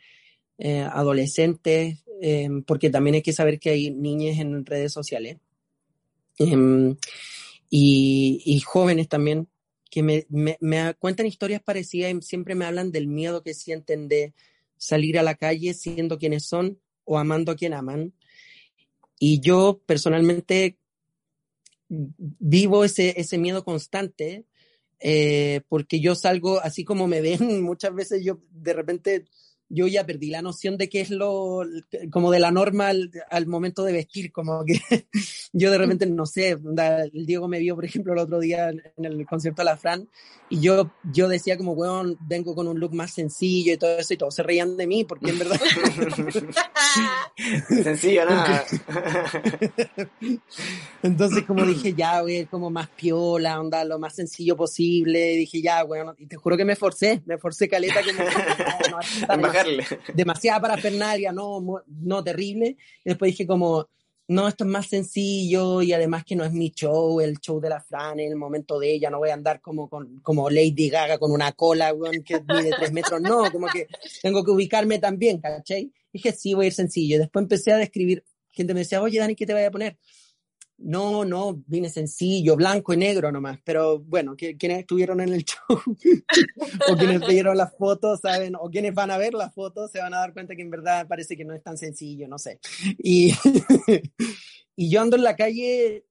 eh, 0.59 0.81
adolescentes, 0.81 2.05
eh, 2.21 2.49
porque 2.67 2.91
también 2.91 3.15
hay 3.17 3.23
que 3.23 3.33
saber 3.33 3.59
que 3.59 3.71
hay 3.71 3.91
niñas 3.91 4.39
en 4.39 4.65
redes 4.67 4.93
sociales 4.93 5.39
em, 6.39 6.97
y, 7.71 8.43
y 8.45 8.61
jóvenes 8.61 9.09
también 9.09 9.49
que 9.91 10.03
me, 10.03 10.27
me- 10.29 10.59
me 10.61 10.95
cuentan 10.95 11.27
historias 11.27 11.63
parecidas 11.63 12.13
y 12.13 12.23
siempre 12.23 12.55
me 12.55 12.65
hablan 12.65 12.93
del 12.93 13.07
miedo 13.09 13.43
que 13.43 13.55
sienten 13.55 14.09
de 14.09 14.35
salir 14.77 15.19
a 15.19 15.23
la 15.23 15.35
calle 15.35 15.75
siendo 15.75 16.19
quienes 16.19 16.45
son 16.47 16.81
o 17.05 17.19
amando 17.19 17.53
a 17.53 17.57
quien 17.57 17.75
aman. 17.75 18.13
Y 19.19 19.41
yo 19.41 19.81
personalmente 19.87 20.79
vivo 21.89 22.85
ese, 22.85 23.19
ese 23.21 23.39
miedo 23.39 23.65
constante 23.65 24.45
eh, 25.01 25.63
porque 25.69 26.01
yo 26.01 26.15
salgo, 26.15 26.61
así 26.61 26.85
como 26.85 27.07
me 27.07 27.21
ven, 27.21 27.63
muchas 27.63 27.95
veces 27.95 28.25
yo 28.25 28.41
de 28.51 28.73
repente 28.73 29.25
yo 29.69 29.87
ya 29.87 30.05
perdí 30.07 30.31
la 30.31 30.43
noción 30.43 30.77
de 30.77 30.89
qué 30.89 31.01
es 31.01 31.11
lo, 31.11 31.63
como 32.11 32.31
de 32.31 32.41
la 32.41 32.51
norma 32.51 32.89
al, 32.89 33.47
momento 33.47 33.85
de 33.85 33.93
vestir, 33.93 34.33
como 34.33 34.65
que 34.65 34.81
yo 35.53 35.71
de 35.71 35.79
repente, 35.79 36.07
no 36.07 36.27
sé, 36.27 36.51
el 36.51 37.27
Diego 37.27 37.49
me 37.49 37.59
vio, 37.59 37.75
por 37.75 37.85
ejemplo, 37.85 38.13
el 38.13 38.19
otro 38.19 38.41
día 38.41 38.71
en 38.71 39.05
el 39.05 39.27
concierto 39.27 39.63
de 39.63 39.67
la 39.67 39.77
Fran, 39.77 40.09
y 40.51 40.61
yo, 40.61 40.91
yo 41.13 41.29
decía 41.29 41.59
como, 41.59 41.75
bueno, 41.75 42.17
vengo 42.21 42.55
con 42.55 42.69
un 42.69 42.81
look 42.81 42.95
más 42.95 43.13
sencillo 43.13 43.75
y 43.75 43.77
todo 43.77 43.99
eso, 43.99 44.15
y 44.15 44.17
todos 44.17 44.35
se 44.35 44.43
reían 44.43 44.77
de 44.77 44.87
mí, 44.87 45.05
porque 45.05 45.31
en 45.31 45.39
verdad... 45.39 45.61
Sencillo, 47.69 48.25
nada. 48.25 48.65
Entonces, 51.03 51.45
como 51.45 51.65
dije, 51.67 51.93
ya, 51.95 52.23
ir 52.27 52.49
como 52.49 52.71
más 52.71 52.89
piola, 52.89 53.61
onda, 53.61 53.85
lo 53.85 53.99
más 53.99 54.15
sencillo 54.15 54.57
posible, 54.57 55.37
dije, 55.37 55.61
ya, 55.61 55.83
bueno, 55.85 56.15
y 56.19 56.27
te 56.27 56.37
juro 56.37 56.57
que 56.57 56.65
me 56.65 56.77
forcé, 56.77 57.23
me 57.27 57.37
forcé 57.37 57.69
caleta 57.69 58.01
como... 58.03 59.43
No, 59.43 59.53
demasiada 60.15 60.61
parafernalia, 60.61 61.33
no, 61.33 61.83
no 61.87 62.25
terrible. 62.25 62.77
Y 63.05 63.09
después 63.11 63.33
dije 63.33 63.47
como, 63.47 63.89
no, 64.29 64.47
esto 64.47 64.65
es 64.65 64.71
más 64.71 64.87
sencillo 64.87 65.81
y 65.81 65.93
además 65.95 66.23
que 66.25 66.37
no 66.37 66.45
es 66.45 66.53
mi 66.53 66.71
show, 66.71 67.19
el 67.21 67.39
show 67.39 67.61
de 67.61 67.71
la 67.71 67.81
Fran, 67.81 68.21
el 68.21 68.37
momento 68.37 68.79
de 68.79 68.93
ella, 68.93 69.09
no 69.09 69.19
voy 69.19 69.31
a 69.31 69.35
andar 69.35 69.61
como, 69.63 69.89
con, 69.89 70.21
como 70.21 70.51
Lady 70.51 70.91
Gaga 70.91 71.19
con 71.19 71.33
una 71.33 71.53
cola, 71.53 71.95
que 72.25 72.41
mide 72.41 72.71
tres 72.79 72.93
metros, 72.93 73.23
no, 73.23 73.51
como 73.51 73.69
que 73.69 73.87
tengo 74.23 74.45
que 74.45 74.51
ubicarme 74.51 74.99
también, 74.99 75.41
¿cachai? 75.41 75.91
Dije, 76.13 76.33
sí, 76.33 76.53
voy 76.53 76.67
a 76.67 76.69
ir 76.69 76.75
sencillo. 76.75 77.19
Después 77.19 77.43
empecé 77.43 77.73
a 77.73 77.79
describir, 77.79 78.23
gente 78.51 78.75
me 78.75 78.81
decía, 78.81 79.01
oye, 79.01 79.19
Dani, 79.19 79.35
¿qué 79.35 79.47
te 79.47 79.55
voy 79.55 79.63
a 79.63 79.71
poner? 79.71 79.97
No, 80.79 81.25
no, 81.25 81.61
vine 81.67 81.91
sencillo, 81.91 82.55
blanco 82.55 82.95
y 82.95 82.97
negro 82.97 83.33
nomás, 83.33 83.59
pero 83.65 83.99
bueno, 83.99 84.37
quienes 84.37 84.79
estuvieron 84.79 85.21
en 85.21 85.31
el 85.31 85.45
show 85.45 85.81
o 86.89 86.97
quienes 86.97 87.27
vieron 87.27 87.57
las 87.57 87.77
fotos, 87.77 88.21
saben, 88.21 88.55
o 88.55 88.71
quienes 88.71 88.95
van 88.95 89.11
a 89.11 89.19
ver 89.19 89.35
las 89.35 89.53
fotos, 89.53 89.91
se 89.91 89.99
van 89.99 90.15
a 90.15 90.19
dar 90.19 90.33
cuenta 90.33 90.55
que 90.55 90.63
en 90.63 90.71
verdad 90.71 91.09
parece 91.09 91.37
que 91.37 91.45
no 91.45 91.53
es 91.53 91.63
tan 91.65 91.77
sencillo, 91.77 92.29
no 92.29 92.39
sé. 92.39 92.61
Y, 92.99 93.33
y 94.77 94.89
yo 94.89 95.01
ando 95.01 95.17
en 95.17 95.25
la 95.25 95.35
calle 95.35 96.05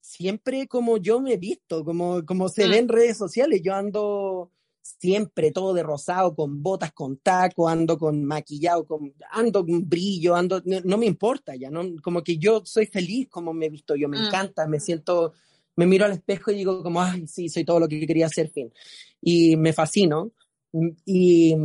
siempre 0.00 0.66
como 0.66 0.98
yo 0.98 1.20
me 1.20 1.34
he 1.34 1.36
visto, 1.36 1.84
como, 1.84 2.24
como 2.26 2.48
se 2.48 2.68
ve 2.68 2.78
en 2.78 2.88
redes 2.88 3.16
sociales, 3.16 3.62
yo 3.62 3.74
ando 3.74 4.52
siempre 4.82 5.50
todo 5.50 5.74
de 5.74 5.82
rosado, 5.82 6.34
con 6.34 6.62
botas, 6.62 6.92
con 6.92 7.18
taco, 7.18 7.68
ando 7.68 7.98
con 7.98 8.24
maquillado, 8.24 8.86
con, 8.86 9.14
ando 9.30 9.64
con 9.64 9.88
brillo, 9.88 10.34
ando, 10.34 10.62
no, 10.84 10.98
me 10.98 11.06
importa 11.06 11.54
ya, 11.54 11.70
¿no? 11.70 11.82
Como 12.02 12.22
que 12.22 12.38
yo 12.38 12.62
soy 12.64 12.86
feliz 12.86 13.28
como 13.28 13.52
me 13.52 13.66
he 13.66 13.70
visto 13.70 13.94
yo, 13.96 14.08
me 14.08 14.18
mm. 14.18 14.24
encanta, 14.26 14.66
me 14.66 14.80
siento, 14.80 15.32
me 15.76 15.86
miro 15.86 16.04
al 16.04 16.12
espejo 16.12 16.50
y 16.50 16.56
digo 16.56 16.82
como, 16.82 17.00
ay, 17.00 17.26
sí, 17.26 17.48
soy 17.48 17.64
todo 17.64 17.80
lo 17.80 17.88
que 17.88 18.06
quería 18.06 18.28
ser, 18.28 18.50
fin. 18.50 18.72
Y 19.20 19.56
me 19.56 19.72
fascino. 19.72 20.32
Y 21.04 21.56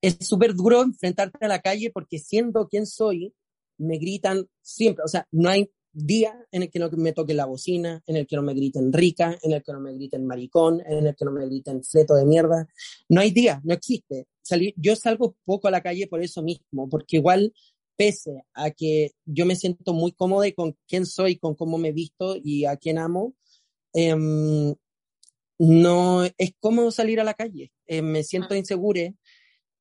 es 0.00 0.16
súper 0.20 0.54
duro 0.54 0.82
enfrentarte 0.82 1.44
a 1.44 1.48
la 1.48 1.60
calle 1.60 1.90
porque 1.90 2.18
siendo 2.18 2.68
quien 2.68 2.86
soy, 2.86 3.34
me 3.78 3.98
gritan 3.98 4.46
siempre, 4.60 5.04
o 5.04 5.08
sea, 5.08 5.26
no 5.30 5.48
hay 5.48 5.70
día 5.92 6.34
en 6.52 6.62
el 6.62 6.70
que 6.70 6.78
no 6.78 6.90
me 6.90 7.12
toque 7.12 7.34
la 7.34 7.46
bocina, 7.46 8.02
en 8.06 8.16
el 8.16 8.26
que 8.26 8.36
no 8.36 8.42
me 8.42 8.54
griten 8.54 8.92
rica, 8.92 9.38
en 9.42 9.52
el 9.52 9.62
que 9.62 9.72
no 9.72 9.80
me 9.80 9.92
griten 9.92 10.26
maricón, 10.26 10.82
en 10.86 11.06
el 11.06 11.16
que 11.16 11.24
no 11.24 11.32
me 11.32 11.46
griten 11.46 11.82
fleto 11.82 12.14
de 12.14 12.24
mierda. 12.24 12.68
No 13.08 13.20
hay 13.20 13.30
día, 13.30 13.60
no 13.64 13.74
existe. 13.74 14.26
yo 14.76 14.96
salgo 14.96 15.36
poco 15.44 15.68
a 15.68 15.70
la 15.70 15.82
calle 15.82 16.06
por 16.06 16.22
eso 16.22 16.42
mismo, 16.42 16.88
porque 16.88 17.16
igual, 17.16 17.52
pese 17.96 18.44
a 18.54 18.70
que 18.70 19.12
yo 19.26 19.46
me 19.46 19.56
siento 19.56 19.92
muy 19.92 20.12
cómodo 20.12 20.44
con 20.54 20.76
quién 20.88 21.06
soy, 21.06 21.36
con 21.36 21.54
cómo 21.54 21.78
me 21.78 21.92
visto 21.92 22.36
y 22.42 22.64
a 22.64 22.76
quién 22.76 22.98
amo, 22.98 23.34
em, 23.92 24.74
no 25.58 26.24
es 26.24 26.52
cómodo 26.60 26.90
salir 26.90 27.20
a 27.20 27.24
la 27.24 27.34
calle. 27.34 27.72
Eh, 27.86 28.02
me 28.02 28.22
siento 28.24 28.54
inseguro 28.54 29.00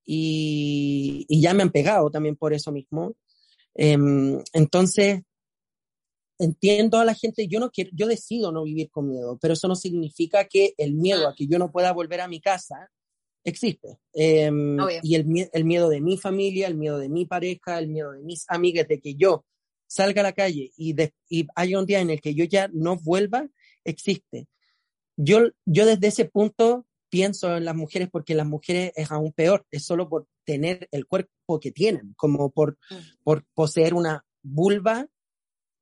y, 0.05 1.25
y, 1.29 1.41
ya 1.41 1.53
me 1.53 1.63
han 1.63 1.71
pegado 1.71 2.09
también 2.11 2.35
por 2.35 2.53
eso 2.53 2.71
mismo. 2.71 3.15
Em, 3.75 4.41
entonces, 4.53 5.21
entiendo 6.39 6.97
a 6.97 7.05
la 7.05 7.13
gente, 7.13 7.47
yo 7.47 7.59
no 7.59 7.69
quiero, 7.69 7.91
yo 7.93 8.07
decido 8.07 8.51
no 8.51 8.63
vivir 8.63 8.89
con 8.89 9.09
miedo, 9.09 9.37
pero 9.41 9.53
eso 9.53 9.67
no 9.67 9.75
significa 9.75 10.45
que 10.45 10.73
el 10.77 10.93
miedo 10.93 11.27
a 11.27 11.35
que 11.35 11.47
yo 11.47 11.59
no 11.59 11.71
pueda 11.71 11.91
volver 11.91 12.21
a 12.21 12.27
mi 12.27 12.39
casa 12.39 12.89
existe. 13.43 13.99
Em, 14.13 14.77
y 15.03 15.15
el, 15.15 15.49
el, 15.51 15.65
miedo 15.65 15.89
de 15.89 16.01
mi 16.01 16.17
familia, 16.17 16.67
el 16.67 16.75
miedo 16.75 16.97
de 16.97 17.09
mi 17.09 17.25
pareja, 17.25 17.77
el 17.77 17.89
miedo 17.89 18.13
de 18.13 18.23
mis 18.23 18.45
amigas 18.47 18.87
de 18.87 18.99
que 18.99 19.15
yo 19.15 19.45
salga 19.87 20.21
a 20.21 20.23
la 20.23 20.33
calle 20.33 20.71
y, 20.77 20.93
de, 20.93 21.13
y 21.27 21.47
haya 21.55 21.79
un 21.79 21.85
día 21.85 21.99
en 21.99 22.09
el 22.09 22.21
que 22.21 22.33
yo 22.33 22.45
ya 22.45 22.69
no 22.71 22.95
vuelva, 22.95 23.47
existe. 23.83 24.47
Yo, 25.17 25.49
yo 25.65 25.85
desde 25.85 26.07
ese 26.07 26.25
punto 26.25 26.85
pienso 27.09 27.57
en 27.57 27.65
las 27.65 27.75
mujeres 27.75 28.07
porque 28.09 28.35
las 28.35 28.45
mujeres 28.45 28.93
es 28.95 29.11
aún 29.11 29.33
peor, 29.33 29.65
es 29.71 29.83
solo 29.83 30.07
por 30.07 30.27
tener 30.45 30.87
el 30.91 31.05
cuerpo 31.07 31.59
que 31.59 31.71
tienen, 31.71 32.13
como 32.15 32.51
por, 32.51 32.77
mm. 32.89 33.23
por 33.23 33.43
poseer 33.53 33.93
una 33.93 34.23
vulva 34.41 35.07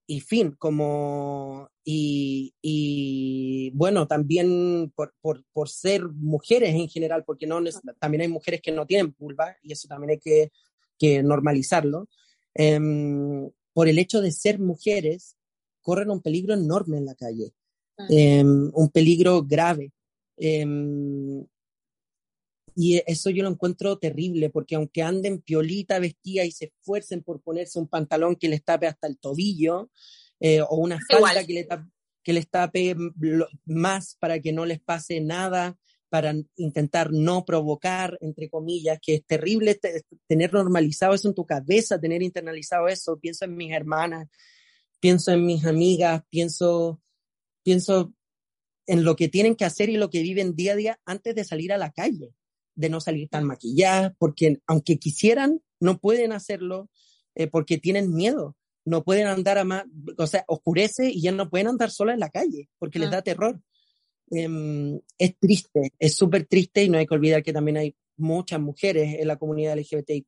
y 0.09 0.21
fin, 0.21 0.55
como, 0.57 1.69
y, 1.83 2.53
y 2.61 3.71
bueno, 3.71 4.07
también 4.07 4.91
por, 4.95 5.13
por, 5.19 5.43
por, 5.51 5.67
ser 5.67 6.07
mujeres 6.07 6.73
en 6.73 6.87
general, 6.87 7.25
porque 7.25 7.45
no, 7.45 7.59
también 7.99 8.21
hay 8.21 8.29
mujeres 8.29 8.61
que 8.61 8.71
no 8.71 8.85
tienen 8.85 9.13
vulva 9.19 9.57
y 9.61 9.73
eso 9.73 9.89
también 9.89 10.11
hay 10.11 10.19
que, 10.19 10.51
que 10.97 11.21
normalizarlo, 11.21 12.07
em, 12.53 13.49
por 13.73 13.89
el 13.89 13.99
hecho 13.99 14.21
de 14.21 14.31
ser 14.31 14.59
mujeres, 14.59 15.35
corren 15.81 16.09
un 16.09 16.21
peligro 16.21 16.53
enorme 16.53 16.97
en 16.97 17.05
la 17.05 17.15
calle, 17.15 17.53
em, 18.09 18.71
un 18.73 18.89
peligro 18.89 19.43
grave. 19.43 19.91
Em, 20.37 21.45
y 22.79 23.01
eso 23.07 23.31
yo 23.31 23.41
lo 23.41 23.49
encuentro 23.49 23.97
terrible, 23.97 24.51
porque 24.51 24.75
aunque 24.75 25.01
anden 25.01 25.41
piolita 25.41 25.97
vestida 25.97 26.45
y 26.45 26.51
se 26.51 26.65
esfuercen 26.65 27.23
por 27.23 27.41
ponerse 27.41 27.79
un 27.79 27.87
pantalón 27.87 28.35
que 28.35 28.49
les 28.49 28.63
tape 28.63 28.85
hasta 28.85 29.07
el 29.07 29.17
tobillo, 29.17 29.89
eh, 30.39 30.61
o 30.61 30.75
una 30.75 30.99
falda 31.09 31.43
que, 31.43 31.53
le 31.53 31.67
que 32.21 32.33
les 32.33 32.47
tape 32.47 32.95
más 33.65 34.15
para 34.19 34.39
que 34.39 34.53
no 34.53 34.63
les 34.67 34.79
pase 34.79 35.19
nada, 35.21 35.75
para 36.09 36.35
intentar 36.55 37.11
no 37.11 37.45
provocar, 37.45 38.15
entre 38.21 38.47
comillas, 38.47 38.99
que 39.01 39.15
es 39.15 39.25
terrible 39.25 39.79
tener 40.27 40.53
normalizado 40.53 41.15
eso 41.15 41.29
en 41.29 41.33
tu 41.33 41.47
cabeza, 41.47 41.99
tener 41.99 42.21
internalizado 42.21 42.87
eso. 42.89 43.17
Pienso 43.19 43.45
en 43.45 43.55
mis 43.55 43.73
hermanas, 43.73 44.27
pienso 44.99 45.31
en 45.31 45.47
mis 45.47 45.65
amigas, 45.65 46.21
pienso, 46.29 47.01
pienso 47.63 48.13
en 48.85 49.03
lo 49.03 49.15
que 49.15 49.29
tienen 49.29 49.55
que 49.55 49.65
hacer 49.65 49.89
y 49.89 49.97
lo 49.97 50.11
que 50.11 50.21
viven 50.21 50.55
día 50.55 50.73
a 50.73 50.75
día 50.75 50.99
antes 51.05 51.33
de 51.33 51.43
salir 51.43 51.73
a 51.73 51.77
la 51.79 51.91
calle 51.91 52.35
de 52.77 52.89
no 52.89 53.01
salir 53.01 53.27
tan 53.27 53.43
maquilladas, 53.43 54.13
porque 54.17 54.59
aunque 54.67 54.97
quisieran, 54.97 55.61
no 55.79 55.99
pueden 55.99 56.31
hacerlo 56.31 56.89
eh, 57.35 57.47
porque 57.47 57.77
tienen 57.77 58.13
miedo. 58.13 58.55
No 58.85 59.03
pueden 59.03 59.27
andar 59.27 59.57
a 59.57 59.65
más, 59.65 59.83
o 60.17 60.27
sea, 60.27 60.45
oscurece 60.47 61.09
y 61.09 61.21
ya 61.21 61.33
no 61.33 61.49
pueden 61.49 61.67
andar 61.67 61.91
solas 61.91 62.13
en 62.13 62.21
la 62.21 62.29
calle 62.29 62.69
porque 62.79 62.99
les 62.99 63.09
ah. 63.09 63.11
da 63.11 63.21
terror. 63.21 63.59
Em, 64.29 64.99
es 65.17 65.37
triste, 65.39 65.93
es 65.99 66.15
súper 66.15 66.45
triste 66.45 66.83
y 66.83 66.89
no 66.89 66.97
hay 66.97 67.05
que 67.05 67.15
olvidar 67.15 67.43
que 67.43 67.53
también 67.53 67.77
hay 67.77 67.95
muchas 68.17 68.59
mujeres 68.59 69.19
en 69.19 69.27
la 69.27 69.37
comunidad 69.37 69.77
LGBTIQ 69.77 70.25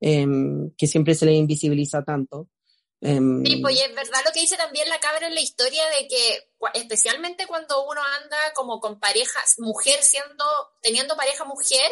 eh, 0.00 0.26
que 0.76 0.86
siempre 0.86 1.14
se 1.14 1.26
les 1.26 1.36
invisibiliza 1.36 2.02
tanto. 2.02 2.48
Em, 3.02 3.42
sí, 3.44 3.56
pues 3.56 3.80
es 3.80 3.94
verdad 3.94 4.20
lo 4.24 4.32
que 4.32 4.40
dice 4.40 4.56
también 4.56 4.88
la 4.88 5.00
cabra 5.00 5.26
en 5.26 5.34
la 5.34 5.40
historia 5.40 5.88
de 5.88 6.06
que 6.06 6.50
especialmente 6.74 7.46
cuando 7.46 7.86
uno 7.86 8.02
anda 8.20 8.38
como 8.54 8.78
con 8.78 9.00
parejas, 9.00 9.58
mujer 9.58 10.02
siendo, 10.02 10.44
teniendo 10.82 11.16
pareja 11.16 11.44
mujer, 11.44 11.90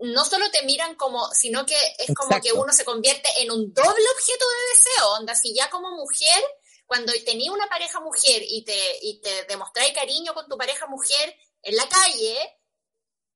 no 0.00 0.24
solo 0.24 0.50
te 0.50 0.64
miran 0.64 0.94
como, 0.96 1.32
sino 1.32 1.64
que 1.64 1.76
es 1.98 2.14
como 2.14 2.40
que 2.40 2.52
uno 2.52 2.72
se 2.72 2.84
convierte 2.84 3.28
en 3.38 3.50
un 3.50 3.72
doble 3.72 4.04
objeto 4.14 4.44
de 4.48 4.74
deseo, 4.74 5.12
onda, 5.18 5.34
si 5.34 5.54
ya 5.54 5.70
como 5.70 5.90
mujer, 5.90 6.42
cuando 6.86 7.12
tenía 7.24 7.52
una 7.52 7.68
pareja 7.68 8.00
mujer 8.00 8.42
y 8.42 8.64
te, 8.64 8.98
y 9.02 9.20
te 9.20 9.44
demostráis 9.44 9.92
cariño 9.92 10.34
con 10.34 10.48
tu 10.48 10.56
pareja 10.56 10.86
mujer 10.86 11.36
en 11.62 11.76
la 11.76 11.88
calle, 11.88 12.58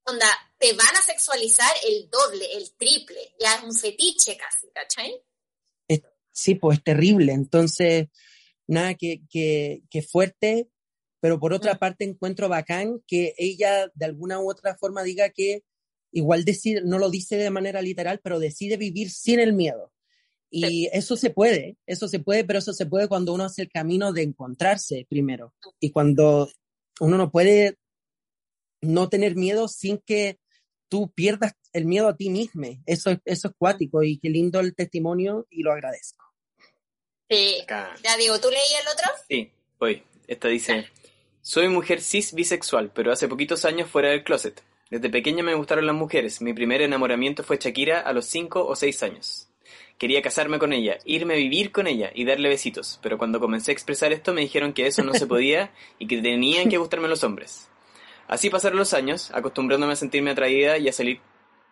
onda, 0.04 0.26
te 0.58 0.72
van 0.72 0.96
a 0.96 1.02
sexualizar 1.02 1.72
el 1.84 2.10
doble, 2.10 2.52
el 2.52 2.74
triple, 2.76 3.34
ya 3.38 3.56
es 3.56 3.62
un 3.62 3.74
fetiche 3.74 4.36
casi, 4.36 4.70
¿cachai? 4.72 5.22
Sí, 6.34 6.54
pues 6.56 6.78
es 6.78 6.84
terrible. 6.84 7.32
Entonces, 7.32 8.08
nada, 8.66 8.94
que, 8.94 9.22
que, 9.30 9.82
que 9.88 10.02
fuerte, 10.02 10.68
pero 11.20 11.40
por 11.40 11.54
otra 11.54 11.76
parte 11.76 12.04
encuentro 12.04 12.50
bacán 12.50 13.00
que 13.06 13.34
ella 13.38 13.90
de 13.94 14.04
alguna 14.04 14.40
u 14.40 14.50
otra 14.50 14.76
forma 14.76 15.02
diga 15.02 15.30
que 15.30 15.62
igual 16.12 16.44
decide, 16.44 16.82
no 16.84 16.98
lo 16.98 17.08
dice 17.08 17.36
de 17.36 17.50
manera 17.50 17.80
literal, 17.80 18.20
pero 18.22 18.38
decide 18.38 18.76
vivir 18.76 19.10
sin 19.10 19.40
el 19.40 19.54
miedo. 19.54 19.90
Y 20.50 20.88
eso 20.92 21.16
se 21.16 21.30
puede, 21.30 21.76
eso 21.86 22.06
se 22.06 22.20
puede, 22.20 22.44
pero 22.44 22.60
eso 22.60 22.72
se 22.72 22.86
puede 22.86 23.08
cuando 23.08 23.34
uno 23.34 23.44
hace 23.44 23.62
el 23.62 23.70
camino 23.70 24.12
de 24.12 24.22
encontrarse 24.22 25.04
primero. 25.08 25.52
Y 25.80 25.90
cuando 25.90 26.48
uno 27.00 27.16
no 27.16 27.32
puede 27.32 27.76
no 28.80 29.08
tener 29.08 29.34
miedo 29.34 29.66
sin 29.66 29.98
que 29.98 30.38
tú 30.88 31.10
pierdas 31.12 31.54
el 31.72 31.86
miedo 31.86 32.08
a 32.08 32.16
ti 32.16 32.30
mismo. 32.30 32.66
Eso, 32.86 33.10
eso 33.24 33.48
es 33.48 33.54
cuático 33.56 34.02
y 34.02 34.18
qué 34.18 34.28
lindo 34.28 34.60
el 34.60 34.74
testimonio 34.74 35.46
y 35.50 35.62
lo 35.62 35.72
agradezco. 35.72 36.24
Sí. 37.28 37.56
Ya 37.68 38.16
digo, 38.18 38.38
¿tú 38.40 38.48
leí 38.50 38.80
el 38.80 38.88
otro? 38.88 39.10
Sí, 39.28 39.50
voy. 39.78 40.02
Esta 40.26 40.48
dice, 40.48 40.88
soy 41.42 41.68
mujer 41.68 42.00
cis 42.00 42.32
bisexual, 42.32 42.92
pero 42.94 43.12
hace 43.12 43.28
poquitos 43.28 43.64
años 43.64 43.90
fuera 43.90 44.10
del 44.10 44.24
closet. 44.24 44.62
Desde 44.90 45.10
pequeña 45.10 45.42
me 45.42 45.54
gustaron 45.54 45.86
las 45.86 45.96
mujeres. 45.96 46.40
Mi 46.40 46.52
primer 46.52 46.80
enamoramiento 46.82 47.42
fue 47.42 47.58
Shakira 47.58 48.00
a 48.00 48.12
los 48.12 48.26
5 48.26 48.66
o 48.66 48.76
6 48.76 49.02
años. 49.02 49.48
Quería 49.98 50.22
casarme 50.22 50.58
con 50.58 50.72
ella, 50.72 50.98
irme 51.04 51.34
a 51.34 51.38
vivir 51.38 51.72
con 51.72 51.86
ella 51.86 52.10
y 52.14 52.24
darle 52.24 52.48
besitos, 52.48 52.98
pero 53.02 53.16
cuando 53.16 53.40
comencé 53.40 53.70
a 53.70 53.74
expresar 53.74 54.12
esto 54.12 54.34
me 54.34 54.40
dijeron 54.40 54.72
que 54.72 54.86
eso 54.86 55.02
no 55.02 55.14
se 55.14 55.26
podía 55.26 55.72
y 55.98 56.06
que 56.06 56.20
tenían 56.20 56.68
que 56.68 56.78
gustarme 56.78 57.08
los 57.08 57.22
hombres. 57.22 57.68
Así 58.26 58.50
pasaron 58.50 58.78
los 58.78 58.94
años, 58.94 59.30
acostumbrándome 59.32 59.92
a 59.92 59.96
sentirme 59.96 60.30
atraída 60.30 60.78
y 60.78 60.88
a 60.88 60.92
salir 60.92 61.20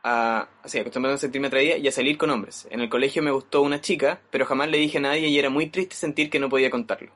así, 0.03 0.79
acostumbrándome 0.79 1.15
a 1.15 1.19
sentirme 1.19 1.47
atraída 1.47 1.77
y 1.77 1.89
a 1.89 1.93
salir 1.93 2.19
con 2.19 2.31
hombres. 2.31 2.67
En 2.71 2.81
el 2.81 2.89
colegio 2.89 3.23
me 3.23 3.31
gustó 3.31 3.63
una 3.63 3.81
chica, 3.81 4.21
pero 4.31 4.47
jamás 4.47 4.69
le 4.69 4.79
dije 4.79 4.99
a 4.99 5.03
nadie 5.03 5.29
y 5.29 5.39
era 5.39 5.51
muy 5.51 5.67
triste 5.67 5.97
sentir 5.97 6.31
que 6.31 6.41
no 6.41 6.49
podía 6.49 6.71
contarlo. 6.71 7.13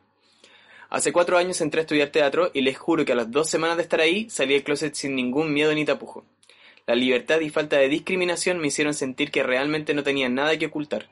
Hace 0.89 1.13
cuatro 1.13 1.37
años 1.37 1.61
entré 1.61 1.81
a 1.81 1.83
estudiar 1.83 2.11
teatro 2.11 2.51
y 2.55 2.61
les 2.61 2.79
juro 2.79 3.05
que 3.05 3.13
a 3.13 3.17
las 3.17 3.31
dos 3.31 3.51
semanas 3.51 3.77
de 3.77 3.83
estar 3.83 4.01
ahí 4.01 4.31
salí 4.31 4.55
del 4.55 4.63
closet 4.63 4.95
sin 4.95 5.17
ningún 5.17 5.53
miedo 5.53 5.75
ni 5.75 5.85
tapujo. 5.85 6.25
La 6.87 6.95
libertad 6.95 7.41
y 7.41 7.51
falta 7.51 7.77
de 7.77 7.89
discriminación 7.89 8.59
me 8.59 8.69
hicieron 8.69 8.95
sentir 8.95 9.33
que 9.33 9.43
realmente 9.43 9.93
no 9.93 10.05
tenía 10.05 10.29
nada 10.29 10.57
que 10.57 10.67
ocultar. 10.67 11.09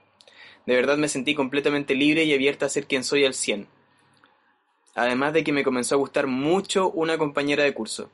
De 0.67 0.77
verdad 0.77 0.97
me 0.97 1.09
sentí 1.09 1.35
completamente 1.35 1.97
libre 1.97 2.23
y 2.23 2.33
abierta 2.33 2.67
a 2.67 2.69
ser 2.69 2.87
quien 2.87 3.03
soy 3.03 3.25
al 3.25 3.35
cien. 3.35 3.67
Además 4.95 5.33
de 5.33 5.43
que 5.43 5.53
me 5.53 5.65
comenzó 5.65 5.95
a 5.95 5.99
gustar 5.99 6.27
mucho 6.27 6.91
una 6.91 7.19
compañera 7.19 7.65
de 7.65 7.75
curso. 7.75 8.11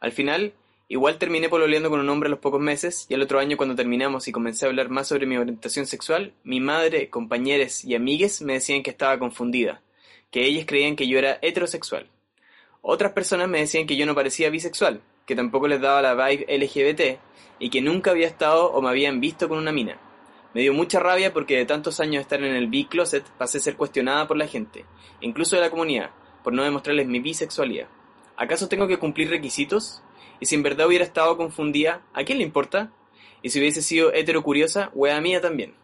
Al 0.00 0.12
final, 0.12 0.52
igual 0.88 1.18
terminé 1.18 1.48
pololeando 1.48 1.90
con 1.90 2.00
un 2.00 2.08
hombre 2.08 2.28
a 2.28 2.30
los 2.30 2.38
pocos 2.38 2.60
meses, 2.60 3.06
y 3.08 3.14
el 3.14 3.22
otro 3.22 3.38
año 3.38 3.56
cuando 3.56 3.74
terminamos 3.74 4.28
y 4.28 4.32
comencé 4.32 4.66
a 4.66 4.68
hablar 4.68 4.90
más 4.90 5.08
sobre 5.08 5.26
mi 5.26 5.36
orientación 5.36 5.86
sexual, 5.86 6.32
mi 6.44 6.60
madre, 6.60 7.10
compañeros 7.10 7.84
y 7.84 7.94
amigues 7.94 8.42
me 8.42 8.54
decían 8.54 8.82
que 8.82 8.90
estaba 8.90 9.18
confundida, 9.18 9.80
que 10.30 10.44
ellas 10.44 10.66
creían 10.66 10.96
que 10.96 11.08
yo 11.08 11.18
era 11.18 11.38
heterosexual. 11.42 12.08
Otras 12.82 13.12
personas 13.12 13.48
me 13.48 13.60
decían 13.60 13.86
que 13.86 13.96
yo 13.96 14.06
no 14.06 14.14
parecía 14.14 14.50
bisexual, 14.50 15.00
que 15.26 15.34
tampoco 15.34 15.68
les 15.68 15.80
daba 15.80 16.02
la 16.02 16.14
vibe 16.14 16.46
LGBT 16.58 17.20
y 17.58 17.70
que 17.70 17.80
nunca 17.80 18.12
había 18.12 18.26
estado 18.26 18.70
o 18.70 18.80
me 18.80 18.88
habían 18.88 19.20
visto 19.20 19.48
con 19.48 19.58
una 19.58 19.72
mina. 19.72 19.98
Me 20.58 20.62
dio 20.62 20.74
mucha 20.74 20.98
rabia 20.98 21.32
porque 21.32 21.56
de 21.56 21.66
tantos 21.66 22.00
años 22.00 22.14
de 22.14 22.22
estar 22.22 22.42
en 22.42 22.56
el 22.56 22.66
B-Closet 22.66 23.22
pasé 23.38 23.58
a 23.58 23.60
ser 23.60 23.76
cuestionada 23.76 24.26
por 24.26 24.36
la 24.36 24.48
gente, 24.48 24.84
incluso 25.20 25.54
de 25.54 25.62
la 25.62 25.70
comunidad, 25.70 26.10
por 26.42 26.52
no 26.52 26.64
demostrarles 26.64 27.06
mi 27.06 27.20
bisexualidad. 27.20 27.86
¿Acaso 28.36 28.68
tengo 28.68 28.88
que 28.88 28.98
cumplir 28.98 29.30
requisitos? 29.30 30.02
Y 30.40 30.46
si 30.46 30.56
en 30.56 30.64
verdad 30.64 30.88
hubiera 30.88 31.04
estado 31.04 31.36
confundida, 31.36 32.02
¿a 32.12 32.24
quién 32.24 32.38
le 32.38 32.44
importa? 32.44 32.90
Y 33.40 33.50
si 33.50 33.60
hubiese 33.60 33.82
sido 33.82 34.12
heterocuriosa, 34.12 34.90
wea 34.94 35.20
mía 35.20 35.40
también. 35.40 35.74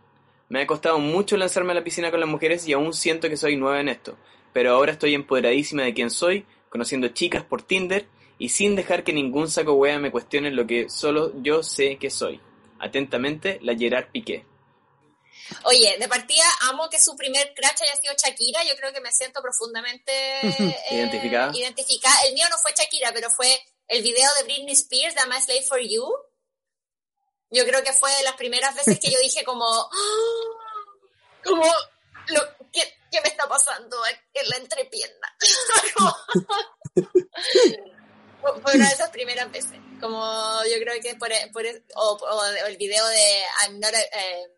Me 0.48 0.60
ha 0.60 0.66
costado 0.66 0.98
mucho 0.98 1.36
lanzarme 1.36 1.70
a 1.70 1.76
la 1.76 1.84
piscina 1.84 2.10
con 2.10 2.18
las 2.18 2.28
mujeres 2.28 2.66
y 2.66 2.72
aún 2.72 2.94
siento 2.94 3.28
que 3.28 3.36
soy 3.36 3.56
nueva 3.56 3.80
en 3.80 3.88
esto, 3.88 4.16
pero 4.52 4.72
ahora 4.72 4.90
estoy 4.90 5.14
empoderadísima 5.14 5.84
de 5.84 5.94
quién 5.94 6.10
soy, 6.10 6.46
conociendo 6.68 7.06
chicas 7.06 7.44
por 7.44 7.62
Tinder 7.62 8.06
y 8.38 8.48
sin 8.48 8.74
dejar 8.74 9.04
que 9.04 9.12
ningún 9.12 9.46
saco 9.46 9.74
wea 9.74 10.00
me 10.00 10.10
cuestione 10.10 10.50
lo 10.50 10.66
que 10.66 10.88
solo 10.88 11.30
yo 11.44 11.62
sé 11.62 11.94
que 11.94 12.10
soy. 12.10 12.40
Atentamente, 12.80 13.60
la 13.62 13.76
Gerard 13.76 14.08
Piqué. 14.10 14.46
Oye, 15.64 15.96
de 15.98 16.08
partida 16.08 16.44
amo 16.62 16.88
que 16.88 16.98
su 16.98 17.16
primer 17.16 17.52
crash 17.54 17.82
haya 17.82 17.96
sido 17.96 18.14
Shakira, 18.14 18.64
yo 18.64 18.76
creo 18.76 18.92
que 18.92 19.00
me 19.00 19.12
siento 19.12 19.42
profundamente 19.42 20.12
eh, 20.42 20.78
identificada. 20.90 21.52
identificada. 21.54 22.22
El 22.26 22.34
mío 22.34 22.46
no 22.50 22.58
fue 22.58 22.72
Shakira, 22.72 23.12
pero 23.12 23.30
fue 23.30 23.60
el 23.88 24.02
video 24.02 24.32
de 24.34 24.44
Britney 24.44 24.72
Spears, 24.72 25.14
de 25.14 25.20
I'm 25.20 25.32
a 25.32 25.40
Slave 25.40 25.62
for 25.62 25.80
You. 25.80 26.04
Yo 27.50 27.64
creo 27.64 27.82
que 27.82 27.92
fue 27.92 28.10
de 28.16 28.22
las 28.24 28.34
primeras 28.34 28.74
veces 28.74 28.98
que 28.98 29.10
yo 29.10 29.18
dije 29.20 29.44
como, 29.44 29.66
¡Ah! 29.92 31.40
como, 31.44 31.62
¿qué, 32.72 32.82
¿qué, 33.10 33.20
me 33.20 33.28
está 33.28 33.48
pasando 33.48 33.96
en 34.06 34.48
la 34.48 34.56
entrepierna? 34.56 35.36
Fue 38.62 38.74
una 38.74 38.88
de 38.88 38.94
esas 38.94 39.10
primeras 39.10 39.50
veces. 39.50 39.78
Como 40.00 40.62
yo 40.64 40.78
creo 40.80 41.00
que 41.00 41.14
por, 41.16 41.30
por 41.52 41.64
o, 41.96 42.44
el 42.66 42.76
video 42.76 43.06
de 43.06 43.42
I'm 43.62 43.80
not 43.80 43.94
eh, 43.94 44.10
eh, 44.12 44.53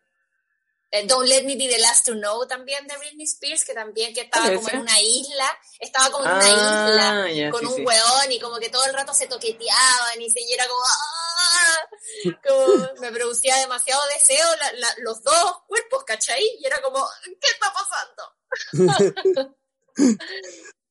Don't 1.06 1.28
Let 1.28 1.44
Me 1.44 1.56
Be 1.56 1.68
the 1.68 1.78
Last 1.78 2.06
to 2.06 2.14
Know 2.14 2.46
también 2.46 2.86
de 2.86 2.96
Britney 2.96 3.24
Spears, 3.24 3.64
que 3.64 3.74
también 3.74 4.14
que 4.14 4.22
estaba 4.22 4.54
como 4.54 4.68
en 4.68 4.80
una 4.80 5.00
isla, 5.00 5.58
estaba 5.78 6.10
como 6.10 6.24
en 6.24 6.32
una 6.32 6.44
ah, 6.44 7.30
isla 7.30 7.50
con 7.50 7.66
un 7.66 7.74
sí. 7.74 7.84
weón 7.84 8.32
y 8.32 8.40
como 8.40 8.58
que 8.58 8.70
todo 8.70 8.84
el 8.86 8.94
rato 8.94 9.12
se 9.12 9.26
toqueteaban 9.26 10.20
y 10.20 10.30
se 10.30 10.40
y 10.40 10.52
era 10.52 10.66
como, 10.66 10.80
¡ah! 10.80 11.88
como 12.46 12.88
me 13.00 13.12
producía 13.12 13.56
demasiado 13.56 14.00
deseo 14.14 14.46
los 14.98 15.22
dos 15.22 15.62
cuerpos, 15.66 16.04
¿cachai? 16.04 16.42
Y 16.60 16.66
era 16.66 16.80
como, 16.80 17.04
¿qué 17.24 17.48
está 17.48 17.72
pasando? 17.72 19.56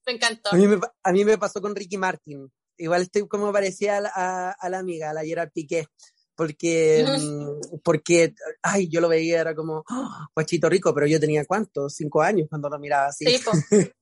me 0.05 0.13
encantó. 0.13 0.49
A 0.51 0.55
mí 0.55 0.67
me, 0.67 0.79
a 1.03 1.11
mí 1.11 1.25
me 1.25 1.37
pasó 1.37 1.61
con 1.61 1.75
Ricky 1.75 1.97
Martin 1.97 2.51
igual 2.77 3.03
estoy 3.03 3.27
como 3.27 3.51
parecía 3.51 3.97
a, 3.97 4.69
la 4.69 4.79
amiga, 4.79 5.09
a 5.09 5.13
la 5.13 5.23
Gerard 5.23 5.51
Piqué, 5.51 5.87
porque, 6.35 7.05
mm, 7.07 7.79
porque, 7.83 8.33
ay, 8.61 8.89
yo 8.89 8.99
lo 8.99 9.07
veía, 9.07 9.41
era 9.41 9.55
como, 9.55 9.83
oh, 9.89 10.27
guachito 10.35 10.69
rico, 10.69 10.93
pero 10.93 11.07
yo 11.07 11.19
tenía 11.19 11.45
cuántos, 11.45 11.95
cinco 11.95 12.21
años 12.21 12.47
cuando 12.49 12.69
lo 12.69 12.77
miraba 12.77 13.07
así. 13.07 13.25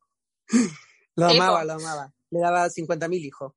lo 1.15 1.25
amaba, 1.25 1.63
lo 1.63 1.73
amaba. 1.73 2.11
Le 2.31 2.39
daba 2.39 2.69
50 2.69 3.07
mil 3.07 3.23
hijos. 3.23 3.53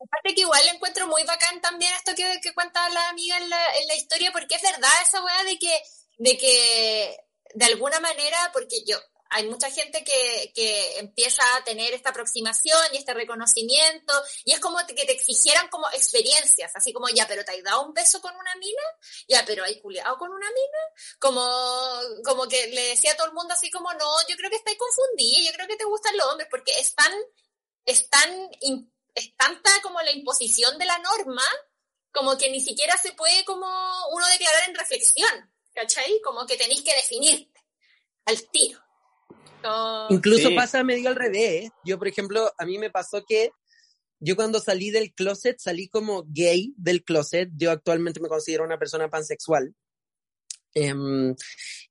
Aparte 0.00 0.34
que 0.34 0.40
igual 0.40 0.62
encuentro 0.74 1.06
muy 1.06 1.22
bacán 1.24 1.60
también 1.60 1.92
esto 1.94 2.12
que, 2.16 2.40
que 2.42 2.54
cuenta 2.54 2.88
la 2.88 3.10
amiga 3.10 3.36
en 3.36 3.50
la, 3.50 3.62
en 3.80 3.86
la 3.86 3.94
historia, 3.94 4.32
porque 4.32 4.54
es 4.54 4.62
verdad 4.62 4.90
esa 5.06 5.22
weá 5.22 5.44
de 5.44 5.58
que, 5.58 5.80
de 6.18 6.38
que, 6.38 7.16
de 7.54 7.64
alguna 7.66 8.00
manera, 8.00 8.50
porque 8.52 8.82
yo, 8.86 8.96
hay 9.30 9.48
mucha 9.48 9.70
gente 9.70 10.02
que, 10.02 10.52
que, 10.54 10.98
empieza 10.98 11.42
a 11.56 11.64
tener 11.64 11.94
esta 11.94 12.10
aproximación 12.10 12.80
y 12.92 12.96
este 12.96 13.14
reconocimiento, 13.14 14.12
y 14.44 14.52
es 14.52 14.60
como 14.60 14.78
que 14.86 14.94
te 14.94 15.12
exigieran 15.12 15.68
como 15.68 15.88
experiencias, 15.90 16.72
así 16.74 16.92
como, 16.92 17.08
ya, 17.08 17.26
pero 17.28 17.44
te 17.44 17.52
has 17.52 17.62
dado 17.62 17.86
un 17.86 17.94
beso 17.94 18.20
con 18.20 18.34
una 18.34 18.54
mina, 18.56 18.82
ya, 19.28 19.44
pero 19.46 19.64
hay 19.64 19.80
culiado 19.80 20.18
con 20.18 20.32
una 20.32 20.48
mina, 20.48 20.78
como, 21.20 21.46
como 22.24 22.48
que 22.48 22.66
le 22.68 22.88
decía 22.88 23.12
a 23.12 23.16
todo 23.16 23.28
el 23.28 23.32
mundo 23.32 23.54
así 23.54 23.70
como, 23.70 23.92
no, 23.94 24.28
yo 24.28 24.36
creo 24.36 24.50
que 24.50 24.56
estáis 24.56 24.76
confundida, 24.76 25.46
yo 25.46 25.52
creo 25.52 25.68
que 25.68 25.76
te 25.76 25.84
gustan 25.84 26.16
los 26.16 26.26
hombres, 26.26 26.48
porque 26.50 26.72
es 26.78 26.94
tan, 26.94 27.12
es 27.84 28.10
tan, 28.10 28.50
es 29.14 29.36
tanta 29.36 29.70
como 29.82 30.02
la 30.02 30.10
imposición 30.10 30.76
de 30.76 30.86
la 30.86 30.98
norma, 30.98 31.44
como 32.12 32.36
que 32.36 32.50
ni 32.50 32.60
siquiera 32.60 32.96
se 32.96 33.12
puede 33.12 33.44
como 33.44 33.68
uno 34.10 34.26
declarar 34.26 34.68
en 34.68 34.74
reflexión, 34.74 35.54
¿cachai? 35.72 36.20
Como 36.20 36.44
que 36.46 36.56
tenéis 36.56 36.82
que 36.82 36.96
definirte 36.96 37.60
al 38.24 38.50
tiro. 38.50 38.89
Incluso 40.10 40.54
pasa 40.54 40.84
medio 40.84 41.08
al 41.08 41.16
revés. 41.16 41.66
¿eh? 41.66 41.70
Yo, 41.84 41.98
por 41.98 42.08
ejemplo, 42.08 42.50
a 42.58 42.64
mí 42.64 42.78
me 42.78 42.90
pasó 42.90 43.24
que 43.26 43.50
yo 44.20 44.36
cuando 44.36 44.60
salí 44.60 44.90
del 44.90 45.14
closet, 45.14 45.58
salí 45.58 45.88
como 45.88 46.24
gay 46.28 46.74
del 46.76 47.02
closet. 47.02 47.50
Yo 47.56 47.70
actualmente 47.70 48.20
me 48.20 48.28
considero 48.28 48.64
una 48.64 48.78
persona 48.78 49.08
pansexual. 49.08 49.74
Em, 50.74 51.34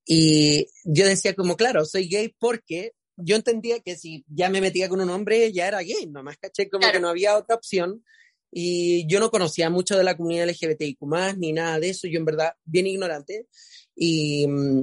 y 0.06 0.68
yo 0.86 1.06
decía 1.06 1.34
como, 1.34 1.58
claro, 1.58 1.86
soy 1.86 2.08
gay 2.08 2.34
porque 2.40 2.94
yo 3.18 3.36
entendía 3.36 3.80
que 3.80 3.98
si 3.98 4.24
ya 4.28 4.50
me 4.50 4.62
metía 4.62 4.88
con 4.88 5.02
un 5.02 5.10
hombre, 5.10 5.52
ya 5.52 5.68
era 5.68 5.82
gay, 5.82 6.08
nomás 6.08 6.38
caché 6.38 6.70
como 6.70 6.90
que 6.92 7.00
no 7.00 7.10
había 7.10 7.38
otra 7.38 7.56
opción. 7.56 8.04
Y 8.52 9.08
yo 9.08 9.20
no 9.20 9.30
conocía 9.30 9.70
mucho 9.70 9.98
de 9.98 10.04
la 10.04 10.18
comunidad 10.18 10.50
LGBTIQ 10.50 11.00
ni 11.38 11.54
nada 11.54 11.80
de 11.80 11.90
eso, 11.90 12.08
yo 12.08 12.20
en 12.20 12.26
verdad 12.26 12.54
bien 12.64 12.88
ignorante. 12.88 13.48
Y 13.96 14.48
mm, 14.48 14.82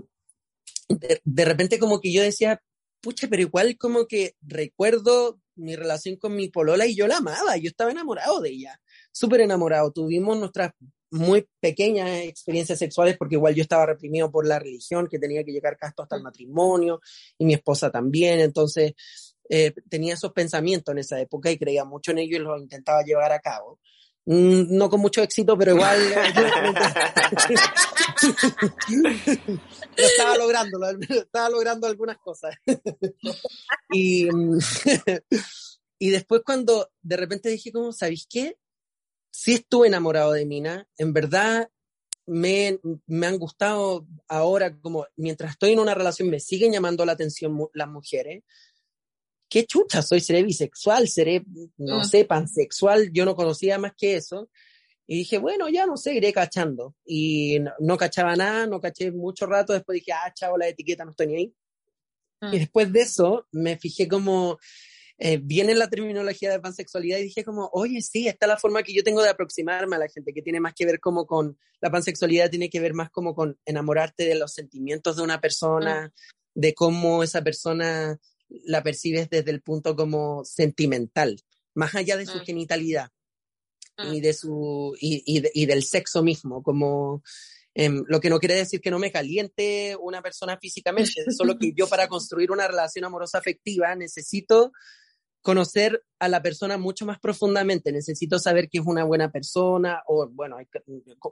de, 0.89 1.20
de 1.24 1.45
repente 1.45 1.78
como 1.78 2.01
que 2.01 2.12
yo 2.12 2.22
decía, 2.22 2.61
pucha, 3.07 3.29
pero 3.29 3.43
igual 3.43 3.79
como 3.79 4.07
que 4.07 4.35
recuerdo 4.43 5.39
mi 5.55 5.77
relación 5.77 6.17
con 6.17 6.35
mi 6.35 6.49
polola 6.49 6.87
y 6.87 6.97
yo 6.97 7.07
la 7.07 7.19
amaba, 7.19 7.57
yo 7.57 7.69
estaba 7.69 7.93
enamorado 7.93 8.41
de 8.41 8.51
ella, 8.51 8.81
súper 9.13 9.43
enamorado. 9.43 9.93
Tuvimos 9.93 10.37
nuestras 10.37 10.73
muy 11.13 11.49
pequeñas 11.61 12.23
experiencias 12.23 12.81
sexuales 12.81 13.17
porque 13.17 13.37
igual 13.37 13.55
yo 13.55 13.63
estaba 13.63 13.87
reprimido 13.87 14.29
por 14.29 14.45
la 14.45 14.59
religión, 14.59 15.07
que 15.09 15.21
tenía 15.21 15.45
que 15.45 15.53
llegar 15.53 15.77
casto 15.77 16.03
hasta 16.03 16.17
el 16.17 16.25
matrimonio 16.25 17.01
y 17.39 17.45
mi 17.45 17.55
esposa 17.55 17.93
también, 17.93 18.41
entonces 18.41 18.95
eh, 19.49 19.73
tenía 19.89 20.15
esos 20.15 20.33
pensamientos 20.33 20.93
en 20.93 20.99
esa 20.99 21.21
época 21.21 21.49
y 21.49 21.59
creía 21.59 21.85
mucho 21.85 22.11
en 22.11 22.19
ello 22.19 22.39
y 22.39 22.41
los 22.41 22.61
intentaba 22.61 23.05
llevar 23.05 23.31
a 23.31 23.39
cabo. 23.39 23.79
Mm, 24.27 24.77
no 24.77 24.91
con 24.91 25.01
mucho 25.01 25.22
éxito, 25.22 25.57
pero 25.57 25.77
igual 25.77 26.01
estaba 29.97 30.37
logrando, 30.37 30.81
estaba 31.09 31.49
logrando 31.49 31.87
algunas 31.87 32.18
cosas. 32.18 32.57
y, 33.93 34.29
y 35.99 36.11
después 36.11 36.43
cuando 36.45 36.91
de 37.03 37.16
repente 37.16 37.51
dije 37.51 37.70
como, 37.70 37.93
¿sabéis 37.93 38.27
qué? 38.29 38.59
Sí 39.31 39.55
estuve 39.55 39.87
enamorado 39.87 40.33
de 40.33 40.45
Mina, 40.45 40.89
en 40.99 41.12
verdad 41.12 41.70
me, 42.27 42.81
me, 43.07 43.29
han 43.29 43.39
gustado 43.39 44.09
ahora, 44.27 44.77
como 44.81 45.07
mientras 45.14 45.53
estoy 45.53 45.70
en 45.72 45.79
una 45.79 45.95
relación, 45.95 46.31
me 46.31 46.41
siguen 46.41 46.72
llamando 46.72 47.05
la 47.05 47.12
atención 47.12 47.57
las 47.72 47.89
mujeres 47.89 48.43
qué 49.49 49.64
chucha, 49.64 50.03
soy, 50.03 50.20
seré 50.20 50.42
bisexual, 50.42 51.09
seré, 51.09 51.44
no 51.76 52.01
mm. 52.01 52.05
sé, 52.05 52.24
pansexual, 52.24 53.11
yo 53.12 53.24
no 53.24 53.36
conocía 53.36 53.78
más 53.78 53.92
que 53.97 54.16
eso. 54.16 54.51
Y 55.07 55.18
dije, 55.18 55.38
bueno, 55.38 55.68
ya 55.68 55.86
no 55.86 55.97
sé, 55.97 56.14
iré 56.14 56.32
cachando. 56.32 56.94
Y 57.05 57.59
no, 57.78 57.97
cachaba 57.97 58.34
nada, 58.34 58.66
no 58.66 58.80
caché 58.80 59.12
mucho 59.12 59.47
rato, 59.47 59.72
después 59.72 59.97
dije, 59.97 60.12
ah, 60.12 60.32
chavo, 60.34 60.59
la 60.59 60.68
etiqueta 60.68 61.05
no 61.05 61.12
estoy 61.12 61.26
ni 61.28 61.36
ahí. 61.36 61.55
Mm. 62.40 62.55
Y 62.55 62.59
después 62.59 62.92
de 62.92 63.03
eso 63.03 63.47
me 63.53 63.78
fijé 63.78 64.09
como, 64.09 64.59
eh, 65.18 65.38
viene 65.40 65.74
la 65.74 65.88
terminología 65.88 66.51
de 66.51 66.61
pansexualidad 66.61 67.18
y 67.18 67.24
dije 67.24 67.44
como, 67.44 67.70
oye, 67.72 68.03
sí, 68.03 68.26
esta 68.26 68.47
es 68.47 68.49
la 68.49 68.59
forma 68.59 68.82
que 68.82 68.92
yo 68.92 69.05
tengo 69.05 69.22
de 69.22 69.30
aproximarme 69.30 69.97
a 69.97 70.01
la 70.01 70.09
gente, 70.09 70.32
que 70.34 70.42
tiene 70.42 70.61
más 70.61 70.74
que 70.74 70.86
ver 70.86 70.99
como 70.99 71.24
con, 71.24 71.57
la 71.80 71.90
pansexualidad 71.90 72.51
tiene 72.51 72.68
que 72.68 72.80
ver 72.80 72.92
más 72.92 73.11
como 73.11 73.34
con 73.34 73.59
enamorarte 73.64 74.24
de 74.24 74.34
los 74.34 74.53
sentimientos 74.53 75.16
de 75.16 75.22
una 75.22 75.40
persona, 75.40 76.09
mm. 76.09 76.61
de 76.61 76.74
cómo 76.74 77.22
esa 77.22 77.42
persona 77.42 78.18
la 78.49 78.82
percibes 78.82 79.28
desde 79.30 79.51
el 79.51 79.62
punto 79.62 79.97
como 79.97 80.44
sentimental, 80.44 81.40
más 81.74 81.94
allá 81.94 82.16
de 82.16 82.26
su 82.26 82.38
mm. 82.38 82.44
genitalidad 82.44 83.11
y 84.12 84.20
de 84.20 84.34
su 84.34 84.94
y, 85.01 85.22
y 85.24 85.66
del 85.66 85.82
sexo 85.82 86.22
mismo, 86.22 86.62
como 86.62 87.22
Em, 87.78 88.05
lo 88.09 88.20
que 88.20 88.30
no 88.30 88.38
quiere 88.38 88.55
decir 88.55 88.80
que 88.80 88.90
no 88.90 88.99
me 88.99 89.12
caliente 89.12 89.94
una 90.01 90.22
persona 90.22 90.57
físicamente, 90.57 91.30
solo 91.30 91.59
que 91.59 91.74
yo 91.76 91.86
para 91.86 92.09
construir 92.09 92.51
una 92.51 92.66
relación 92.66 93.05
amorosa 93.05 93.36
afectiva 93.36 93.94
necesito 93.94 94.72
conocer 95.47 96.03
a 96.18 96.28
la 96.28 96.42
persona 96.42 96.76
mucho 96.76 97.07
más 97.07 97.20
profundamente, 97.20 97.92
necesito 97.92 98.36
saber 98.40 98.68
que 98.68 98.78
es 98.78 98.84
una 98.84 99.05
buena 99.05 99.30
persona 99.30 100.03
o, 100.09 100.28
bueno, 100.28 100.57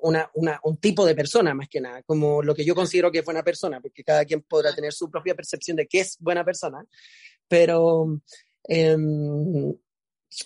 una, 0.03 0.31
una, 0.35 0.61
un 0.63 0.77
tipo 0.77 1.05
de 1.05 1.17
persona 1.17 1.53
más 1.53 1.69
que 1.69 1.81
nada, 1.81 2.01
como 2.05 2.41
lo 2.41 2.55
que 2.55 2.65
yo 2.65 2.77
considero 2.77 3.11
que 3.11 3.19
es 3.19 3.25
buena 3.25 3.43
persona, 3.43 3.81
porque 3.81 4.05
cada 4.05 4.25
quien 4.25 4.43
podrá 4.43 4.73
tener 4.73 4.93
su 4.93 5.11
propia 5.11 5.35
percepción 5.35 5.77
de 5.77 5.89
qué 5.89 5.99
es 5.99 6.17
buena 6.21 6.45
persona, 6.45 6.85
pero 7.49 8.21
eh, 8.69 8.97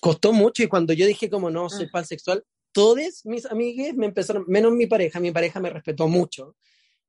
costó 0.00 0.32
mucho 0.32 0.62
y 0.62 0.68
cuando 0.68 0.94
yo 0.94 1.06
dije 1.06 1.28
como 1.28 1.50
no, 1.50 1.68
soy 1.68 1.88
mm. 1.88 1.90
pansexual, 1.90 2.42
todos 2.72 3.26
mis 3.26 3.44
amigues 3.44 3.94
me 3.96 4.06
empezaron, 4.06 4.46
menos 4.48 4.72
mi 4.72 4.86
pareja, 4.86 5.20
mi 5.20 5.30
pareja 5.30 5.60
me 5.60 5.68
respetó 5.68 6.08
mucho. 6.08 6.56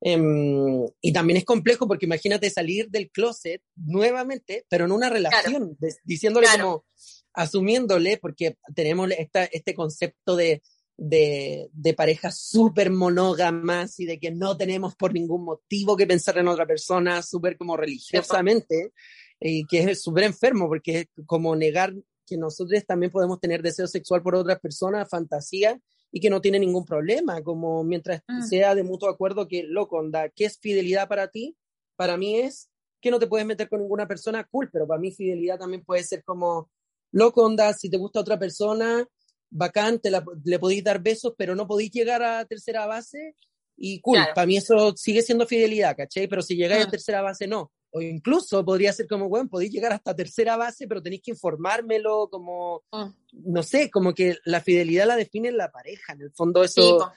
Em, 0.01 0.85
y 1.01 1.11
también 1.11 1.37
es 1.37 1.45
complejo 1.45 1.87
porque 1.87 2.05
imagínate 2.05 2.49
salir 2.49 2.89
del 2.89 3.11
closet 3.11 3.61
nuevamente, 3.75 4.65
pero 4.69 4.85
en 4.85 4.91
una 4.91 5.09
relación, 5.09 5.77
diciéndole 6.03 6.47
como, 6.57 6.85
asumiéndole, 7.33 8.17
porque 8.17 8.57
tenemos 8.75 9.11
esta, 9.11 9.45
este 9.45 9.73
concepto 9.73 10.35
de, 10.35 10.61
de, 10.97 11.69
de 11.73 11.93
parejas 11.93 12.39
súper 12.39 12.91
monógamas 12.91 13.99
y 13.99 14.05
de 14.05 14.19
que 14.19 14.31
no 14.31 14.55
tenemos 14.55 14.95
por 14.95 15.13
ningún 15.13 15.43
motivo 15.43 15.97
que 15.97 16.07
pensar 16.07 16.37
en 16.37 16.47
otra 16.47 16.65
persona, 16.65 17.21
súper 17.21 17.57
como 17.57 17.75
religiosamente, 17.75 18.93
y 19.39 19.65
que 19.65 19.91
es 19.91 20.01
súper 20.01 20.25
enfermo 20.25 20.67
porque 20.67 20.99
es 20.99 21.07
como 21.25 21.55
negar 21.55 21.93
que 22.25 22.37
nosotros 22.37 22.85
también 22.85 23.11
podemos 23.11 23.39
tener 23.39 23.61
deseo 23.61 23.87
sexual 23.87 24.21
por 24.21 24.35
otras 24.35 24.59
personas, 24.59 25.09
fantasía, 25.09 25.79
y 26.11 26.19
que 26.19 26.29
no 26.29 26.41
tiene 26.41 26.59
ningún 26.59 26.85
problema, 26.85 27.41
como 27.43 27.83
mientras 27.83 28.21
mm. 28.27 28.41
sea 28.43 28.75
de 28.75 28.83
mutuo 28.83 29.09
acuerdo 29.09 29.47
que, 29.47 29.63
loco, 29.63 29.97
onda, 29.97 30.29
¿qué 30.29 30.45
es 30.45 30.57
fidelidad 30.59 31.07
para 31.07 31.29
ti? 31.29 31.55
Para 31.95 32.17
mí 32.17 32.39
es 32.39 32.69
que 33.01 33.11
no 33.11 33.19
te 33.19 33.27
puedes 33.27 33.45
meter 33.45 33.69
con 33.69 33.81
ninguna 33.81 34.07
persona, 34.07 34.47
cool, 34.49 34.69
pero 34.71 34.87
para 34.87 34.99
mí 34.99 35.11
fidelidad 35.11 35.59
también 35.59 35.83
puede 35.83 36.03
ser 36.03 36.23
como, 36.23 36.69
loco, 37.11 37.43
onda, 37.43 37.73
si 37.73 37.89
te 37.89 37.97
gusta 37.97 38.19
otra 38.19 38.39
persona, 38.39 39.07
bacán, 39.49 40.01
le 40.43 40.59
podéis 40.59 40.83
dar 40.83 41.01
besos, 41.01 41.33
pero 41.37 41.55
no 41.55 41.67
podéis 41.67 41.91
llegar 41.91 42.23
a 42.23 42.45
tercera 42.45 42.85
base, 42.85 43.35
y 43.77 44.01
cool, 44.01 44.19
para 44.35 44.45
mí 44.45 44.57
eso 44.57 44.93
sigue 44.97 45.21
siendo 45.21 45.47
fidelidad, 45.47 45.95
¿cachai? 45.95 46.27
Pero 46.27 46.41
si 46.41 46.55
llegáis 46.55 46.83
a 46.83 46.87
mm. 46.87 46.91
tercera 46.91 47.21
base, 47.21 47.47
no 47.47 47.71
o 47.91 48.01
incluso 48.01 48.63
podría 48.63 48.93
ser 48.93 49.07
como, 49.07 49.29
bueno, 49.29 49.49
podéis 49.49 49.71
llegar 49.71 49.91
hasta 49.91 50.15
tercera 50.15 50.57
base, 50.57 50.87
pero 50.87 51.01
tenéis 51.01 51.21
que 51.23 51.31
informármelo, 51.31 52.29
como, 52.29 52.83
ah. 52.91 53.11
no 53.31 53.63
sé, 53.63 53.89
como 53.89 54.13
que 54.13 54.37
la 54.45 54.61
fidelidad 54.61 55.07
la 55.07 55.15
define 55.15 55.51
la 55.51 55.71
pareja, 55.71 56.13
en 56.13 56.21
el 56.21 56.31
fondo 56.31 56.63
eso 56.63 57.11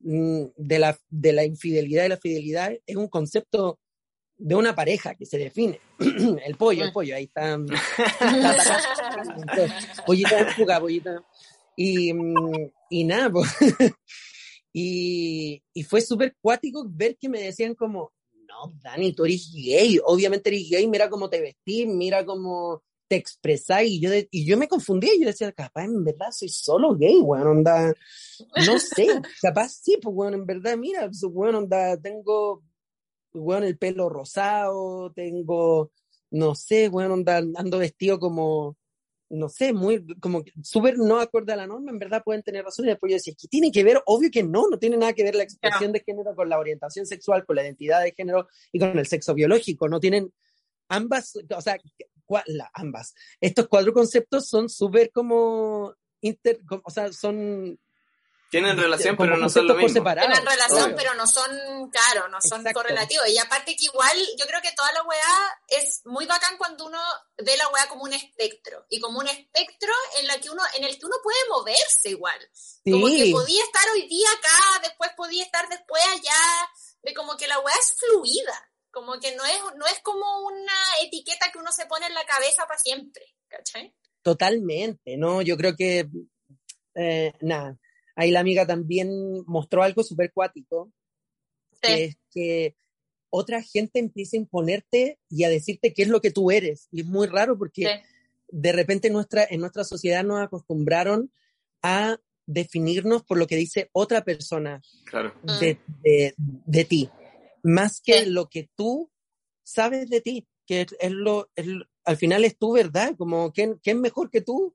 mm, 0.00 0.42
de, 0.56 0.78
la, 0.78 0.98
de 1.08 1.32
la 1.32 1.44
infidelidad 1.44 2.04
y 2.04 2.08
la 2.08 2.18
fidelidad 2.18 2.72
es 2.86 2.96
un 2.96 3.08
concepto 3.08 3.78
de 4.36 4.54
una 4.54 4.74
pareja 4.74 5.14
que 5.14 5.26
se 5.26 5.38
define. 5.38 5.80
el 5.98 6.56
pollo, 6.56 6.84
el 6.84 6.90
ah. 6.90 6.92
pollo, 6.92 7.16
ahí 7.16 7.24
está. 7.24 7.58
pollita 10.06 10.52
fuga, 10.54 10.80
pollita. 10.80 11.24
Y, 11.76 12.12
mm, 12.12 12.70
y 12.90 13.04
nada, 13.04 13.30
pues, 13.30 13.48
y, 14.72 15.62
y 15.72 15.82
fue 15.82 16.02
súper 16.02 16.36
cuático 16.42 16.84
ver 16.86 17.16
que 17.16 17.28
me 17.28 17.40
decían 17.40 17.74
como, 17.74 18.12
no, 18.66 18.74
Dani, 18.82 19.12
tú 19.12 19.24
eres 19.24 19.52
gay, 19.52 19.98
obviamente 20.04 20.50
eres 20.50 20.68
gay, 20.68 20.86
mira 20.86 21.08
cómo 21.08 21.28
te 21.28 21.40
vestís, 21.40 21.86
mira 21.86 22.24
cómo 22.24 22.82
te 23.08 23.16
expresás, 23.16 23.82
y 23.84 24.00
yo, 24.00 24.10
y 24.30 24.44
yo 24.44 24.56
me 24.56 24.68
confundía, 24.68 25.10
yo 25.18 25.26
decía, 25.26 25.50
capaz 25.52 25.84
en 25.84 26.04
verdad 26.04 26.30
soy 26.30 26.48
solo 26.48 26.94
gay, 26.94 27.18
weón, 27.18 27.46
onda, 27.46 27.92
no 28.66 28.78
sé, 28.78 29.08
capaz 29.42 29.80
sí, 29.82 29.98
pues 30.00 30.14
weón, 30.14 30.34
en 30.34 30.46
verdad, 30.46 30.76
mira, 30.76 31.06
pues, 31.06 31.24
weón, 31.24 31.56
onda, 31.56 31.96
tengo, 32.00 32.62
weón, 33.32 33.64
el 33.64 33.78
pelo 33.78 34.08
rosado, 34.08 35.12
tengo, 35.12 35.90
no 36.30 36.54
sé, 36.54 36.88
weón, 36.88 37.10
onda, 37.10 37.38
ando 37.38 37.78
vestido 37.78 38.20
como, 38.20 38.76
no 39.30 39.48
sé, 39.48 39.72
muy, 39.72 40.04
como 40.18 40.42
súper 40.62 40.98
no 40.98 41.20
acorde 41.20 41.52
a 41.52 41.56
la 41.56 41.66
norma, 41.66 41.90
en 41.90 41.98
verdad 41.98 42.22
pueden 42.24 42.42
tener 42.42 42.64
razón. 42.64 42.86
Y 42.86 42.88
después 42.88 43.10
yo 43.10 43.16
decía, 43.16 43.34
¿qué 43.40 43.48
tiene 43.48 43.70
que 43.70 43.84
ver? 43.84 44.02
Obvio 44.06 44.30
que 44.30 44.42
no, 44.42 44.68
no 44.68 44.78
tiene 44.78 44.96
nada 44.96 45.12
que 45.12 45.22
ver 45.22 45.36
la 45.36 45.44
expresión 45.44 45.92
de 45.92 46.00
género 46.00 46.34
con 46.34 46.48
la 46.48 46.58
orientación 46.58 47.06
sexual, 47.06 47.46
con 47.46 47.56
la 47.56 47.62
identidad 47.62 48.02
de 48.02 48.12
género 48.12 48.48
y 48.72 48.80
con 48.80 48.98
el 48.98 49.06
sexo 49.06 49.32
biológico. 49.34 49.88
No 49.88 50.00
tienen 50.00 50.32
ambas, 50.88 51.34
o 51.36 51.60
sea, 51.60 51.78
ambas. 52.74 53.14
Estos 53.40 53.68
cuatro 53.68 53.92
conceptos 53.92 54.48
son 54.48 54.68
súper 54.68 55.10
como, 55.12 55.94
inter, 56.20 56.60
o 56.84 56.90
sea, 56.90 57.12
son 57.12 57.78
tienen 58.50 58.76
relación, 58.76 59.16
pero 59.16 59.36
no 59.36 59.48
son 59.48 59.68
lo 59.68 59.76
mismo. 59.76 60.02
Tienen 60.02 60.44
relación, 60.44 60.92
pero 60.96 61.14
no 61.14 61.24
son, 61.26 61.48
claro, 61.90 62.28
no 62.28 62.40
son 62.40 62.64
correlativos. 62.72 63.28
Y 63.28 63.38
aparte 63.38 63.76
que 63.76 63.84
igual, 63.84 64.18
yo 64.36 64.46
creo 64.46 64.60
que 64.60 64.72
toda 64.72 64.92
la 64.92 65.04
weá 65.04 65.60
es 65.68 66.02
muy 66.04 66.26
bacán 66.26 66.58
cuando 66.58 66.86
uno 66.86 67.00
ve 67.38 67.56
la 67.56 67.68
weá 67.68 67.88
como 67.88 68.02
un 68.02 68.12
espectro. 68.12 68.84
Y 68.90 68.98
como 68.98 69.20
un 69.20 69.28
espectro 69.28 69.92
en, 70.18 70.26
la 70.26 70.40
que 70.40 70.50
uno, 70.50 70.62
en 70.76 70.82
el 70.82 70.98
que 70.98 71.06
uno 71.06 71.14
puede 71.22 71.38
moverse 71.48 72.10
igual. 72.10 72.38
Como 72.84 73.06
que 73.06 73.30
podía 73.30 73.62
estar 73.62 73.88
hoy 73.94 74.08
día 74.08 74.28
acá, 74.36 74.80
después 74.82 75.12
podía 75.16 75.44
estar 75.44 75.68
después 75.68 76.02
allá. 76.12 76.70
De 77.02 77.14
como 77.14 77.36
que 77.36 77.46
la 77.46 77.60
weá 77.60 77.76
es 77.76 77.94
fluida. 77.94 78.68
Como 78.90 79.20
que 79.20 79.36
no 79.36 79.44
es, 79.44 79.60
no 79.76 79.86
es 79.86 80.00
como 80.00 80.26
una 80.40 80.74
etiqueta 81.04 81.52
que 81.52 81.58
uno 81.58 81.70
se 81.70 81.86
pone 81.86 82.06
en 82.06 82.14
la 82.14 82.24
cabeza 82.24 82.66
para 82.66 82.80
siempre. 82.80 83.24
¿Cachai? 83.46 83.94
Totalmente, 84.22 85.16
¿no? 85.16 85.40
Yo 85.40 85.56
creo 85.56 85.76
que, 85.76 86.08
eh, 86.96 87.32
nada 87.40 87.78
ahí 88.20 88.30
la 88.30 88.40
amiga 88.40 88.66
también 88.66 89.08
mostró 89.46 89.82
algo 89.82 90.02
súper 90.02 90.30
cuático, 90.32 90.92
que 91.80 92.04
es 92.04 92.16
que 92.30 92.76
otra 93.30 93.62
gente 93.62 93.98
empieza 93.98 94.36
a 94.36 94.40
imponerte 94.40 95.18
y 95.30 95.44
a 95.44 95.48
decirte 95.48 95.94
qué 95.94 96.02
es 96.02 96.08
lo 96.08 96.20
que 96.20 96.30
tú 96.30 96.50
eres. 96.50 96.88
Y 96.92 97.00
es 97.00 97.06
muy 97.06 97.28
raro 97.28 97.56
porque 97.56 98.02
de 98.48 98.72
repente 98.72 99.08
nuestra, 99.08 99.46
en 99.48 99.60
nuestra 99.60 99.84
sociedad 99.84 100.22
nos 100.22 100.42
acostumbraron 100.42 101.32
a 101.82 102.18
definirnos 102.44 103.24
por 103.24 103.38
lo 103.38 103.46
que 103.46 103.56
dice 103.56 103.88
otra 103.92 104.22
persona 104.22 104.82
de, 105.60 105.78
de, 106.66 106.84
ti, 106.84 107.08
más 107.62 108.02
que 108.02 108.26
lo 108.26 108.50
que 108.50 108.68
tú 108.76 109.10
sabes 109.62 110.10
de 110.10 110.20
ti, 110.20 110.46
que 110.66 110.86
es, 110.98 111.10
lo, 111.10 111.48
al 112.04 112.16
final 112.18 112.44
es 112.44 112.58
tu 112.58 112.72
verdad, 112.72 113.14
como 113.16 113.50
¿quién, 113.52 113.78
¿quién 113.82 114.02
mejor 114.02 114.30
que 114.30 114.42
tú 114.42 114.74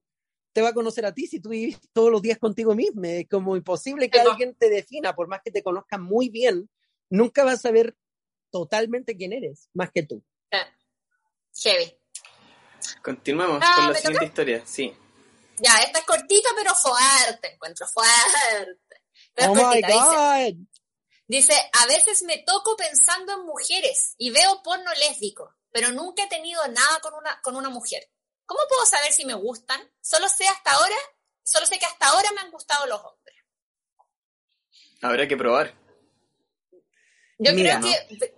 te 0.56 0.62
va 0.62 0.70
a 0.70 0.74
conocer 0.74 1.06
a 1.06 1.14
ti 1.14 1.28
si 1.28 1.42
tú 1.42 1.50
vives 1.50 1.78
todos 1.92 2.10
los 2.10 2.22
días 2.22 2.38
contigo 2.40 2.74
mismo. 2.76 3.04
Es 3.04 3.28
como 3.30 3.58
imposible 3.58 4.10
que 4.10 4.22
alguien 4.22 4.56
te 4.56 4.70
defina, 4.70 5.14
por 5.14 5.28
más 5.28 5.42
que 5.44 5.52
te 5.52 5.62
conozca 5.62 5.98
muy 5.98 6.30
bien, 6.30 6.70
nunca 7.10 7.44
vas 7.44 7.56
a 7.56 7.64
saber 7.64 7.98
totalmente 8.52 9.18
quién 9.18 9.34
eres, 9.34 9.68
más 9.74 9.92
que 9.92 10.04
tú. 10.04 10.24
Heavy. 11.62 11.98
Continuamos 13.04 13.60
ah, 13.62 13.74
con 13.76 13.88
la 13.90 14.00
siguiente 14.00 14.26
historia, 14.26 14.64
sí. 14.66 14.94
Ya, 15.58 15.78
esta 15.80 16.00
es 16.00 16.06
cortita 16.06 16.50
pero 16.56 16.74
fuerte, 16.74 17.54
encuentro 17.54 17.86
fuerte. 17.88 19.02
oh 19.50 19.56
my 19.56 19.82
God. 19.82 20.68
Dice, 21.28 21.54
a 21.74 21.86
veces 21.88 22.24
me 22.24 22.38
toco 22.48 22.78
pensando 22.78 23.34
en 23.34 23.46
mujeres 23.46 24.16
y 24.18 24.32
veo 24.32 24.64
porno 24.64 24.90
lésbico, 24.94 25.54
pero 25.70 25.92
nunca 25.92 26.24
he 26.24 26.30
tenido 26.30 26.66
nada 26.70 27.02
con 27.02 27.14
una, 27.14 27.42
con 27.42 27.58
una 27.58 27.70
mujer. 27.70 28.10
¿Cómo 28.46 28.62
puedo 28.70 28.86
saber 28.86 29.12
si 29.12 29.26
me 29.26 29.34
gustan? 29.34 29.82
Solo 30.02 30.28
sé 30.30 30.48
hasta 30.48 30.72
ahora, 30.72 30.96
solo 31.44 31.66
sé 31.66 31.80
que 31.80 31.86
hasta 31.86 32.08
ahora 32.08 32.32
me 32.34 32.42
han 32.42 32.52
gustado 32.52 32.86
los 32.86 33.02
hombres. 33.02 33.36
Habrá 35.02 35.28
que 35.28 35.38
probar. 35.38 35.74
Yo 37.38 37.52
creo 37.54 37.82
que 37.82 38.34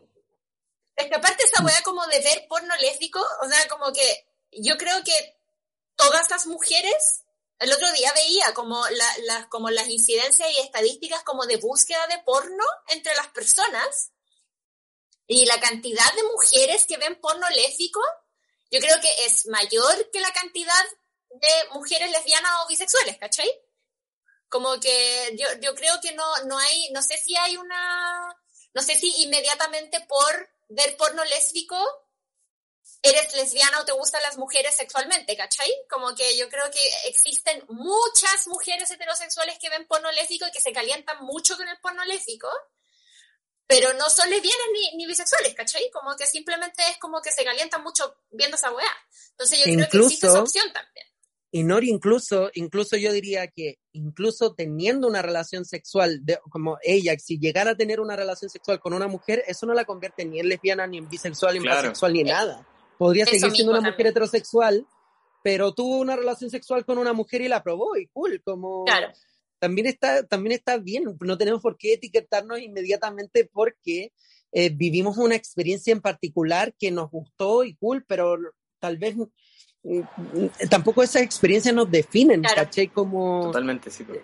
es 0.98 1.08
que 1.08 1.16
aparte 1.16 1.44
esa 1.44 1.64
weá 1.64 1.82
como 1.84 2.06
de 2.08 2.20
ver 2.20 2.48
porno 2.50 2.76
lésbico, 2.78 3.24
o 3.42 3.48
sea, 3.48 3.68
como 3.68 3.94
que 3.94 4.28
yo 4.52 4.76
creo 4.78 5.04
que 5.04 5.40
todas 5.96 6.30
las 6.32 6.48
mujeres, 6.48 7.24
el 7.60 7.72
otro 7.72 7.92
día 7.92 8.12
veía 8.14 8.54
como, 8.54 8.84
las 9.20 9.46
como 9.48 9.70
las 9.70 9.88
incidencias 9.88 10.50
y 10.52 10.62
estadísticas 10.62 11.24
como 11.24 11.46
de 11.46 11.58
búsqueda 11.58 12.06
de 12.08 12.20
porno 12.20 12.64
entre 12.88 13.14
las 13.16 13.28
personas 13.28 14.12
y 15.28 15.46
la 15.46 15.60
cantidad 15.60 16.12
de 16.16 16.24
mujeres 16.24 16.86
que 16.86 16.98
ven 16.98 17.20
porno 17.22 17.48
lésbico 17.50 18.02
yo 18.72 18.80
creo 18.80 19.00
que 19.02 19.26
es 19.26 19.48
mayor 19.48 20.10
que 20.12 20.20
la 20.20 20.32
cantidad 20.32 20.86
de 21.30 21.70
mujeres 21.74 22.12
lesbianas 22.12 22.52
o 22.64 22.68
bisexuales, 22.68 23.18
¿cachai? 23.18 23.50
Como 24.50 24.80
que 24.80 25.36
yo, 25.38 25.48
yo 25.62 25.76
creo 25.76 26.00
que 26.02 26.14
no, 26.14 26.26
no 26.46 26.58
hay, 26.58 26.90
no 26.92 27.02
sé 27.02 27.18
si 27.18 27.36
hay 27.36 27.58
una, 27.58 28.36
no 28.74 28.82
sé 28.82 28.96
si 28.96 29.24
inmediatamente 29.24 30.02
por 30.02 30.50
ver 30.70 30.96
porno 30.98 31.24
lésbico 31.26 31.78
eres 33.02 33.36
lesbiana 33.36 33.80
o 33.82 33.86
te 33.86 33.92
gustan 33.92 34.22
las 34.24 34.38
mujeres 34.38 34.76
sexualmente, 34.76 35.36
¿cachai? 35.38 35.72
Como 35.90 36.16
que 36.16 36.38
yo 36.38 36.50
creo 36.50 36.70
que 36.72 36.80
existen 37.06 37.64
muchas 37.70 38.48
mujeres 38.48 38.90
heterosexuales 38.92 39.58
que 39.60 39.70
ven 39.70 39.88
porno 39.88 40.12
lésbico 40.12 40.48
y 40.48 40.52
que 40.52 40.62
se 40.62 40.74
calientan 40.74 41.24
mucho 41.24 41.56
con 41.58 41.68
el 41.68 41.80
porno 41.80 42.04
lésbico, 42.06 42.50
pero 43.68 43.94
no 43.94 44.10
son 44.10 44.30
lesbianas 44.30 44.68
ni, 44.74 44.98
ni 44.98 45.06
bisexuales, 45.06 45.54
¿cachai? 45.54 45.90
Como 45.92 46.16
que 46.16 46.26
simplemente 46.26 46.82
es 46.90 46.98
como 46.98 47.22
que 47.22 47.32
se 47.32 47.44
calientan 47.44 47.84
mucho 47.84 48.16
viendo 48.32 48.56
esa 48.56 48.72
weá. 48.72 48.90
Entonces 49.32 49.60
yo 49.60 49.66
creo 49.66 49.90
que 49.90 49.98
existe 49.98 50.28
esa 50.28 50.42
opción 50.42 50.72
también. 50.74 51.06
Y 51.52 51.64
Nori 51.64 51.90
incluso, 51.90 52.50
incluso 52.56 52.98
yo 52.98 53.12
diría 53.12 53.48
que 53.48 53.80
incluso 53.94 54.54
teniendo 54.54 55.08
una 55.08 55.22
relación 55.22 55.66
sexual, 55.66 56.20
de, 56.26 56.40
como 56.50 56.78
ella, 56.82 57.18
si 57.20 57.40
llegara 57.40 57.72
a 57.72 57.76
tener 57.76 58.00
una 58.00 58.16
relación 58.16 58.50
sexual 58.50 58.80
con 58.80 58.94
una 58.94 59.08
mujer, 59.08 59.44
eso 59.48 59.66
no 59.66 59.74
la 59.74 59.86
convierte 59.86 60.26
ni 60.26 60.40
en 60.40 60.50
lesbiana, 60.50 60.88
ni 60.88 60.98
en 60.98 61.10
bisexual, 61.10 61.54
ni 61.54 61.66
en 61.66 61.76
bisexual, 61.76 62.14
ni 62.14 62.24
nada. 62.24 62.68
Podría 62.98 63.26
seguir 63.26 63.52
siendo 63.52 63.72
una 63.72 63.90
mujer 63.90 64.08
heterosexual, 64.08 64.86
pero 65.42 65.74
tuvo 65.74 66.00
una 66.00 66.16
relación 66.16 66.50
sexual 66.50 66.86
con 66.86 66.98
una 66.98 67.14
mujer 67.14 67.42
y 67.42 67.48
la 67.48 67.64
probó, 67.64 67.96
y 67.96 68.08
cool, 68.08 68.42
como... 68.44 68.86
Claro. 68.86 69.14
También 69.60 69.88
está, 69.88 70.26
también 70.28 70.54
está 70.54 70.78
bien, 70.78 71.04
no 71.20 71.38
tenemos 71.38 71.62
por 71.62 71.78
qué 71.78 71.94
etiquetarnos 71.94 72.60
inmediatamente 72.60 73.50
porque 73.52 74.12
eh, 74.52 74.70
vivimos 74.70 75.18
una 75.18 75.36
experiencia 75.36 75.92
en 75.92 76.02
particular 76.02 76.74
que 76.80 76.92
nos 76.92 77.10
gustó 77.12 77.64
y 77.64 77.76
cool, 77.76 78.06
pero 78.08 78.38
tal 78.80 78.98
vez 78.98 79.16
mm, 79.18 79.24
mm, 79.84 80.50
tampoco 80.70 81.02
esas 81.04 81.22
experiencias 81.24 81.74
nos 81.74 81.90
definen, 81.90 82.42
Claro. 82.42 82.56
¿cachai? 82.56 82.88
Como... 82.88 83.42
Totalmente, 83.44 83.90
sí. 83.90 84.04
pues. 84.04 84.20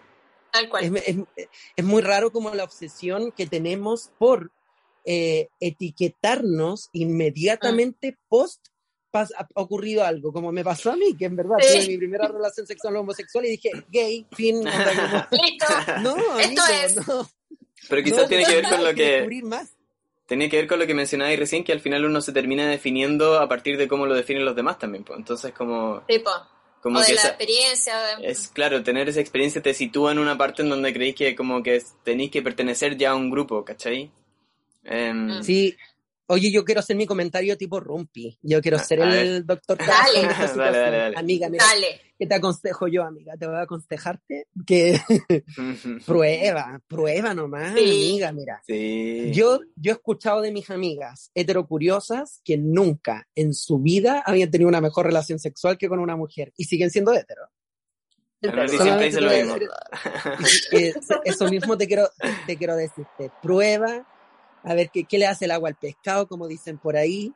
Tal 0.51 0.69
cual. 0.69 0.84
Es, 0.95 1.07
es- 1.07 1.47
es 1.75 1.84
muy 1.86 2.01
raro 2.03 2.31
como 2.31 2.53
la 2.53 2.63
obsesión 2.63 3.31
que 3.31 3.47
tenemos 3.47 4.11
por 4.19 4.51
eh, 5.05 5.47
etiquetarnos 5.59 6.89
inmediatamente 6.93 8.17
post 8.29 8.61
pas- 8.67 8.72
ha 9.14 9.47
ocurrido 9.55 10.03
algo, 10.03 10.32
como 10.34 10.51
me 10.51 10.64
pasó 10.64 10.91
a 10.91 10.95
mí, 10.95 11.16
que 11.18 11.26
en 11.26 11.36
verdad 11.36 11.55
Sí. 11.61 11.78
tuve 11.80 11.88
mi 11.89 11.97
primera 11.97 12.28
relación 12.28 12.66
sexual 12.68 12.95
homosexual 12.97 13.45
y 13.45 13.49
dije, 13.51 13.72
gay, 13.91 14.26
fin, 14.32 14.64
Listo. 15.32 15.74
no, 16.01 16.16
Esto 16.39 16.61
amigo, 16.61 16.64
es. 16.86 17.07
no. 17.07 17.30
Pero 17.89 18.03
quizás 18.03 18.20
no, 18.24 18.28
tiene 18.28 18.45
que 18.45 18.55
ver 18.55 18.70
con 18.70 18.84
lo 18.84 18.93
que... 18.93 19.41
más. 19.43 19.70
Tenía 20.26 20.49
que 20.49 20.55
ver 20.57 20.68
con 20.68 20.80
lo 20.80 20.88
que 20.88 20.93
mencionabas 20.93 21.38
recién, 21.38 21.64
que 21.66 21.74
al 21.74 21.82
final 21.82 22.05
uno 22.05 22.22
se 22.22 22.32
termina 22.32 22.68
definiendo 22.68 23.39
a 23.39 23.47
partir 23.49 23.78
de 23.78 23.88
cómo 23.89 24.05
lo 24.05 24.16
definen 24.16 24.45
los 24.45 24.55
demás 24.55 24.80
también. 24.80 25.03
pues. 25.03 25.20
Entonces, 25.20 25.51
como, 25.53 26.01
Tipo. 26.07 26.32
como 26.82 26.97
o 26.99 27.01
de 27.01 27.07
que 27.07 27.14
la 27.14 27.20
esa- 27.20 27.28
experiencia. 27.30 27.97
de- 28.18 28.28
es 28.32 28.47
claro, 28.47 28.82
tener 28.84 29.09
esa 29.09 29.20
experiencia 29.20 29.61
te 29.61 29.74
sitúa 29.74 30.14
en 30.14 30.20
una 30.20 30.38
parte 30.38 30.61
en 30.61 30.70
donde 30.70 30.93
creéis 30.93 31.16
que 31.16 31.36
como 31.36 31.61
que 31.61 31.84
tenéis 32.03 32.32
que 32.32 32.41
pertenecer 32.41 32.97
ya 32.97 33.11
a 33.11 33.16
un 33.16 33.30
grupo, 33.30 33.64
¿cachai? 33.66 34.11
Mm. 34.86 35.41
Sí, 35.43 35.76
oye, 36.28 36.51
yo 36.51 36.63
quiero 36.65 36.80
hacer 36.80 36.95
mi 36.95 37.05
comentario 37.05 37.57
tipo 37.57 37.80
Rumpi, 37.80 38.38
yo 38.41 38.61
quiero 38.61 38.78
A- 38.78 38.84
ser 38.84 39.01
a 39.01 39.21
el 39.21 39.45
doctor 39.45 39.78
Dale. 39.86 40.21
Dale, 40.28 40.55
dale, 40.57 40.97
dale. 40.97 41.17
Amiga, 41.17 41.49
mira, 41.49 41.63
Dale. 41.65 42.01
¿qué 42.17 42.26
te 42.28 42.36
aconsejo 42.36 42.88
yo, 42.88 43.03
amiga? 43.03 43.36
Te 43.38 43.45
voy 43.47 43.55
a 43.55 43.61
aconsejarte 43.61 44.47
que 44.65 44.99
prueba, 46.05 46.82
prueba 46.88 47.34
nomás, 47.34 47.74
Sí. 47.78 47.84
amiga, 47.84 48.32
mira. 48.32 48.61
sí. 48.65 49.32
Yo, 49.34 49.59
yo 49.76 49.91
he 49.91 49.95
escuchado 49.95 50.41
de 50.41 50.51
mis 50.51 50.69
amigas 50.69 51.32
heterocuriosas 51.36 52.41
que 52.43 52.57
nunca 52.57 53.28
en 53.36 53.53
su 53.53 53.80
vida 53.80 54.24
habían 54.26 54.49
tenido 54.51 54.67
una 54.69 54.82
mejor 54.82 55.05
relación 55.05 55.39
sexual 55.39 55.78
que 55.78 55.89
con 55.89 55.99
una 55.99 56.15
mujer 56.15 56.53
y 56.57 56.65
siguen 56.65 56.89
siendo 56.91 57.13
hetero. 57.13 57.49
Eso 61.26 61.49
mismo 61.49 61.78
te 61.78 61.88
quiero, 61.88 62.09
te 62.45 62.57
quiero 62.57 62.76
decirte. 62.76 63.32
Prueba, 63.41 64.05
a 64.64 64.74
ver 64.74 64.89
qué, 64.91 65.03
qué 65.03 65.18
le 65.18 65.28
hace 65.28 65.45
el 65.45 65.51
agua 65.51 65.70
al 65.70 65.76
pescado, 65.76 66.28
como 66.28 66.47
dicen 66.47 66.78
por 66.78 66.95
ahí. 66.97 67.34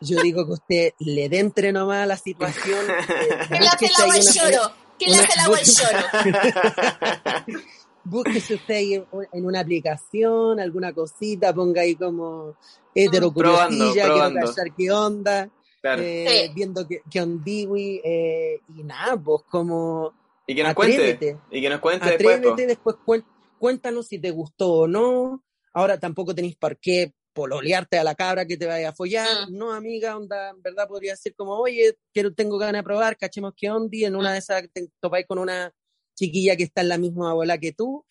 Yo 0.00 0.20
digo 0.22 0.46
que 0.46 0.52
usted 0.52 0.92
le 1.00 1.28
dé 1.28 1.40
entre 1.40 1.72
nomás 1.72 2.04
a 2.04 2.06
la 2.06 2.16
situación. 2.16 2.78
eh, 2.88 3.28
¿Qué 3.48 3.58
le 3.60 3.68
hace 3.68 3.86
el 3.86 3.92
agua 4.00 4.14
al 4.14 4.20
una- 4.20 4.32
lloro? 4.32 4.72
¿Qué 4.98 5.06
le 5.10 5.16
hace 5.18 5.32
el 5.34 5.40
agua 5.40 5.58
al 5.58 5.64
lloro? 5.64 7.62
Búsquese 8.04 8.54
usted 8.54 8.74
ahí 8.74 8.94
en- 8.94 9.06
en 9.32 9.44
una 9.46 9.60
aplicación, 9.60 10.60
alguna 10.60 10.92
cosita, 10.94 11.52
ponga 11.54 11.82
ahí 11.82 11.94
como 11.94 12.54
Probando, 12.54 12.56
heterocuriosilla, 12.94 13.92
quiero 13.92 14.14
probando. 14.14 14.46
cachar 14.46 14.74
qué 14.76 14.90
onda, 14.90 15.50
Claro. 15.82 16.02
eh, 16.02 16.26
Sí. 16.46 16.52
viendo 16.54 16.88
qué, 16.88 17.02
qué 17.10 17.20
ondiwi, 17.20 18.00
eh, 18.02 18.60
y 18.76 18.82
nada, 18.82 19.16
pues 19.16 19.42
como 19.50 20.12
y 20.46 20.54
que 20.54 20.62
nos 20.62 20.74
cuente. 20.74 20.94
atrévete. 20.96 21.36
Y 21.50 21.60
que 21.60 21.68
nos 21.68 21.80
cuente 21.80 22.06
después. 22.06 22.36
atrévete, 22.38 22.66
después 22.66 22.96
cuen- 23.04 23.24
cuéntanos 23.58 24.06
si 24.06 24.18
te 24.18 24.30
gustó 24.30 24.72
o 24.72 24.86
no. 24.88 25.42
Ahora 25.72 25.98
tampoco 25.98 26.34
tenéis 26.34 26.56
por 26.56 26.78
qué 26.78 27.12
pololearte 27.32 27.98
a 27.98 28.04
la 28.04 28.14
cabra 28.16 28.46
que 28.46 28.56
te 28.56 28.66
vaya 28.66 28.88
a 28.88 28.92
follar. 28.92 29.48
Mm. 29.48 29.56
No, 29.56 29.72
amiga, 29.72 30.16
onda, 30.16 30.50
en 30.50 30.60
verdad 30.62 30.88
podría 30.88 31.14
ser 31.16 31.34
como, 31.34 31.52
oye, 31.58 31.96
quiero, 32.12 32.34
tengo 32.34 32.58
ganas 32.58 32.80
de 32.80 32.84
probar, 32.84 33.16
cachemos 33.16 33.52
qué 33.56 33.70
ondi. 33.70 34.04
En 34.04 34.16
una 34.16 34.32
de 34.32 34.38
esas 34.38 34.64
te 34.72 34.88
topáis 35.00 35.26
con 35.26 35.38
una 35.38 35.72
chiquilla 36.16 36.56
que 36.56 36.64
está 36.64 36.80
en 36.80 36.88
la 36.88 36.98
misma 36.98 37.32
bola 37.34 37.56
que 37.58 37.72
tú 37.72 38.04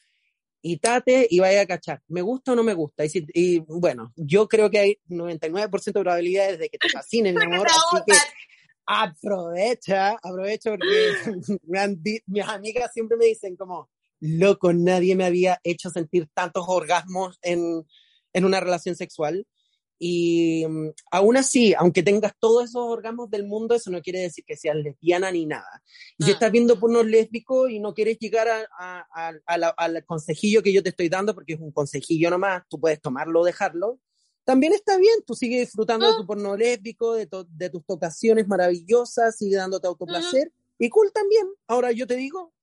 y 0.62 0.78
tate 0.78 1.28
y 1.30 1.40
vaya 1.40 1.62
a 1.62 1.66
cachar. 1.66 2.02
¿Me 2.08 2.22
gusta 2.22 2.54
o 2.54 2.56
no 2.56 2.64
me 2.64 2.74
gusta? 2.74 3.04
Y, 3.06 3.10
si- 3.10 3.26
y, 3.34 3.60
bueno, 3.60 4.14
yo 4.16 4.48
creo 4.48 4.70
que 4.70 4.80
hay 4.80 5.00
99% 5.10 6.00
de 6.00 6.04
probabilidades 6.04 6.60
de 6.60 6.70
que 6.70 6.78
te 6.78 6.90
fascine, 6.90 7.34
mi 7.34 7.44
amor. 7.44 7.68
Así 7.68 8.04
que 8.06 8.14
aprovecha, 8.86 10.18
aprovecha 10.22 10.72
porque 10.72 10.88
mis 12.28 12.48
amigas 12.48 12.92
siempre 12.94 13.18
me 13.18 13.26
dicen 13.26 13.56
como, 13.56 13.90
loco, 14.20 14.74
nadie 14.74 15.16
me 15.16 15.26
había 15.26 15.60
hecho 15.64 15.90
sentir 15.90 16.28
tantos 16.34 16.66
orgasmos 16.68 17.38
en, 17.42 17.86
en 18.34 18.46
una 18.46 18.60
relación 18.60 18.96
sexual. 18.96 19.46
Y 20.00 20.64
mm, 20.68 20.90
aún 21.12 21.38
así, 21.38 21.74
aunque 21.74 22.04
tengas 22.04 22.34
todos 22.40 22.66
esos 22.66 22.84
orgasmos 22.88 23.32
del 23.32 23.46
mundo, 23.48 23.74
eso 23.74 23.90
no 23.90 24.02
quiere 24.02 24.20
decir 24.20 24.44
que 24.46 24.56
seas 24.56 24.76
lesbiana 24.76 25.32
ni 25.32 25.46
nada. 25.48 25.82
Y 26.20 26.24
si 26.26 26.30
Ah. 26.32 26.34
estás 26.34 26.52
viendo 26.52 26.80
porno 26.80 27.02
lésbico 27.02 27.68
y 27.68 27.80
no 27.80 27.94
quieres 27.96 28.20
llegar 28.20 28.48
a- 28.48 28.68
a- 28.78 29.06
a- 29.16 29.34
a 29.46 29.58
la- 29.58 29.70
al 29.70 30.06
consejillo 30.06 30.62
que 30.62 30.72
yo 30.72 30.84
te 30.84 30.90
estoy 30.90 31.10
dando, 31.10 31.34
porque 31.34 31.54
es 31.54 31.60
un 31.60 31.72
consejillo 31.72 32.30
nomás, 32.30 32.62
tú 32.70 32.80
puedes 32.80 33.02
tomarlo 33.02 33.42
o 33.42 33.46
dejarlo, 33.46 34.00
también 34.44 34.72
está 34.74 34.98
bien, 34.98 35.16
tú 35.26 35.34
sigues 35.34 35.62
disfrutando 35.62 36.06
de 36.06 36.14
Ah. 36.14 36.18
tu 36.18 36.28
porno 36.28 36.56
lésbico, 36.56 37.14
de, 37.16 37.26
to- 37.26 37.48
de 37.50 37.70
tus 37.72 37.84
tocaciones 37.84 38.48
maravillosas, 38.48 39.36
sigue 39.36 39.56
dándote 39.56 39.88
autoplacer, 39.88 40.54
y 40.80 40.90
cool 40.90 41.12
también. 41.12 41.48
Ahora 41.68 41.92
yo 41.92 42.06
te 42.06 42.16
digo, 42.16 42.54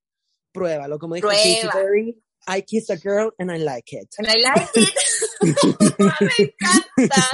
pruébalo, 0.54 0.98
como 0.98 1.16
dijo 1.16 1.28
Katy 1.28 1.58
Prueba. 1.62 1.72
Perry, 1.72 2.16
I 2.46 2.62
kiss 2.62 2.88
a 2.90 2.96
girl 2.96 3.34
and 3.38 3.50
I 3.54 3.58
like 3.58 3.94
it. 3.94 4.08
And 4.18 4.28
I 4.28 4.40
like 4.40 4.70
it. 4.74 4.88
Me 6.20 6.32
encanta. 6.38 7.30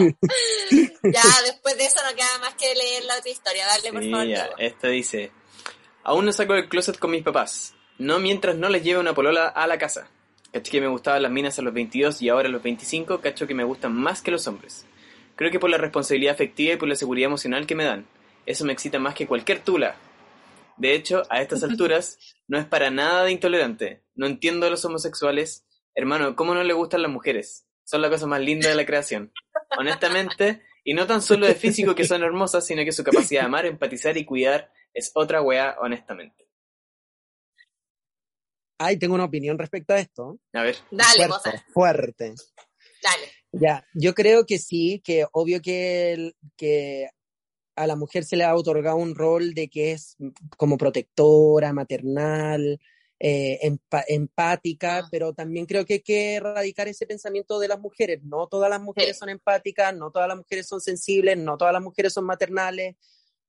Ya, 1.03 1.23
después 1.45 1.77
de 1.77 1.85
eso 1.85 1.97
no 2.09 2.17
queda 2.17 2.39
más 2.41 2.55
que 2.55 2.75
leer 2.75 3.05
la 3.05 3.17
otra 3.19 3.31
historia. 3.31 3.67
Dale, 3.67 3.93
por 3.93 4.03
Sí, 4.03 4.11
favor. 4.11 4.27
ya, 4.27 4.49
esta 4.59 4.89
dice, 4.89 5.31
aún 6.03 6.25
no 6.27 6.33
saco 6.33 6.55
del 6.55 6.69
closet 6.69 6.99
con 6.99 7.11
mis 7.11 7.23
papás, 7.23 7.75
no 7.99 8.19
mientras 8.19 8.57
no 8.57 8.69
les 8.69 8.83
lleve 8.83 9.01
una 9.01 9.15
polola 9.15 9.49
a 9.49 9.67
la 9.67 9.79
casa. 9.79 10.09
Cacho 10.53 10.73
que 10.73 10.81
me 10.81 10.89
gustaban 10.89 11.23
las 11.23 11.31
minas 11.31 11.59
a 11.59 11.63
los 11.63 11.73
22 11.73 12.23
y 12.23 12.29
ahora 12.29 12.49
a 12.49 12.53
los 12.53 12.63
25, 12.63 13.21
cacho 13.21 13.47
que 13.47 13.55
me 13.55 13.63
gustan 13.65 13.93
más 13.95 14.21
que 14.23 14.31
los 14.33 14.47
hombres. 14.49 14.85
Creo 15.37 15.51
que 15.51 15.61
por 15.61 15.71
la 15.71 15.79
responsabilidad 15.79 16.35
afectiva 16.35 16.75
y 16.75 16.77
por 16.77 16.89
la 16.89 16.97
seguridad 16.97 17.27
emocional 17.29 17.67
que 17.67 17.75
me 17.77 17.85
dan. 17.85 18.07
Eso 18.47 18.65
me 18.65 18.73
excita 18.73 18.99
más 18.99 19.15
que 19.15 19.27
cualquier 19.29 19.61
tula. 19.61 19.95
De 20.77 20.95
hecho, 20.95 21.23
a 21.31 21.43
estas 21.43 21.63
alturas, 21.63 22.19
no 22.49 22.59
es 22.59 22.65
para 22.67 22.91
nada 22.91 23.25
de 23.25 23.33
intolerante. 23.33 24.05
No 24.15 24.27
entiendo 24.27 24.67
a 24.67 24.71
los 24.71 24.85
homosexuales. 24.85 25.67
Hermano, 25.95 26.37
¿cómo 26.37 26.55
no 26.55 26.63
le 26.63 26.73
gustan 26.73 27.03
las 27.03 27.11
mujeres? 27.11 27.67
Son 27.85 28.01
la 28.03 28.09
cosa 28.11 28.27
más 28.27 28.41
linda 28.41 28.69
de 28.69 28.75
la 28.77 28.87
creación. 28.87 29.33
Honestamente, 29.79 30.63
y 30.85 30.95
no 30.95 31.07
tan 31.07 31.21
solo 31.23 31.47
de 31.47 31.55
físico 31.55 31.95
que 31.95 32.07
son 32.07 32.23
hermosas, 32.23 32.67
sino 32.67 32.85
que 32.85 32.93
su 32.93 33.05
capacidad 33.05 33.43
de 33.43 33.47
amar, 33.47 33.67
empatizar 33.67 34.17
y 34.17 34.25
cuidar 34.25 34.73
es 34.95 35.11
otra 35.15 35.43
weá, 35.43 35.77
honestamente. 35.81 36.49
Ay, 38.79 38.97
tengo 38.99 39.15
una 39.15 39.25
opinión 39.25 39.59
respecto 39.59 39.93
a 39.93 39.99
esto. 39.99 40.39
A 40.55 40.63
ver. 40.63 40.77
Dale, 40.91 41.29
fuerte, 41.29 41.63
fuerte. 41.73 42.35
Dale. 43.03 43.33
Ya, 43.53 43.85
yo 43.95 44.15
creo 44.15 44.47
que 44.47 44.59
sí, 44.59 45.03
que 45.05 45.27
obvio 45.33 45.61
que, 45.61 46.13
el- 46.13 46.37
que 46.57 47.09
a 47.83 47.87
la 47.87 47.97
mujer 47.97 48.25
se 48.25 48.37
le 48.37 48.45
ha 48.45 48.55
otorgado 48.55 48.97
un 48.97 49.15
rol 49.15 49.55
de 49.55 49.69
que 49.69 49.93
es 49.93 50.17
como 50.57 50.77
protectora, 50.77 51.73
maternal, 51.73 52.79
eh, 53.19 53.59
empática, 54.09 54.99
Ah. 55.01 55.09
pero 55.11 55.35
también 55.35 55.67
creo 55.67 55.85
que 55.85 55.95
hay 55.95 56.01
que 56.01 56.35
erradicar 56.37 56.89
ese 56.89 57.07
pensamiento 57.07 57.59
de 57.59 57.69
las 57.69 57.79
mujeres. 57.81 58.23
No 58.23 58.47
todas 58.49 58.71
las 58.71 58.81
mujeres 58.81 59.17
Sí. 59.17 59.21
son 59.21 59.29
empáticas, 59.29 59.95
no 59.95 60.11
todas 60.11 60.29
las 60.29 60.39
mujeres 60.39 60.67
son 60.67 60.81
sensibles, 60.81 61.37
no 61.37 61.57
todas 61.59 61.73
las 61.75 61.83
mujeres 61.83 62.13
son 62.15 62.25
maternales, 62.25 62.97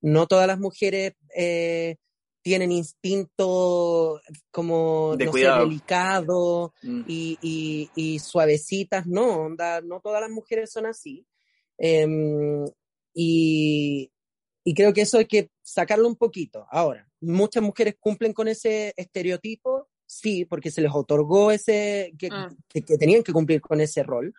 no 0.02 0.28
todas 0.28 0.48
las 0.48 0.60
mujeres 0.60 1.14
eh, 1.36 1.96
tienen 2.44 2.72
instinto 2.72 4.20
como 4.52 5.16
De 5.16 5.26
no 5.26 5.32
sé, 5.32 5.38
cuidado. 5.40 5.66
delicado 5.66 6.74
Mm. 6.82 7.02
y, 7.08 7.38
y, 7.42 7.90
y 7.96 8.20
suavecitas, 8.20 9.06
no, 9.08 9.44
onda, 9.46 9.80
no 9.82 10.00
todas 10.02 10.22
las 10.22 10.32
mujeres 10.32 10.72
son 10.72 10.86
así. 10.88 11.26
Em, 11.78 12.66
y, 13.14 14.12
y 14.64 14.74
creo 14.74 14.94
que 14.94 15.02
eso 15.02 15.18
hay 15.18 15.26
que 15.26 15.50
sacarlo 15.62 16.08
un 16.08 16.16
poquito. 16.16 16.66
Ahora, 16.70 17.08
muchas 17.20 17.64
mujeres 17.64 17.96
cumplen 18.00 18.34
con 18.34 18.48
ese 18.48 18.94
estereotipo, 18.98 19.88
sí, 20.06 20.46
porque 20.46 20.72
se 20.72 20.82
les 20.82 20.92
otorgó 20.94 21.52
ese, 21.52 22.14
que, 22.20 22.30
que- 22.70 22.82
que 22.84 22.98
tenían 22.98 23.24
que 23.24 23.34
cumplir 23.34 23.62
con 23.62 23.80
ese 23.82 24.04
rol. 24.04 24.34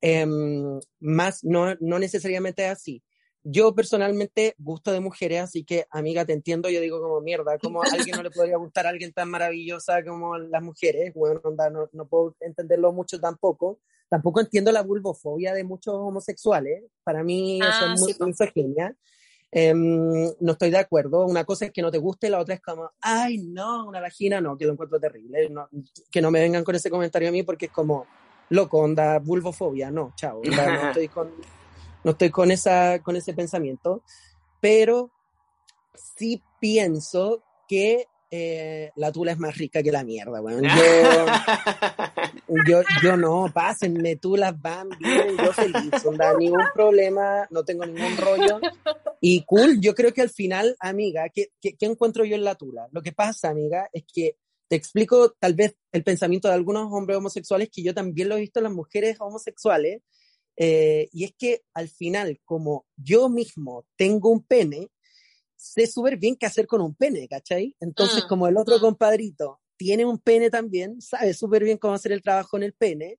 Em, 0.00 0.78
más 1.00 1.42
no, 1.44 1.74
no 1.80 1.98
necesariamente 1.98 2.64
es 2.66 2.70
así. 2.72 3.02
yo 3.48 3.74
personalmente 3.76 4.54
gusto 4.58 4.90
de 4.90 4.98
mujeres, 5.00 5.40
así 5.40 5.62
que, 5.64 5.86
amiga, 5.90 6.24
te 6.24 6.32
entiendo, 6.32 6.68
yo 6.68 6.80
digo 6.80 7.00
como 7.00 7.20
mierda, 7.20 7.58
como 7.58 7.80
a 7.82 7.86
alguien 7.92 8.16
no 8.16 8.22
le 8.24 8.30
podría 8.32 8.56
gustar 8.56 8.86
a 8.86 8.90
alguien 8.90 9.12
tan 9.12 9.30
maravillosa 9.30 10.04
como 10.04 10.36
las 10.36 10.62
mujeres, 10.62 11.14
bueno, 11.14 11.40
no, 11.72 11.88
no 11.92 12.08
puedo 12.08 12.34
entenderlo 12.40 12.92
mucho 12.92 13.20
tampoco. 13.20 13.78
Tampoco 14.08 14.40
entiendo 14.40 14.72
la 14.72 14.82
vulvofobia 14.82 15.54
de 15.54 15.62
muchos 15.64 15.94
homosexuales, 15.94 16.84
para 17.04 17.22
mí 17.22 17.60
eso 17.60 17.84
Ah, 17.84 17.94
es 17.94 18.00
muy 18.00 18.12
sí, 18.14 18.24
misoginia. 18.24 18.96
Em, 19.58 20.34
no 20.38 20.52
estoy 20.52 20.68
de 20.68 20.76
acuerdo. 20.76 21.24
Una 21.24 21.44
cosa 21.44 21.64
es 21.64 21.72
que 21.72 21.80
no 21.80 21.90
te 21.90 21.96
guste, 21.96 22.28
la 22.28 22.40
otra 22.40 22.56
es 22.56 22.60
como, 22.60 22.90
ay, 23.00 23.38
no, 23.38 23.86
una 23.86 24.02
vagina, 24.02 24.38
no, 24.38 24.54
que 24.54 24.66
lo 24.66 24.72
encuentro 24.72 25.00
terrible. 25.00 25.48
No, 25.48 25.66
que 26.10 26.20
no 26.20 26.30
me 26.30 26.40
vengan 26.40 26.62
con 26.62 26.74
ese 26.74 26.90
comentario 26.90 27.30
a 27.30 27.32
mí 27.32 27.42
porque 27.42 27.64
es 27.64 27.72
como, 27.72 28.06
loco, 28.50 28.76
onda, 28.76 29.18
vulvofobia, 29.18 29.90
no, 29.90 30.12
chao. 30.14 30.42
onda, 30.42 30.66
no 30.66 30.88
estoy 30.88 31.08
con, 31.08 31.30
no 32.04 32.10
estoy 32.10 32.28
con, 32.28 32.50
esa, 32.50 32.98
con 32.98 33.16
ese 33.16 33.32
pensamiento. 33.32 34.02
Pero 34.60 35.10
sí 35.94 36.42
pienso 36.60 37.42
que 37.66 38.08
eh, 38.30 38.90
la 38.96 39.12
tula 39.12 39.32
es 39.32 39.38
más 39.38 39.56
rica 39.56 39.82
que 39.82 39.92
la 39.92 40.04
mierda, 40.04 40.40
weón. 40.40 40.62
Yo, 40.64 42.56
yo, 42.66 42.82
yo 43.02 43.16
no, 43.16 43.50
pásenme, 43.52 44.16
tú 44.16 44.36
las 44.36 44.60
van 44.60 44.88
bien, 44.98 45.36
yo 45.36 45.52
feliz, 45.52 45.90
no 46.04 46.12
da 46.12 46.34
ningún 46.36 46.64
problema, 46.74 47.46
no 47.50 47.64
tengo 47.64 47.86
ningún 47.86 48.16
rollo. 48.16 48.60
Y 49.20 49.44
cool, 49.44 49.80
yo 49.80 49.94
creo 49.94 50.12
que 50.12 50.22
al 50.22 50.30
final, 50.30 50.76
amiga, 50.80 51.28
¿qué, 51.32 51.48
qué, 51.60 51.76
qué 51.76 51.86
encuentro 51.86 52.24
yo 52.24 52.36
en 52.36 52.44
la 52.44 52.54
tula? 52.54 52.88
Lo 52.92 53.02
que 53.02 53.12
pasa, 53.12 53.48
amiga, 53.48 53.88
es 53.92 54.04
que 54.12 54.36
te 54.68 54.76
explico 54.76 55.32
tal 55.38 55.54
vez 55.54 55.76
el 55.92 56.02
pensamiento 56.02 56.48
de 56.48 56.54
algunos 56.54 56.92
hombres 56.92 57.18
homosexuales 57.18 57.68
que 57.72 57.82
yo 57.82 57.94
también 57.94 58.28
lo 58.28 58.36
he 58.36 58.40
visto 58.40 58.58
en 58.58 58.64
las 58.64 58.72
mujeres 58.72 59.16
homosexuales, 59.20 60.02
eh, 60.56 61.08
y 61.12 61.24
es 61.24 61.34
que 61.36 61.62
al 61.74 61.88
final, 61.88 62.40
como 62.44 62.86
yo 62.96 63.28
mismo 63.28 63.86
tengo 63.96 64.30
un 64.30 64.42
pene, 64.42 64.88
sé 65.56 65.86
súper 65.86 66.16
bien 66.16 66.36
qué 66.36 66.46
hacer 66.46 66.66
con 66.66 66.80
un 66.80 66.94
pene, 66.94 67.26
¿cachai? 67.28 67.74
Entonces, 67.80 68.24
Mm, 68.24 68.26
como 68.28 68.46
el 68.48 68.56
otro 68.56 68.76
mm. 68.78 68.80
compadrito 68.80 69.60
tiene 69.76 70.04
un 70.04 70.18
pene 70.18 70.50
también, 70.50 71.00
sabe 71.00 71.34
súper 71.34 71.64
bien 71.64 71.78
cómo 71.78 71.94
hacer 71.94 72.12
el 72.12 72.22
trabajo 72.22 72.56
en 72.56 72.62
el 72.62 72.72
pene, 72.72 73.18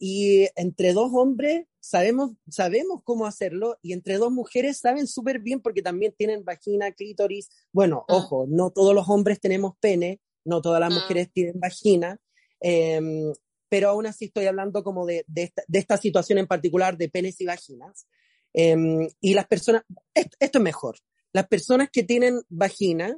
y 0.00 0.46
entre 0.54 0.92
dos 0.92 1.10
hombres 1.12 1.66
sabemos, 1.80 2.32
sabemos 2.48 3.00
cómo 3.02 3.26
hacerlo, 3.26 3.78
y 3.82 3.92
entre 3.92 4.16
dos 4.18 4.30
mujeres 4.30 4.78
saben 4.78 5.06
súper 5.08 5.40
bien 5.40 5.60
porque 5.60 5.82
también 5.82 6.14
tienen 6.16 6.44
vagina, 6.44 6.92
clítoris. 6.92 7.48
Bueno, 7.72 8.04
Mm. 8.08 8.12
ojo, 8.14 8.46
no 8.48 8.70
todos 8.70 8.94
los 8.94 9.08
hombres 9.08 9.40
tenemos 9.40 9.72
pene, 9.80 10.20
no 10.44 10.60
todas 10.62 10.78
las 10.80 10.90
Mm. 10.90 10.94
mujeres 10.94 11.32
tienen 11.32 11.58
vagina, 11.58 12.20
em, 12.60 13.32
pero 13.68 13.90
aún 13.90 14.06
así 14.06 14.26
estoy 14.26 14.46
hablando 14.46 14.82
como 14.84 15.04
de, 15.04 15.24
de 15.26 15.42
esta, 15.44 15.62
de 15.66 15.78
esta 15.78 15.96
situación 15.96 16.38
en 16.38 16.46
particular 16.46 16.96
de 16.96 17.08
penes 17.08 17.40
y 17.40 17.46
vaginas. 17.46 18.06
Em, 18.54 19.08
y 19.20 19.34
las 19.34 19.46
personas, 19.46 19.82
esto, 20.14 20.36
esto 20.40 20.58
es 20.58 20.64
mejor, 20.64 20.96
las 21.32 21.46
personas 21.48 21.88
que 21.92 22.02
tienen 22.02 22.40
vagina 22.48 23.16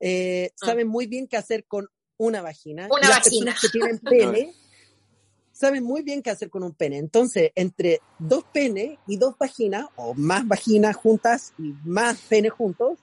eh, 0.00 0.50
Ah. 0.60 0.66
saben 0.66 0.88
muy 0.88 1.06
bien 1.06 1.26
qué 1.28 1.36
hacer 1.36 1.64
con 1.66 1.88
una 2.16 2.42
vagina. 2.42 2.88
Una 2.90 3.06
y 3.06 3.08
las 3.08 3.18
vagina. 3.24 3.52
personas 3.52 3.60
que 3.60 3.68
tienen 3.68 3.98
pene 4.00 4.52
saben 5.52 5.84
muy 5.84 6.02
bien 6.02 6.22
qué 6.22 6.30
hacer 6.30 6.50
con 6.50 6.62
un 6.64 6.72
pene. 6.74 6.98
Entonces, 6.98 7.52
entre 7.54 8.00
dos 8.18 8.44
penes 8.52 8.98
y 9.06 9.16
dos 9.16 9.36
vaginas, 9.38 9.86
o 9.96 10.14
más 10.14 10.46
vaginas 10.48 10.96
juntas 10.96 11.52
y 11.58 11.72
más 11.84 12.18
penes 12.28 12.52
juntos, 12.52 12.98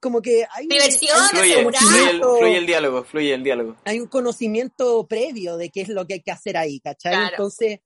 como 0.00 0.22
que 0.22 0.46
hay, 0.54 0.66
Diversión, 0.68 1.18
un 1.20 1.28
fluye, 1.28 1.42
fluye, 1.42 1.58
el, 1.58 1.64
conocimiento- 1.64 2.38
fluye 2.38 2.56
el 2.58 2.66
diálogo, 2.66 3.04
fluye 3.04 3.34
el 3.34 3.42
diálogo. 3.42 3.76
hay 3.84 4.00
un 4.00 4.06
conocimiento 4.06 5.06
previo 5.06 5.56
de 5.56 5.70
qué 5.70 5.80
es 5.82 5.88
lo 5.88 6.06
que 6.06 6.14
hay 6.14 6.22
que 6.22 6.30
hacer 6.30 6.56
ahí, 6.56 6.80
¿cachai? 6.80 7.12
Claro. 7.12 7.28
Entonces, 7.30 7.80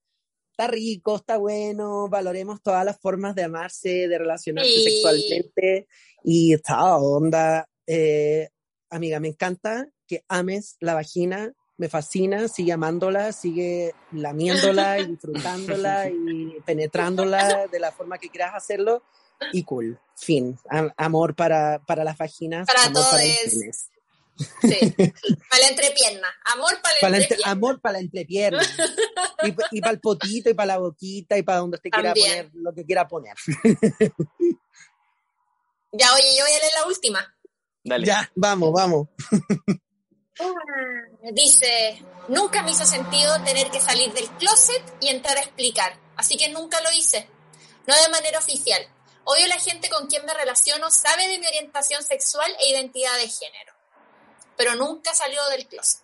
está 0.61 0.71
rico, 0.71 1.17
está 1.17 1.39
bueno, 1.39 2.09
valoremos 2.09 2.61
todas 2.63 2.85
las 2.85 2.99
formas 3.01 3.35
de 3.35 3.45
amarse, 3.45 4.09
de 4.09 4.19
relacionarse 4.19 4.71
Sí. 4.71 4.85
sexualmente 4.85 5.89
y 6.23 6.53
está 6.55 6.97
onda. 6.99 7.67
Eh, 7.87 8.49
amiga, 8.91 9.21
me 9.21 9.29
encanta 9.29 9.89
que 10.07 10.23
ames 10.29 10.77
la 10.81 10.93
vagina, 10.95 11.53
me 11.79 11.89
fascina, 11.89 12.47
sigue 12.49 12.73
amándola, 12.73 13.33
sigue 13.33 13.95
lamiéndola 14.13 14.99
y 14.99 15.07
disfrutándola 15.07 16.11
y 16.11 16.61
penetrándola 16.67 17.67
de 17.69 17.81
la 17.81 17.91
forma 17.93 18.19
que 18.19 18.29
quieras 18.29 18.53
hacerlo 18.55 19.03
y 19.55 19.63
cool, 19.65 19.99
fin, 20.15 20.59
Am- 20.69 20.93
amor 20.99 21.35
para, 21.35 21.79
para 21.87 22.05
las 22.05 22.19
vaginas, 22.19 22.67
Para 22.67 22.83
amor 22.85 23.03
para 23.11 23.25
los 23.25 23.37
todes. 23.41 23.55
penes. 23.55 23.90
Sí. 24.63 24.95
Para 25.51 25.63
la 25.63 25.69
entrepierna. 25.69 26.29
Amor 26.55 26.81
para 26.83 26.95
la 26.95 27.01
Para 27.01 27.11
la 27.11 27.17
entre- 27.19 27.35
entrepierna. 27.37 27.51
amor 27.53 27.81
para 27.81 27.93
la 27.95 27.99
entrepierna. 28.01 28.63
Y, 29.43 29.53
pa- 29.53 29.69
y 29.71 29.81
para 29.81 29.93
el 29.93 30.01
potito, 30.01 30.51
y 30.51 30.55
para 30.55 30.67
la 30.67 30.79
boquita, 30.79 31.39
y 31.39 31.43
para 31.43 31.59
donde 31.61 31.77
usted 31.77 31.89
quiera 31.91 32.13
poner 32.13 32.51
lo 32.53 32.75
que 32.75 32.85
quiera 32.85 33.09
poner. 33.09 33.35
Ya, 35.93 36.13
oye, 36.15 36.37
yo 36.39 36.45
voy 36.45 36.53
a 36.53 36.59
leer 36.61 36.73
la 36.81 36.87
última. 36.87 37.35
Dale. 37.83 38.07
Ya, 38.07 38.31
vamos, 38.37 38.71
vamos. 38.73 39.09
Dice, 41.33 42.03
nunca 42.29 42.63
me 42.63 42.71
hizo 42.71 42.85
sentido 42.87 43.43
tener 43.45 43.71
que 43.71 43.81
salir 43.81 44.13
del 44.13 44.29
closet 44.39 44.83
y 45.01 45.09
entrar 45.09 45.37
a 45.37 45.41
explicar, 45.41 45.99
así 46.17 46.37
que 46.37 46.49
nunca 46.51 46.81
lo 46.81 46.93
hice. 46.93 47.29
No 47.87 47.95
de 48.01 48.09
manera 48.09 48.39
oficial. 48.39 48.81
Obvio 49.25 49.47
la 49.49 49.59
gente 49.59 49.89
con 49.91 50.07
quien 50.07 50.25
me 50.25 50.33
relaciono 50.35 50.91
sabe 50.91 51.27
de 51.29 51.39
mi 51.39 51.47
orientación 51.47 52.03
sexual 52.03 52.51
e 52.61 52.71
identidad 52.71 53.15
de 53.17 53.29
género, 53.29 53.73
pero 54.61 54.75
nunca 54.75 55.15
salió 55.15 55.41
del 55.49 55.67
closet. 55.67 56.03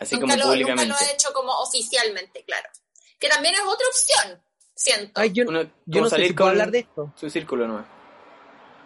Así 0.00 0.14
nunca, 0.14 0.28
como 0.28 0.36
lo, 0.38 0.44
nunca 0.44 0.48
públicamente. 0.54 0.88
lo 0.88 0.94
he 1.06 1.12
hecho 1.12 1.30
como 1.34 1.52
oficialmente, 1.58 2.42
claro. 2.44 2.70
Que 3.18 3.28
también 3.28 3.52
es 3.54 3.60
otra 3.60 3.86
opción, 3.86 4.42
siento. 4.74 5.20
Ay, 5.20 5.30
yo, 5.32 5.44
Uno, 5.46 5.62
yo 5.64 5.70
como 5.86 6.04
no 6.04 6.08
sé 6.08 6.26
si 6.26 6.32
puedo 6.32 6.48
hablar 6.48 6.70
de 6.70 6.78
esto. 6.78 7.12
su 7.16 7.28
círculo 7.28 7.68
nomás. 7.68 7.84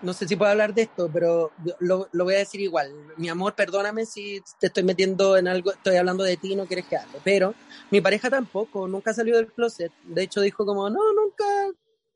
No 0.03 0.13
sé 0.13 0.27
si 0.27 0.35
puedo 0.35 0.51
hablar 0.51 0.75
de 0.75 0.83
esto, 0.83 1.09
pero 1.13 1.53
lo, 1.79 2.09
lo 2.11 2.25
voy 2.25 2.35
a 2.35 2.39
decir 2.39 2.61
igual. 2.61 2.93
Mi 3.17 3.29
amor, 3.29 3.55
perdóname 3.55 4.07
si 4.07 4.43
te 4.59 4.67
estoy 4.67 4.83
metiendo 4.83 5.37
en 5.37 5.47
algo, 5.47 5.71
estoy 5.73 5.97
hablando 5.97 6.25
de 6.25 6.37
ti 6.37 6.53
y 6.53 6.57
no 6.57 6.67
quieres 6.67 6.87
que 6.87 6.97
hable. 6.97 7.21
Pero 7.23 7.55
mi 7.93 8.01
pareja 8.01 8.29
tampoco, 8.29 8.89
nunca 8.89 9.15
salió 9.15 9.37
del 9.37 9.53
closet. 9.53 9.93
De 10.03 10.25
hecho, 10.25 10.41
dijo 10.41 10.67
como, 10.67 10.91
no, 10.91 11.13
nunca 11.13 11.45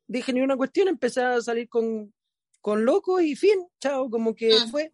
dije 0.09 0.33
ni 0.33 0.41
una 0.41 0.57
cuestión, 0.57 0.89
empecé 0.89 1.23
a 1.23 1.41
salir 1.41 1.69
con, 1.69 2.13
con 2.61 2.85
loco 2.85 3.21
y 3.21 3.37
fin, 3.37 3.69
chao, 3.81 4.11
como 4.11 4.35
que 4.35 4.51
Mm. 4.59 4.71
fue. 4.73 4.93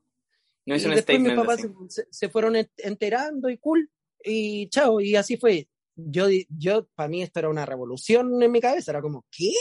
No 0.67 0.75
es 0.75 0.83
y 0.83 0.87
un 0.87 0.95
después 0.95 1.21
mis 1.21 1.33
papás 1.33 1.61
se, 1.89 2.07
se- 2.11 2.29
fueron 2.29 2.55
ent- 2.55 2.71
enterando 2.79 3.49
y 3.49 3.59
cool, 3.59 3.91
y 4.25 4.69
chao, 4.69 5.01
y 5.01 5.17
así 5.17 5.37
fue. 5.37 5.69
Yo, 5.95 6.27
yo 6.51 6.87
para 6.95 7.09
mí 7.09 7.23
esto 7.23 7.39
era 7.39 7.49
una 7.49 7.64
revolución 7.64 8.43
en 8.43 8.53
mi 8.53 8.61
cabeza, 8.61 8.91
era 8.91 9.01
como, 9.01 9.25
¿qué? 9.31 9.53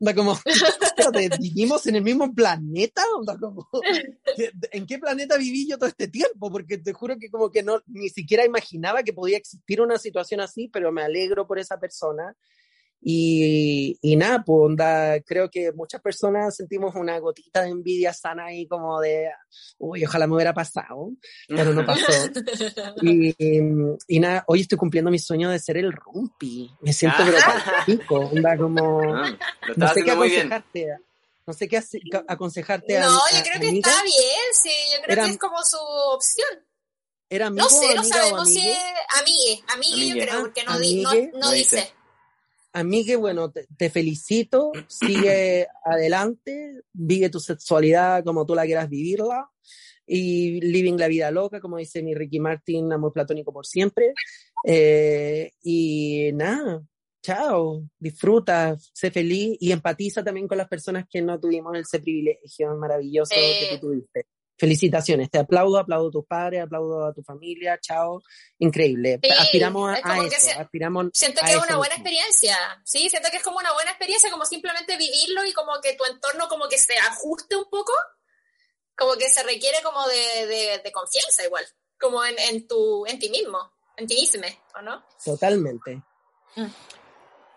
Onda 0.00 0.14
como, 0.14 0.32
espérate, 0.46 1.28
¿vivimos 1.38 1.86
en 1.86 1.96
el 1.96 2.02
mismo 2.02 2.32
planeta? 2.34 3.02
Onda 3.14 3.36
como, 3.38 3.68
¿qué- 4.36 4.52
¿en 4.72 4.86
qué 4.86 4.98
planeta 4.98 5.36
viví 5.36 5.68
yo 5.68 5.76
todo 5.76 5.88
este 5.88 6.08
tiempo? 6.08 6.50
Porque 6.50 6.78
te 6.78 6.94
juro 6.94 7.18
que 7.18 7.28
como 7.28 7.50
que 7.50 7.62
no, 7.62 7.82
ni 7.86 8.08
siquiera 8.08 8.46
imaginaba 8.46 9.02
que 9.02 9.12
podía 9.12 9.36
existir 9.36 9.82
una 9.82 9.98
situación 9.98 10.40
así, 10.40 10.68
pero 10.72 10.92
me 10.92 11.02
alegro 11.02 11.46
por 11.46 11.58
esa 11.58 11.78
persona. 11.78 12.34
Y, 13.00 13.96
y 14.02 14.16
nada, 14.16 14.42
pues 14.44 14.58
onda, 14.62 15.20
creo 15.20 15.48
que 15.50 15.70
muchas 15.72 16.00
personas 16.00 16.56
sentimos 16.56 16.94
una 16.96 17.18
gotita 17.20 17.62
de 17.62 17.68
envidia 17.68 18.12
sana 18.12 18.46
ahí 18.46 18.66
como 18.66 19.00
de, 19.00 19.28
uy, 19.78 20.04
ojalá 20.04 20.26
me 20.26 20.34
hubiera 20.34 20.52
pasado, 20.52 21.10
pero 21.48 21.72
no 21.72 21.84
pasó. 21.86 22.02
Y, 23.02 23.34
y 24.08 24.20
nada, 24.20 24.44
hoy 24.48 24.62
estoy 24.62 24.78
cumpliendo 24.78 25.10
mi 25.10 25.18
sueño 25.18 25.50
de 25.50 25.58
ser 25.58 25.76
el 25.76 25.92
rumpi. 25.92 26.70
Me 26.80 26.92
siento 26.92 27.18
pero 27.86 28.20
onda 28.20 28.56
como, 28.56 29.02
Ah, 29.14 29.30
no 29.76 29.88
sé 29.88 30.02
qué 30.02 30.10
haciendo 30.10 30.16
muy 30.16 30.28
bien. 30.30 30.52
aconsejarte, 30.52 30.86
no 31.46 31.52
sé 31.52 31.68
qué 31.68 31.80
aconsejarte 32.26 32.98
a 32.98 33.02
no, 33.02 33.16
a- 33.18 33.30
yo 33.32 33.42
creo 33.42 33.60
que 33.60 33.68
amiga. 33.68 33.90
está 33.90 34.02
bien, 34.02 34.40
sí, 34.52 34.70
yo 34.96 35.02
creo 35.04 35.12
Era- 35.12 35.24
que 35.26 35.30
es 35.30 35.38
como 35.38 35.62
su 35.62 35.76
opción. 36.12 36.48
¿Era 37.28 37.46
amigo, 37.48 37.64
No 37.64 37.70
sé, 37.70 37.94
no 37.94 38.04
sabemos 38.04 38.48
si 38.48 38.68
es 38.68 38.78
amigue, 39.20 39.62
amigue 39.74 40.08
yo 40.08 40.14
creo, 40.24 40.34
Ah, 40.38 40.40
porque 40.40 40.64
no, 40.64 40.78
di- 40.78 41.02
no, 41.02 41.10
amigue. 41.10 41.30
no 41.34 41.38
No 41.40 41.50
dice. 41.52 41.76
dice. 41.76 41.92
Amigue, 42.76 43.16
bueno, 43.16 43.50
te, 43.50 43.66
te 43.78 43.88
felicito, 43.88 44.70
sigue 44.86 45.66
adelante, 45.84 46.82
vive 46.92 47.30
tu 47.30 47.40
sexualidad 47.40 48.22
como 48.22 48.44
tú 48.44 48.54
la 48.54 48.66
quieras 48.66 48.90
vivirla 48.90 49.48
y 50.06 50.60
living 50.60 50.98
la 50.98 51.08
vida 51.08 51.30
loca, 51.30 51.58
como 51.58 51.78
dice 51.78 52.02
mi 52.02 52.14
Ricky 52.14 52.38
Martin, 52.38 52.92
amor 52.92 53.14
platónico 53.14 53.50
por 53.50 53.64
siempre. 53.64 54.12
Eh, 54.62 55.52
y 55.62 56.32
nada, 56.34 56.82
chao, 57.22 57.82
disfruta, 57.98 58.76
sé 58.92 59.10
feliz 59.10 59.56
y 59.58 59.72
empatiza 59.72 60.22
también 60.22 60.46
con 60.46 60.58
las 60.58 60.68
personas 60.68 61.06
que 61.10 61.22
no 61.22 61.40
tuvimos 61.40 61.78
ese 61.78 61.98
privilegio 62.00 62.76
maravilloso 62.76 63.34
Eh. 63.34 63.58
que 63.58 63.78
tú 63.78 63.86
tuviste. 63.86 64.26
Felicitaciones, 64.58 65.30
te 65.30 65.38
aplaudo, 65.38 65.78
aplaudo 65.78 66.08
a 66.08 66.10
tus 66.10 66.26
padres, 66.26 66.62
aplaudo 66.62 67.06
a 67.06 67.12
tu 67.12 67.22
familia, 67.22 67.78
chao, 67.80 68.22
increíble. 68.58 69.18
Sí, 69.22 69.28
aspiramos 69.38 69.90
a, 69.90 70.12
a 70.12 70.18
eso, 70.24 70.46
se- 70.46 70.52
aspiramos 70.52 71.06
Siento 71.12 71.42
que 71.44 71.52
es 71.52 71.56
una 71.58 71.76
buena 71.76 71.94
mismo. 71.96 72.08
experiencia, 72.08 72.56
sí, 72.84 73.10
siento 73.10 73.28
que 73.30 73.36
es 73.38 73.42
como 73.42 73.58
una 73.58 73.72
buena 73.74 73.90
experiencia, 73.90 74.30
como 74.30 74.44
simplemente 74.46 74.96
vivirlo 74.96 75.44
y 75.44 75.52
como 75.52 75.72
que 75.82 75.94
tu 75.94 76.04
entorno 76.04 76.48
como 76.48 76.68
que 76.68 76.78
se 76.78 76.96
ajuste 76.96 77.54
un 77.56 77.64
poco, 77.70 77.92
como 78.96 79.14
que 79.16 79.28
se 79.28 79.42
requiere 79.42 79.78
como 79.82 80.06
de, 80.08 80.46
de, 80.46 80.80
de 80.82 80.92
confianza 80.92 81.44
igual, 81.44 81.66
como 82.00 82.24
en, 82.24 82.38
en 82.38 82.66
tu, 82.66 83.04
en 83.06 83.18
ti 83.18 83.28
mismo, 83.28 83.58
en 83.96 84.06
ti 84.06 84.14
mismo, 84.14 84.46
¿o 84.74 84.82
no? 84.82 85.04
Totalmente. 85.22 86.02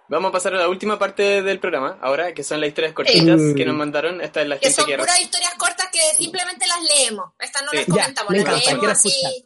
Vamos 0.10 0.30
a 0.30 0.32
pasar 0.32 0.55
a 0.55 0.57
la 0.57 0.68
última 0.68 0.97
parte 0.97 1.41
del 1.43 1.60
programa, 1.60 1.97
ahora, 2.01 2.34
que 2.34 2.43
son 2.43 2.60
las 2.60 2.70
historias 2.70 2.93
cortitas 2.93 3.39
Sí. 3.39 3.53
que 3.55 3.64
nos 3.66 3.76
mandaron. 3.76 4.22
Esta 4.22 4.41
es 4.41 4.47
la 4.47 4.57
Que 4.57 4.68
gente 4.68 4.82
son 4.82 4.89
que... 4.89 4.97
puras 4.97 5.22
historias 5.22 5.53
cortas 5.55 5.88
que 5.91 5.99
simplemente 6.18 6.66
las 6.68 6.82
leemos. 6.84 7.32
Estas 7.39 7.62
no 7.64 7.70
Sí. 7.72 7.78
las 7.78 7.86
Ya, 7.88 7.93
comentamos, 7.93 8.32
me 8.32 8.38
las 8.39 8.47
encanta, 8.47 8.70
leemos 8.72 8.88
así. 8.91 9.45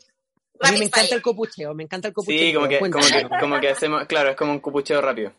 A 0.62 0.72
mí 0.72 0.80
me 0.80 0.86
encanta 0.86 1.02
fire. 1.08 1.14
el 1.16 1.22
copucheo, 1.22 1.74
me 1.74 1.84
encanta 1.84 2.08
el 2.08 2.14
copucheo. 2.14 2.40
Sí, 2.40 2.54
como 2.54 2.68
que, 2.70 2.80
como, 2.80 2.92
que, 3.06 3.28
como 3.40 3.60
que 3.60 3.70
hacemos, 3.70 4.06
claro, 4.08 4.30
es 4.30 4.36
como 4.38 4.54
un 4.54 4.60
cupucheo 4.60 5.02
rápido. 5.02 5.34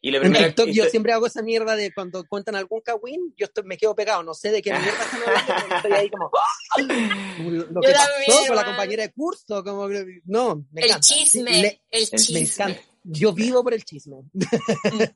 Y 0.00 0.10
la 0.10 0.18
En 0.18 0.22
primera 0.24 0.46
TikTok 0.46 0.68
yo 0.68 0.84
siempre 0.86 1.12
hago 1.12 1.26
esa 1.26 1.42
mierda 1.42 1.76
de 1.76 1.92
cuando 1.92 2.24
cuentan 2.26 2.56
algún 2.56 2.80
kawin, 2.82 3.34
yo 3.38 3.46
estoy- 3.46 3.64
me 3.64 3.76
quedo 3.78 3.94
pegado, 3.94 4.22
no 4.22 4.32
sé 4.34 4.50
de 4.50 4.60
qué 4.62 4.70
mierda 4.70 4.88
están 5.02 5.20
hablando, 5.26 5.54
pero 5.64 5.76
estoy 5.76 5.92
ahí 5.92 6.10
como 6.10 6.30
¡ah! 6.34 6.80
lo 6.80 7.80
que 7.80 7.86
Yo 7.88 7.92
pasó 7.94 8.08
también, 8.12 8.46
con 8.46 8.56
la 8.56 8.64
compañera 8.64 9.02
de 9.02 9.12
curso, 9.12 9.64
como 9.64 9.88
no, 10.26 10.56
me 10.72 10.80
El 10.82 10.86
encanta. 10.88 11.00
chisme, 11.06 11.50
Le- 11.50 11.80
el 11.90 12.02
el 12.02 12.08
me 12.12 12.18
chisme. 12.18 12.40
encanta. 12.40 12.80
Yo 13.04 13.32
vivo 13.32 13.62
por 13.62 13.74
el 13.74 13.84
chisme. 13.84 14.16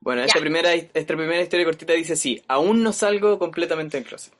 Bueno, 0.00 0.20
esta 0.22 0.34
Ya. 0.38 0.40
primera, 0.42 0.74
esta 0.74 1.16
primera 1.16 1.40
historia 1.40 1.64
cortita 1.64 1.94
dice 1.94 2.12
así, 2.12 2.42
aún 2.46 2.82
no 2.82 2.92
salgo 2.92 3.38
completamente 3.38 3.96
del 3.96 4.06
closet. 4.06 4.34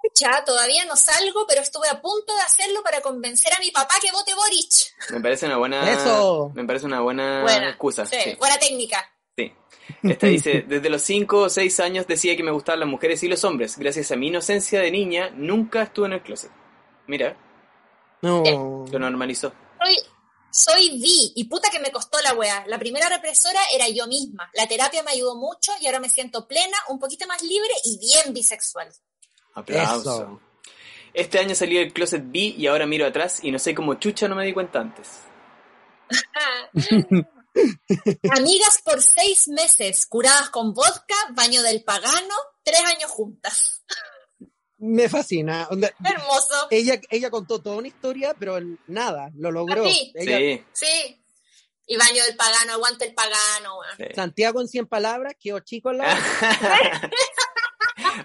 Pucha, 0.00 0.42
todavía 0.46 0.86
no 0.86 0.96
salgo, 0.96 1.44
pero 1.46 1.60
estuve 1.60 1.88
a 1.88 2.00
punto 2.00 2.34
de 2.34 2.40
hacerlo 2.40 2.82
para 2.82 3.02
convencer 3.02 3.52
a 3.52 3.60
mi 3.60 3.70
papá 3.70 3.94
que 4.00 4.10
vote 4.10 4.34
Boric. 4.34 5.12
Me 5.12 5.20
parece 5.20 5.44
una 5.46 5.58
buena... 5.58 5.92
Eso. 5.92 6.50
Me 6.54 6.64
parece 6.64 6.86
una 6.86 7.00
buena, 7.02 7.42
Buena. 7.42 7.68
excusa. 7.68 8.06
Sí, 8.06 8.16
sí. 8.24 8.34
buena 8.38 8.58
técnica. 8.58 9.04
Sí. 9.36 9.52
Esta 10.04 10.26
dice, 10.26 10.64
desde 10.66 10.88
los 10.88 11.02
5 11.02 11.36
o 11.38 11.48
6 11.50 11.80
años 11.80 12.06
decía 12.06 12.34
que 12.34 12.42
me 12.42 12.50
gustaban 12.50 12.80
las 12.80 12.88
mujeres 12.88 13.22
y 13.22 13.28
los 13.28 13.44
hombres. 13.44 13.76
Gracias 13.78 14.10
a 14.10 14.16
mi 14.16 14.28
inocencia 14.28 14.80
de 14.80 14.90
niña, 14.90 15.30
nunca 15.34 15.82
estuve 15.82 16.06
en 16.06 16.12
el 16.14 16.22
closet. 16.22 16.50
Mira, 17.06 17.36
No. 18.22 18.42
lo 18.90 18.98
normalizó. 18.98 19.52
Soy, 19.84 19.96
soy 20.52 21.00
bi 21.00 21.32
y 21.34 21.44
puta 21.44 21.70
que 21.70 21.80
me 21.80 21.90
costó 21.90 22.20
la 22.20 22.34
wea. 22.34 22.64
La 22.66 22.78
primera 22.78 23.08
represora 23.08 23.60
era 23.74 23.88
yo 23.88 24.06
misma. 24.06 24.50
La 24.52 24.68
terapia 24.68 25.02
me 25.02 25.12
ayudó 25.12 25.34
mucho 25.34 25.72
y 25.80 25.86
ahora 25.86 25.98
me 25.98 26.10
siento 26.10 26.46
plena, 26.46 26.76
un 26.88 27.00
poquito 27.00 27.26
más 27.26 27.42
libre 27.42 27.72
y 27.84 27.98
bien 27.98 28.34
bisexual. 28.34 28.88
Aplauso. 29.54 30.00
Eso. 30.00 30.40
Este 31.14 31.38
año 31.38 31.54
salí 31.54 31.76
del 31.76 31.92
closet 31.92 32.22
B 32.24 32.38
y 32.38 32.66
ahora 32.66 32.86
miro 32.86 33.06
atrás 33.06 33.40
y 33.42 33.50
no 33.50 33.58
sé 33.58 33.74
cómo 33.74 33.94
chucha 33.94 34.28
no 34.28 34.34
me 34.34 34.44
di 34.44 34.52
cuenta 34.52 34.80
antes. 34.80 35.08
Amigas 38.30 38.80
por 38.84 39.02
seis 39.02 39.48
meses, 39.48 40.06
curadas 40.06 40.50
con 40.50 40.72
vodka, 40.72 41.14
baño 41.32 41.62
del 41.62 41.82
pagano, 41.84 42.34
tres 42.62 42.80
años 42.84 43.10
juntas. 43.10 43.84
Me 44.84 45.08
fascina. 45.08 45.68
Onda, 45.70 45.92
Hermoso. 46.04 46.66
ella, 46.70 47.00
ella 47.08 47.30
contó 47.30 47.60
toda 47.62 47.76
una 47.76 47.86
historia, 47.88 48.34
pero 48.38 48.58
nada, 48.88 49.30
lo 49.36 49.52
logró. 49.52 49.84
Sí. 49.88 50.12
Ella- 50.14 50.38
Sí, 50.38 50.64
Sí. 50.86 51.18
Y 51.86 51.96
baño 51.96 52.22
del 52.24 52.36
pagano, 52.36 52.72
aguante 52.74 53.06
el 53.06 53.14
pagano, 53.14 53.74
sí. 53.96 54.04
Santiago 54.14 54.60
en 54.60 54.68
100 54.68 54.86
palabras, 54.86 55.34
quedó 55.40 55.58
chico 55.60 55.90
en 55.90 55.98
la... 55.98 56.16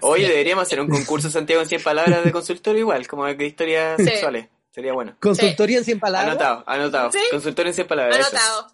Oye, 0.00 0.28
deberíamos 0.28 0.62
hacer 0.62 0.80
un 0.80 0.88
concurso 0.88 1.30
Santiago 1.30 1.62
en 1.62 1.68
100 1.68 1.82
palabras 1.82 2.24
de 2.24 2.32
consultorio 2.32 2.80
igual, 2.80 3.06
como 3.06 3.26
de 3.26 3.46
historias 3.46 3.96
Sí. 3.98 4.04
sexuales. 4.04 4.48
Sería 4.70 4.92
bueno. 4.92 5.16
Consultoría 5.20 5.78
en 5.78 5.84
100 5.84 5.98
palabras. 6.00 6.30
Anotado, 6.32 6.64
anotado. 6.66 7.12
Sí. 7.12 7.18
Consultorio 7.30 7.70
en 7.70 7.74
100 7.74 7.86
palabras. 7.88 8.18
eso. 8.18 8.28
Anotado. 8.28 8.72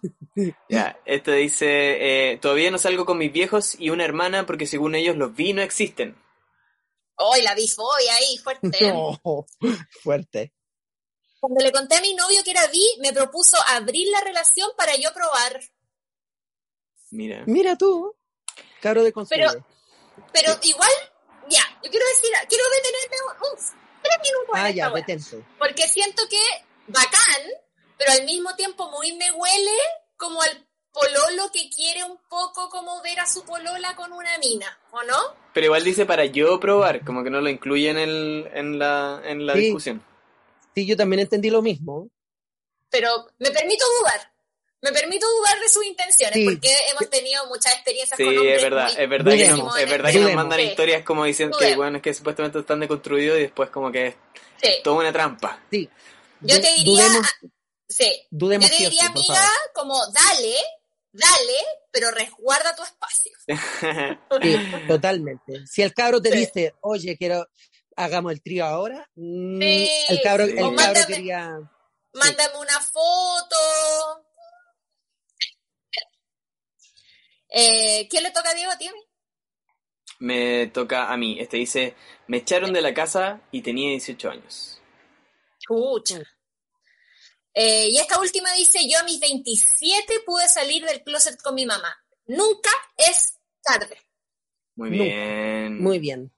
Ya, 0.69 0.99
esto 1.05 1.31
dice, 1.31 2.31
eh, 2.31 2.37
todavía 2.37 2.69
no 2.69 2.77
salgo 2.77 3.05
con 3.05 3.17
mis 3.17 3.31
viejos 3.33 3.75
y 3.79 3.89
una 3.89 4.05
hermana 4.05 4.45
porque 4.45 4.67
según 4.67 4.93
ellos 4.95 5.15
los 5.15 5.35
vi 5.35 5.53
no 5.53 5.61
existen. 5.61 6.15
Hoy 7.17 7.41
la 7.41 7.55
bifobia 7.55 8.15
ahí, 8.15 8.37
fuerte. 8.37 8.79
No, 8.93 9.45
fuerte. 10.03 10.53
Cuando 11.39 11.63
le 11.63 11.71
conté 11.71 11.95
a 11.95 12.01
mi 12.01 12.13
novio 12.15 12.43
que 12.43 12.51
era 12.51 12.65
bi, 12.67 12.83
me 12.99 13.13
propuso 13.13 13.57
abrir 13.67 14.07
la 14.09 14.21
relación 14.21 14.69
para 14.77 14.95
yo 14.95 15.13
probar. 15.13 15.61
Mira. 17.11 17.43
Mira 17.45 17.75
tú, 17.77 18.15
caro 18.81 19.03
de 19.03 19.13
consuelo. 19.13 19.51
Pero- 19.51 19.65
Pero 20.33 20.59
igual, 20.63 20.91
ya, 21.49 21.61
yo 21.83 21.91
quiero 21.91 22.05
decir, 22.07 22.29
quiero 22.49 22.63
detenerme 22.69 23.17
un, 23.27 23.47
un- 23.51 23.57
tres 24.01 24.17
minutos 24.23 24.55
ah, 24.55 24.69
ya, 24.71 24.89
detente. 24.89 25.43
Porque 25.59 25.87
siento 25.87 26.23
que 26.29 26.39
bacán, 26.87 27.41
pero 27.97 28.11
al 28.13 28.23
mismo 28.25 28.55
tiempo 28.55 28.89
muy 28.91 29.11
me 29.13 29.31
huele 29.31 29.77
como 30.17 30.41
al 30.41 30.67
pololo 30.95 31.51
que 31.51 31.69
quiere 31.69 32.03
un 32.03 32.17
poco 32.29 32.69
como 32.69 33.01
ver 33.03 33.19
a 33.19 33.27
su 33.27 33.43
polola 33.43 33.95
con 33.95 34.11
una 34.13 34.37
mina, 34.39 34.79
¿o 34.91 35.03
no? 35.03 35.17
Pero 35.53 35.65
igual 35.67 35.83
dice 35.83 36.05
para 36.05 36.25
yo 36.25 36.59
probar, 36.59 37.03
como 37.05 37.23
que 37.23 37.29
no 37.29 37.41
lo 37.41 37.49
incluye 37.49 37.89
en, 37.89 37.97
el, 37.97 38.49
en 38.53 38.79
la, 38.79 39.21
en 39.25 39.45
la 39.45 39.53
Sí. 39.53 39.59
discusión. 39.59 40.03
Sí, 40.73 40.85
yo 40.85 40.97
también 40.97 41.19
entendí 41.21 41.49
lo 41.49 41.61
mismo. 41.61 42.09
Pero 42.89 43.27
me 43.39 43.51
permito 43.51 43.85
dudar. 43.99 44.31
Me 44.81 44.91
permito 44.91 45.25
dudar 45.27 45.59
de 45.59 45.67
sus 45.69 45.83
intenciones 45.85 46.33
Sí. 46.35 46.45
porque 46.45 46.69
hemos 46.91 47.09
tenido 47.09 47.45
muchas 47.47 47.73
experiencias 47.73 48.17
Sí, 48.17 48.23
con 48.23 48.37
hombres 48.37 48.55
es 48.57 48.61
verdad, 48.63 48.83
muy 48.93 49.03
es 49.03 49.09
verdad 49.09 49.31
que, 49.33 49.47
nos, 49.49 49.77
es 49.77 49.89
verdad 49.89 50.11
que 50.11 50.19
nos 50.19 50.33
mandan 50.33 50.59
Sí. 50.59 50.65
historias 50.65 51.03
como 51.03 51.25
diciendo 51.25 51.57
que, 51.57 51.75
bueno, 51.75 51.97
es 51.97 52.03
que 52.03 52.13
supuestamente 52.13 52.59
están 52.59 52.79
deconstruidos 52.79 53.37
y 53.37 53.41
después 53.41 53.69
como 53.69 53.91
que 53.91 54.07
es 54.07 54.15
Sí. 54.61 54.69
toda 54.83 54.97
una 54.97 55.11
trampa. 55.11 55.59
Sí. 55.71 55.89
Yo 56.41 56.61
te 56.61 56.73
diría, 56.75 56.83
Dudemos, 57.07 57.27
sí, 57.87 58.27
dudemos 58.29 58.69
yo 58.69 58.71
te 58.71 58.77
sí 58.77 58.83
diría, 58.83 59.01
sí, 59.01 59.07
amiga, 59.07 59.49
como 59.73 59.95
dale, 60.11 60.55
dale, 61.17 61.57
pero 61.91 62.11
resguarda 62.11 62.75
tu 62.75 62.83
espacio. 62.83 63.31
Sí, 64.41 64.57
totalmente. 64.87 65.65
Si 65.65 65.81
el 65.81 65.93
cabro 65.93 66.21
te 66.21 66.31
Sí. 66.31 66.37
dice, 66.39 66.73
oye, 66.81 67.17
quiero, 67.17 67.47
hagamos 67.95 68.31
el 68.33 68.41
trío 68.41 68.65
ahora, 68.65 69.07
mm, 69.15 69.59
Sí. 69.61 69.89
el 70.09 70.21
cabro, 70.21 70.43
el 70.43 70.55
cabro 70.55 70.71
mándame- 70.71 71.07
quería... 71.07 71.49
Mándame 72.13 72.57
una 72.59 72.79
foto. 72.79 73.55
Eh, 77.49 78.07
¿Quién 78.09 78.23
le 78.23 78.31
toca 78.31 78.49
a 78.51 78.53
Diego, 78.53 78.71
tío? 78.77 78.91
Me 80.19 80.67
toca 80.67 81.11
a 81.11 81.17
mí. 81.17 81.37
Este 81.39 81.57
dice, 81.57 81.95
me 82.27 82.37
echaron 82.37 82.73
de 82.73 82.81
la 82.81 82.93
casa 82.93 83.41
y 83.51 83.61
tenía 83.61 83.89
18 83.91 84.29
años. 84.29 84.81
Chucha. 85.59 86.21
Eh, 87.57 87.87
y 87.89 87.97
esta 87.97 88.19
última 88.19 88.51
dice, 88.53 88.79
yo 88.87 88.99
a 88.99 89.03
mis 89.03 89.19
27 89.19 90.13
pude 90.25 90.47
salir 90.49 90.83
del 90.85 91.01
closet 91.03 91.41
con 91.41 91.55
mi 91.55 91.65
mamá. 91.65 91.95
Nunca 92.27 92.69
es 92.97 93.39
tarde. 93.63 93.97
Muy 94.75 94.89
Nunca. 94.91 95.03
bien. 95.03 95.81
Muy 95.81 95.99
bien. 95.99 96.31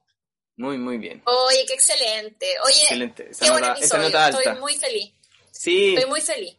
Muy, 0.57 0.78
muy 0.78 0.97
bien. 0.99 1.22
Oye, 1.26 1.65
qué 1.68 1.74
excelente. 1.74 2.45
Oye, 2.65 2.82
Excelente. 2.84 3.30
Esa 3.32 3.45
qué 3.45 3.51
buen 3.51 3.63
esa 3.63 3.74
episodio. 3.78 4.03
nota 4.03 4.26
alta. 4.26 4.39
Estoy 4.41 4.59
muy 4.59 4.76
feliz. 4.76 5.13
Sí, 5.51 5.95
Estoy 5.95 6.09
muy 6.09 6.22
feliz. 6.22 6.55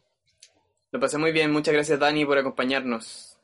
lo 0.90 1.00
pasé 1.00 1.18
muy 1.18 1.30
bien. 1.32 1.50
Muchas 1.52 1.74
gracias, 1.74 1.98
Dani, 2.00 2.24
por 2.24 2.38
acompañarnos. 2.38 3.36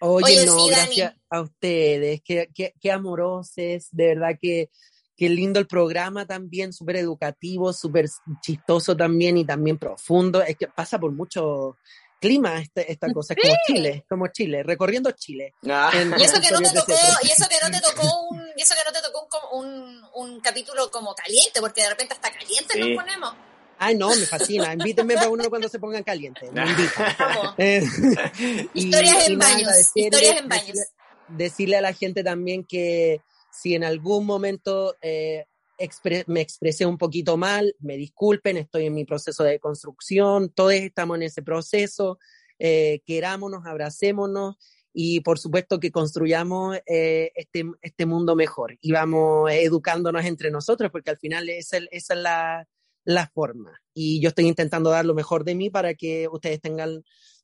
Oye, 0.00 0.24
Oye, 0.38 0.46
no, 0.46 0.58
sí, 0.58 0.70
gracias 0.70 1.14
a 1.30 1.40
ustedes, 1.42 2.20
qué, 2.24 2.48
qué, 2.52 2.74
qué 2.80 2.90
amorosos, 2.90 3.86
de 3.92 4.06
verdad 4.06 4.30
que 4.40 4.68
qué 5.16 5.28
lindo 5.28 5.60
el 5.60 5.66
programa 5.66 6.26
también, 6.26 6.72
súper 6.72 6.96
educativo, 6.96 7.72
súper 7.72 8.06
chistoso 8.40 8.96
también 8.96 9.36
y 9.38 9.44
también 9.44 9.78
profundo. 9.78 10.42
Es 10.42 10.56
que 10.56 10.68
pasa 10.68 10.98
por 10.98 11.12
mucho 11.12 11.76
clima 12.20 12.60
este- 12.60 12.90
esta 12.90 13.12
cosa, 13.12 13.34
es 13.34 13.40
como 13.42 13.56
Chile, 13.66 14.04
como 14.08 14.26
Chile, 14.28 14.62
recorriendo 14.62 15.10
Chile. 15.10 15.54
Ah, 15.68 15.90
En- 15.92 16.14
Y 16.18 16.22
eso 16.22 16.40
que 16.40 16.50
no 16.52 16.60
te 16.60 16.70
tocó, 16.72 16.92
y 17.22 17.30
eso 17.30 17.46
que 17.48 17.56
no 17.62 17.70
te 17.70 17.80
tocó 17.80 18.28
un, 18.30 18.40
y 18.56 18.62
eso 18.62 18.74
que 18.76 18.80
no 18.86 18.92
te 18.92 19.02
tocó 19.04 19.22
un, 19.22 19.28
com- 19.28 19.58
un, 19.60 20.02
un 20.14 20.40
capítulo 20.40 20.88
como 20.90 21.14
caliente, 21.16 21.60
porque 21.60 21.82
de 21.82 21.90
repente 21.90 22.14
hasta 22.14 22.30
caliente 22.30 22.74
Sí. 22.74 22.78
nos 22.80 23.02
ponemos. 23.02 23.34
Ay, 23.78 23.96
no, 23.96 24.10
me 24.14 24.24
fascina. 24.26 24.72
Invítenme 24.72 25.14
para 25.14 25.28
uno 25.30 25.50
cuando 25.50 25.68
se 25.68 25.80
pongan 25.80 26.04
calientes. 26.04 26.52
Me 26.52 26.62
invitan. 26.70 27.16
Eh, 27.58 27.82
y- 28.74 28.84
Historias 28.86 29.28
y 29.28 29.32
en 29.32 29.38
nada, 29.38 29.54
baños, 29.54 29.90
historias 29.96 30.36
en 30.36 30.48
baños. 30.48 30.66
Decirle, 30.68 30.84
decirle 31.28 31.76
a 31.78 31.80
la 31.80 31.92
gente 31.92 32.22
también 32.22 32.64
que 32.64 33.20
si 33.52 33.74
en 33.74 33.84
algún 33.84 34.26
momento 34.26 34.96
eh, 35.02 35.44
expre- 35.78 36.24
me 36.26 36.40
expresé 36.40 36.86
un 36.86 36.96
poquito 36.98 37.36
mal, 37.36 37.74
me 37.80 37.96
disculpen, 37.96 38.56
estoy 38.56 38.86
en 38.86 38.94
mi 38.94 39.04
proceso 39.04 39.44
de 39.44 39.58
construcción, 39.60 40.50
todos 40.50 40.72
estamos 40.72 41.16
en 41.16 41.24
ese 41.24 41.42
proceso, 41.42 42.18
eh, 42.58 43.00
querámonos, 43.06 43.66
abracémonos 43.66 44.56
y 44.94 45.20
por 45.20 45.38
supuesto 45.38 45.80
que 45.80 45.90
construyamos 45.90 46.78
eh, 46.86 47.30
este, 47.34 47.64
este 47.80 48.06
mundo 48.06 48.36
mejor 48.36 48.76
y 48.80 48.92
vamos 48.92 49.50
educándonos 49.50 50.24
entre 50.24 50.50
nosotros 50.50 50.90
porque 50.90 51.10
al 51.10 51.18
final 51.18 51.48
esa, 51.48 51.78
es- 51.78 51.88
esa 51.90 52.14
es 52.14 52.20
la, 52.20 52.68
la 53.04 53.26
forma. 53.28 53.80
Y 53.94 54.20
yo 54.22 54.28
estoy 54.28 54.46
intentando 54.46 54.90
dar 54.90 55.04
lo 55.04 55.14
mejor 55.14 55.44
de 55.44 55.54
mí 55.54 55.70
para 55.70 55.94
que 55.94 56.28
ustedes 56.28 56.60
tengan 56.60 57.02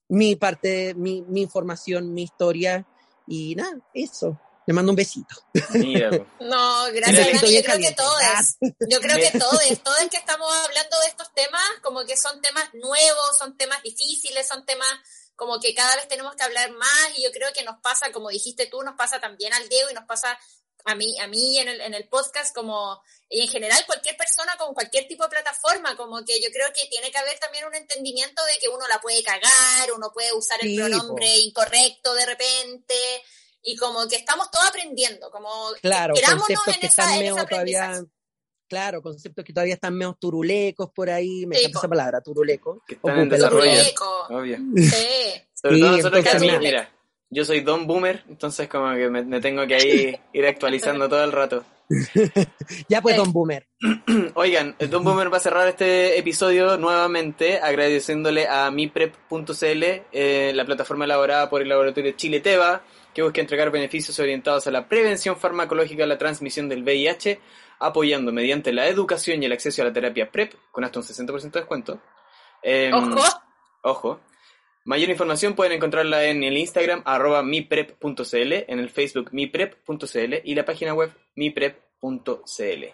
mi 0.08 0.36
parte, 0.36 0.94
mi, 0.94 1.22
mi 1.22 1.42
información, 1.42 2.14
mi 2.14 2.22
historia. 2.22 2.86
Y 3.26 3.54
nada, 3.56 3.78
eso. 3.92 4.38
Le 4.68 4.74
mando 4.74 4.92
un 4.92 4.96
besito. 4.96 5.34
Mira, 5.72 6.10
po. 6.10 6.26
No, 6.44 6.92
gracias. 6.92 7.40
Yo 7.40 7.62
creo 7.62 7.78
que 7.78 7.92
todos, 7.92 8.20
yo 8.60 9.00
creo 9.00 9.16
que 9.16 9.38
todos, 9.38 9.62
todos 9.82 9.98
que 10.10 10.18
estamos 10.18 10.52
hablando 10.52 11.00
de 11.00 11.06
estos 11.06 11.32
temas, 11.32 11.70
como 11.82 12.04
que 12.04 12.18
son 12.18 12.42
temas 12.42 12.68
nuevos, 12.74 13.38
son 13.38 13.56
temas 13.56 13.82
difíciles, 13.82 14.46
son 14.46 14.66
temas 14.66 14.90
como 15.36 15.58
que 15.58 15.74
cada 15.74 15.96
vez 15.96 16.06
tenemos 16.06 16.36
que 16.36 16.42
hablar 16.42 16.70
más 16.72 17.08
y 17.16 17.22
yo 17.22 17.32
creo 17.32 17.50
que 17.54 17.62
nos 17.62 17.80
pasa, 17.80 18.12
como 18.12 18.28
dijiste 18.28 18.66
tú, 18.66 18.82
nos 18.82 18.94
pasa 18.94 19.18
también 19.18 19.54
al 19.54 19.66
Diego 19.70 19.88
y 19.90 19.94
nos 19.94 20.04
pasa 20.04 20.38
a 20.84 20.94
mí, 20.94 21.18
a 21.18 21.26
mí 21.28 21.58
en 21.58 21.68
el, 21.68 21.80
en 21.80 21.94
el 21.94 22.06
podcast 22.06 22.54
como, 22.54 23.00
y 23.30 23.40
en 23.40 23.48
general 23.48 23.82
cualquier 23.86 24.18
persona 24.18 24.54
con 24.58 24.74
cualquier 24.74 25.08
tipo 25.08 25.22
de 25.22 25.30
plataforma, 25.30 25.96
como 25.96 26.22
que 26.26 26.42
yo 26.42 26.50
creo 26.50 26.70
que 26.74 26.88
tiene 26.88 27.10
que 27.10 27.16
haber 27.16 27.38
también 27.38 27.64
un 27.64 27.74
entendimiento 27.74 28.44
de 28.44 28.58
que 28.58 28.68
uno 28.68 28.86
la 28.86 29.00
puede 29.00 29.22
cagar, 29.22 29.92
uno 29.96 30.12
puede 30.12 30.30
usar 30.34 30.58
el 30.62 30.76
pronombre 30.76 31.38
incorrecto 31.38 32.12
de 32.14 32.26
repente, 32.26 32.94
y 33.62 33.76
como 33.76 34.06
que 34.08 34.16
estamos 34.16 34.50
todos 34.50 34.68
aprendiendo, 34.68 35.30
como 35.30 35.48
claro, 35.80 36.14
conceptos 36.14 36.78
que 36.78 36.86
están 36.86 37.18
medio 37.18 37.34
todavía, 37.46 38.02
claro, 38.68 39.02
conceptos 39.02 39.44
que 39.44 39.52
todavía 39.52 39.74
están 39.74 39.96
medio 39.96 40.16
turulecos 40.18 40.90
por 40.90 41.10
ahí, 41.10 41.46
me 41.46 41.58
encanta 41.58 41.78
esa 41.78 41.88
palabra, 41.88 42.20
turuleco. 42.20 42.82
Que 42.86 42.94
están 42.94 43.20
en 43.20 43.28
desarrollo, 43.28 43.82
obvio. 44.30 44.58
Sí. 44.76 45.42
Sobre 45.54 45.80
todo 45.80 45.96
nosotros 45.96 46.24
que 46.24 46.58
mira, 46.58 46.90
yo 47.30 47.44
soy 47.44 47.60
Don 47.60 47.86
Boomer, 47.86 48.24
entonces 48.28 48.68
como 48.68 48.94
que 48.94 49.08
me, 49.10 49.40
tengo 49.40 49.66
que 49.66 49.74
ahí 49.74 50.20
ir 50.32 50.46
actualizando 50.46 51.08
todo 51.08 51.24
el 51.24 51.32
rato. 51.32 51.64
ya 52.88 53.02
pues, 53.02 53.16
Don 53.16 53.32
Boomer. 53.32 53.66
Oigan, 54.34 54.76
Don 54.88 55.04
Boomer 55.04 55.32
va 55.32 55.38
a 55.38 55.40
cerrar 55.40 55.68
este 55.68 56.18
episodio 56.18 56.76
nuevamente 56.78 57.58
agradeciéndole 57.58 58.46
a 58.46 58.70
miprep.cl, 58.70 59.84
eh, 60.12 60.52
la 60.54 60.64
plataforma 60.64 61.04
elaborada 61.04 61.50
por 61.50 61.60
el 61.60 61.68
laboratorio 61.68 62.12
Chile 62.12 62.40
Teva, 62.40 62.82
que 63.18 63.22
busca 63.24 63.40
entregar 63.40 63.72
beneficios 63.72 64.16
orientados 64.20 64.68
a 64.68 64.70
la 64.70 64.88
prevención 64.88 65.36
farmacológica 65.36 66.04
de 66.04 66.06
la 66.06 66.18
transmisión 66.18 66.68
del 66.68 66.84
VIH, 66.84 67.40
apoyando 67.80 68.30
mediante 68.30 68.72
la 68.72 68.86
educación 68.86 69.42
y 69.42 69.46
el 69.46 69.52
acceso 69.52 69.82
a 69.82 69.86
la 69.86 69.92
terapia 69.92 70.30
PrEP, 70.30 70.54
con 70.70 70.84
hasta 70.84 71.00
un 71.00 71.04
60% 71.04 71.50
de 71.50 71.60
descuento. 71.60 72.00
Em, 72.62 72.94
ojo. 72.94 73.26
Ojo. 73.82 74.20
Mayor 74.84 75.10
información 75.10 75.56
pueden 75.56 75.72
encontrarla 75.72 76.26
en 76.26 76.44
el 76.44 76.56
Instagram 76.56 77.02
arroba 77.04 77.42
miprep.cl, 77.42 78.52
en 78.68 78.78
el 78.78 78.88
Facebook 78.88 79.30
miprep.cl 79.32 80.34
y 80.44 80.54
la 80.54 80.64
página 80.64 80.94
web 80.94 81.12
miprep.cl. 81.34 82.84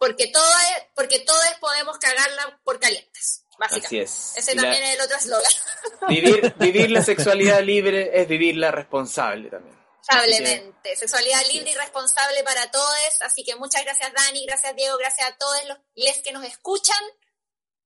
Porque 0.00 0.26
todo 0.26 0.42
es, 0.42 0.86
porque 0.96 1.20
todos 1.20 1.44
podemos 1.60 1.98
cagarla 1.98 2.60
por 2.64 2.80
calientes, 2.80 3.43
básicamente. 3.58 3.86
Así 3.86 3.98
es. 3.98 4.32
Ese 4.36 4.54
también 4.54 4.82
es 4.82 4.94
el 4.94 5.00
otro 5.00 5.16
eslogan. 5.16 5.52
Vivir, 6.08 6.54
vivir 6.58 6.90
la 6.90 7.02
sexualidad 7.02 7.62
libre 7.62 8.10
es 8.20 8.28
vivirla 8.28 8.70
responsable 8.70 9.50
también. 9.50 9.74
Responsablemente. 9.98 10.96
Sexualidad 10.96 11.40
libre 11.52 11.70
y 11.70 11.74
responsable 11.74 12.42
para 12.44 12.70
todos. 12.70 13.22
Así 13.22 13.42
que 13.42 13.56
muchas 13.56 13.84
gracias 13.84 14.12
Dani, 14.12 14.44
gracias 14.46 14.76
Diego, 14.76 14.98
gracias 14.98 15.30
a 15.30 15.36
todos 15.36 15.64
los 15.68 15.78
les 15.94 16.18
que 16.18 16.32
nos 16.32 16.44
escuchan. 16.44 17.02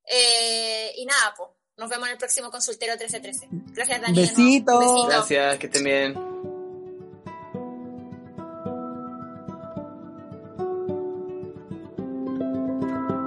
Eh, 0.05 0.91
y 0.95 1.05
nada, 1.05 1.33
pues 1.37 1.49
nos 1.77 1.89
vemos 1.89 2.07
en 2.07 2.13
el 2.13 2.17
próximo 2.17 2.51
consultero 2.51 2.93
1313. 2.93 3.47
Gracias, 3.73 4.01
Dani. 4.01 4.19
Besitos. 4.19 4.79
Besito. 4.79 5.07
Gracias, 5.07 5.59
que 5.59 5.67
estén 5.67 5.83
bien. 5.83 6.28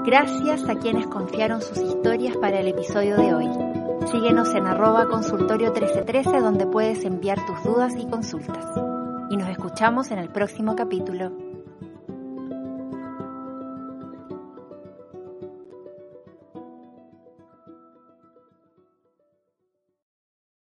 Gracias 0.05 0.69
a 0.69 0.75
quienes 0.75 1.07
confiaron 1.07 1.63
sus 1.63 1.79
historias 1.79 2.37
para 2.37 2.59
el 2.59 2.67
episodio 2.67 3.17
de 3.17 3.35
hoy. 3.35 3.49
Síguenos 4.11 4.53
en 4.53 4.67
arroba 4.67 5.07
consultorio 5.07 5.71
1313 5.71 6.41
donde 6.41 6.67
puedes 6.67 7.05
enviar 7.05 7.39
tus 7.47 7.63
dudas 7.63 7.95
y 7.97 8.07
consultas. 8.07 8.67
Y 9.31 9.37
nos 9.37 9.49
escuchamos 9.49 10.11
en 10.11 10.19
el 10.19 10.29
próximo 10.29 10.75
capítulo. 10.75 11.52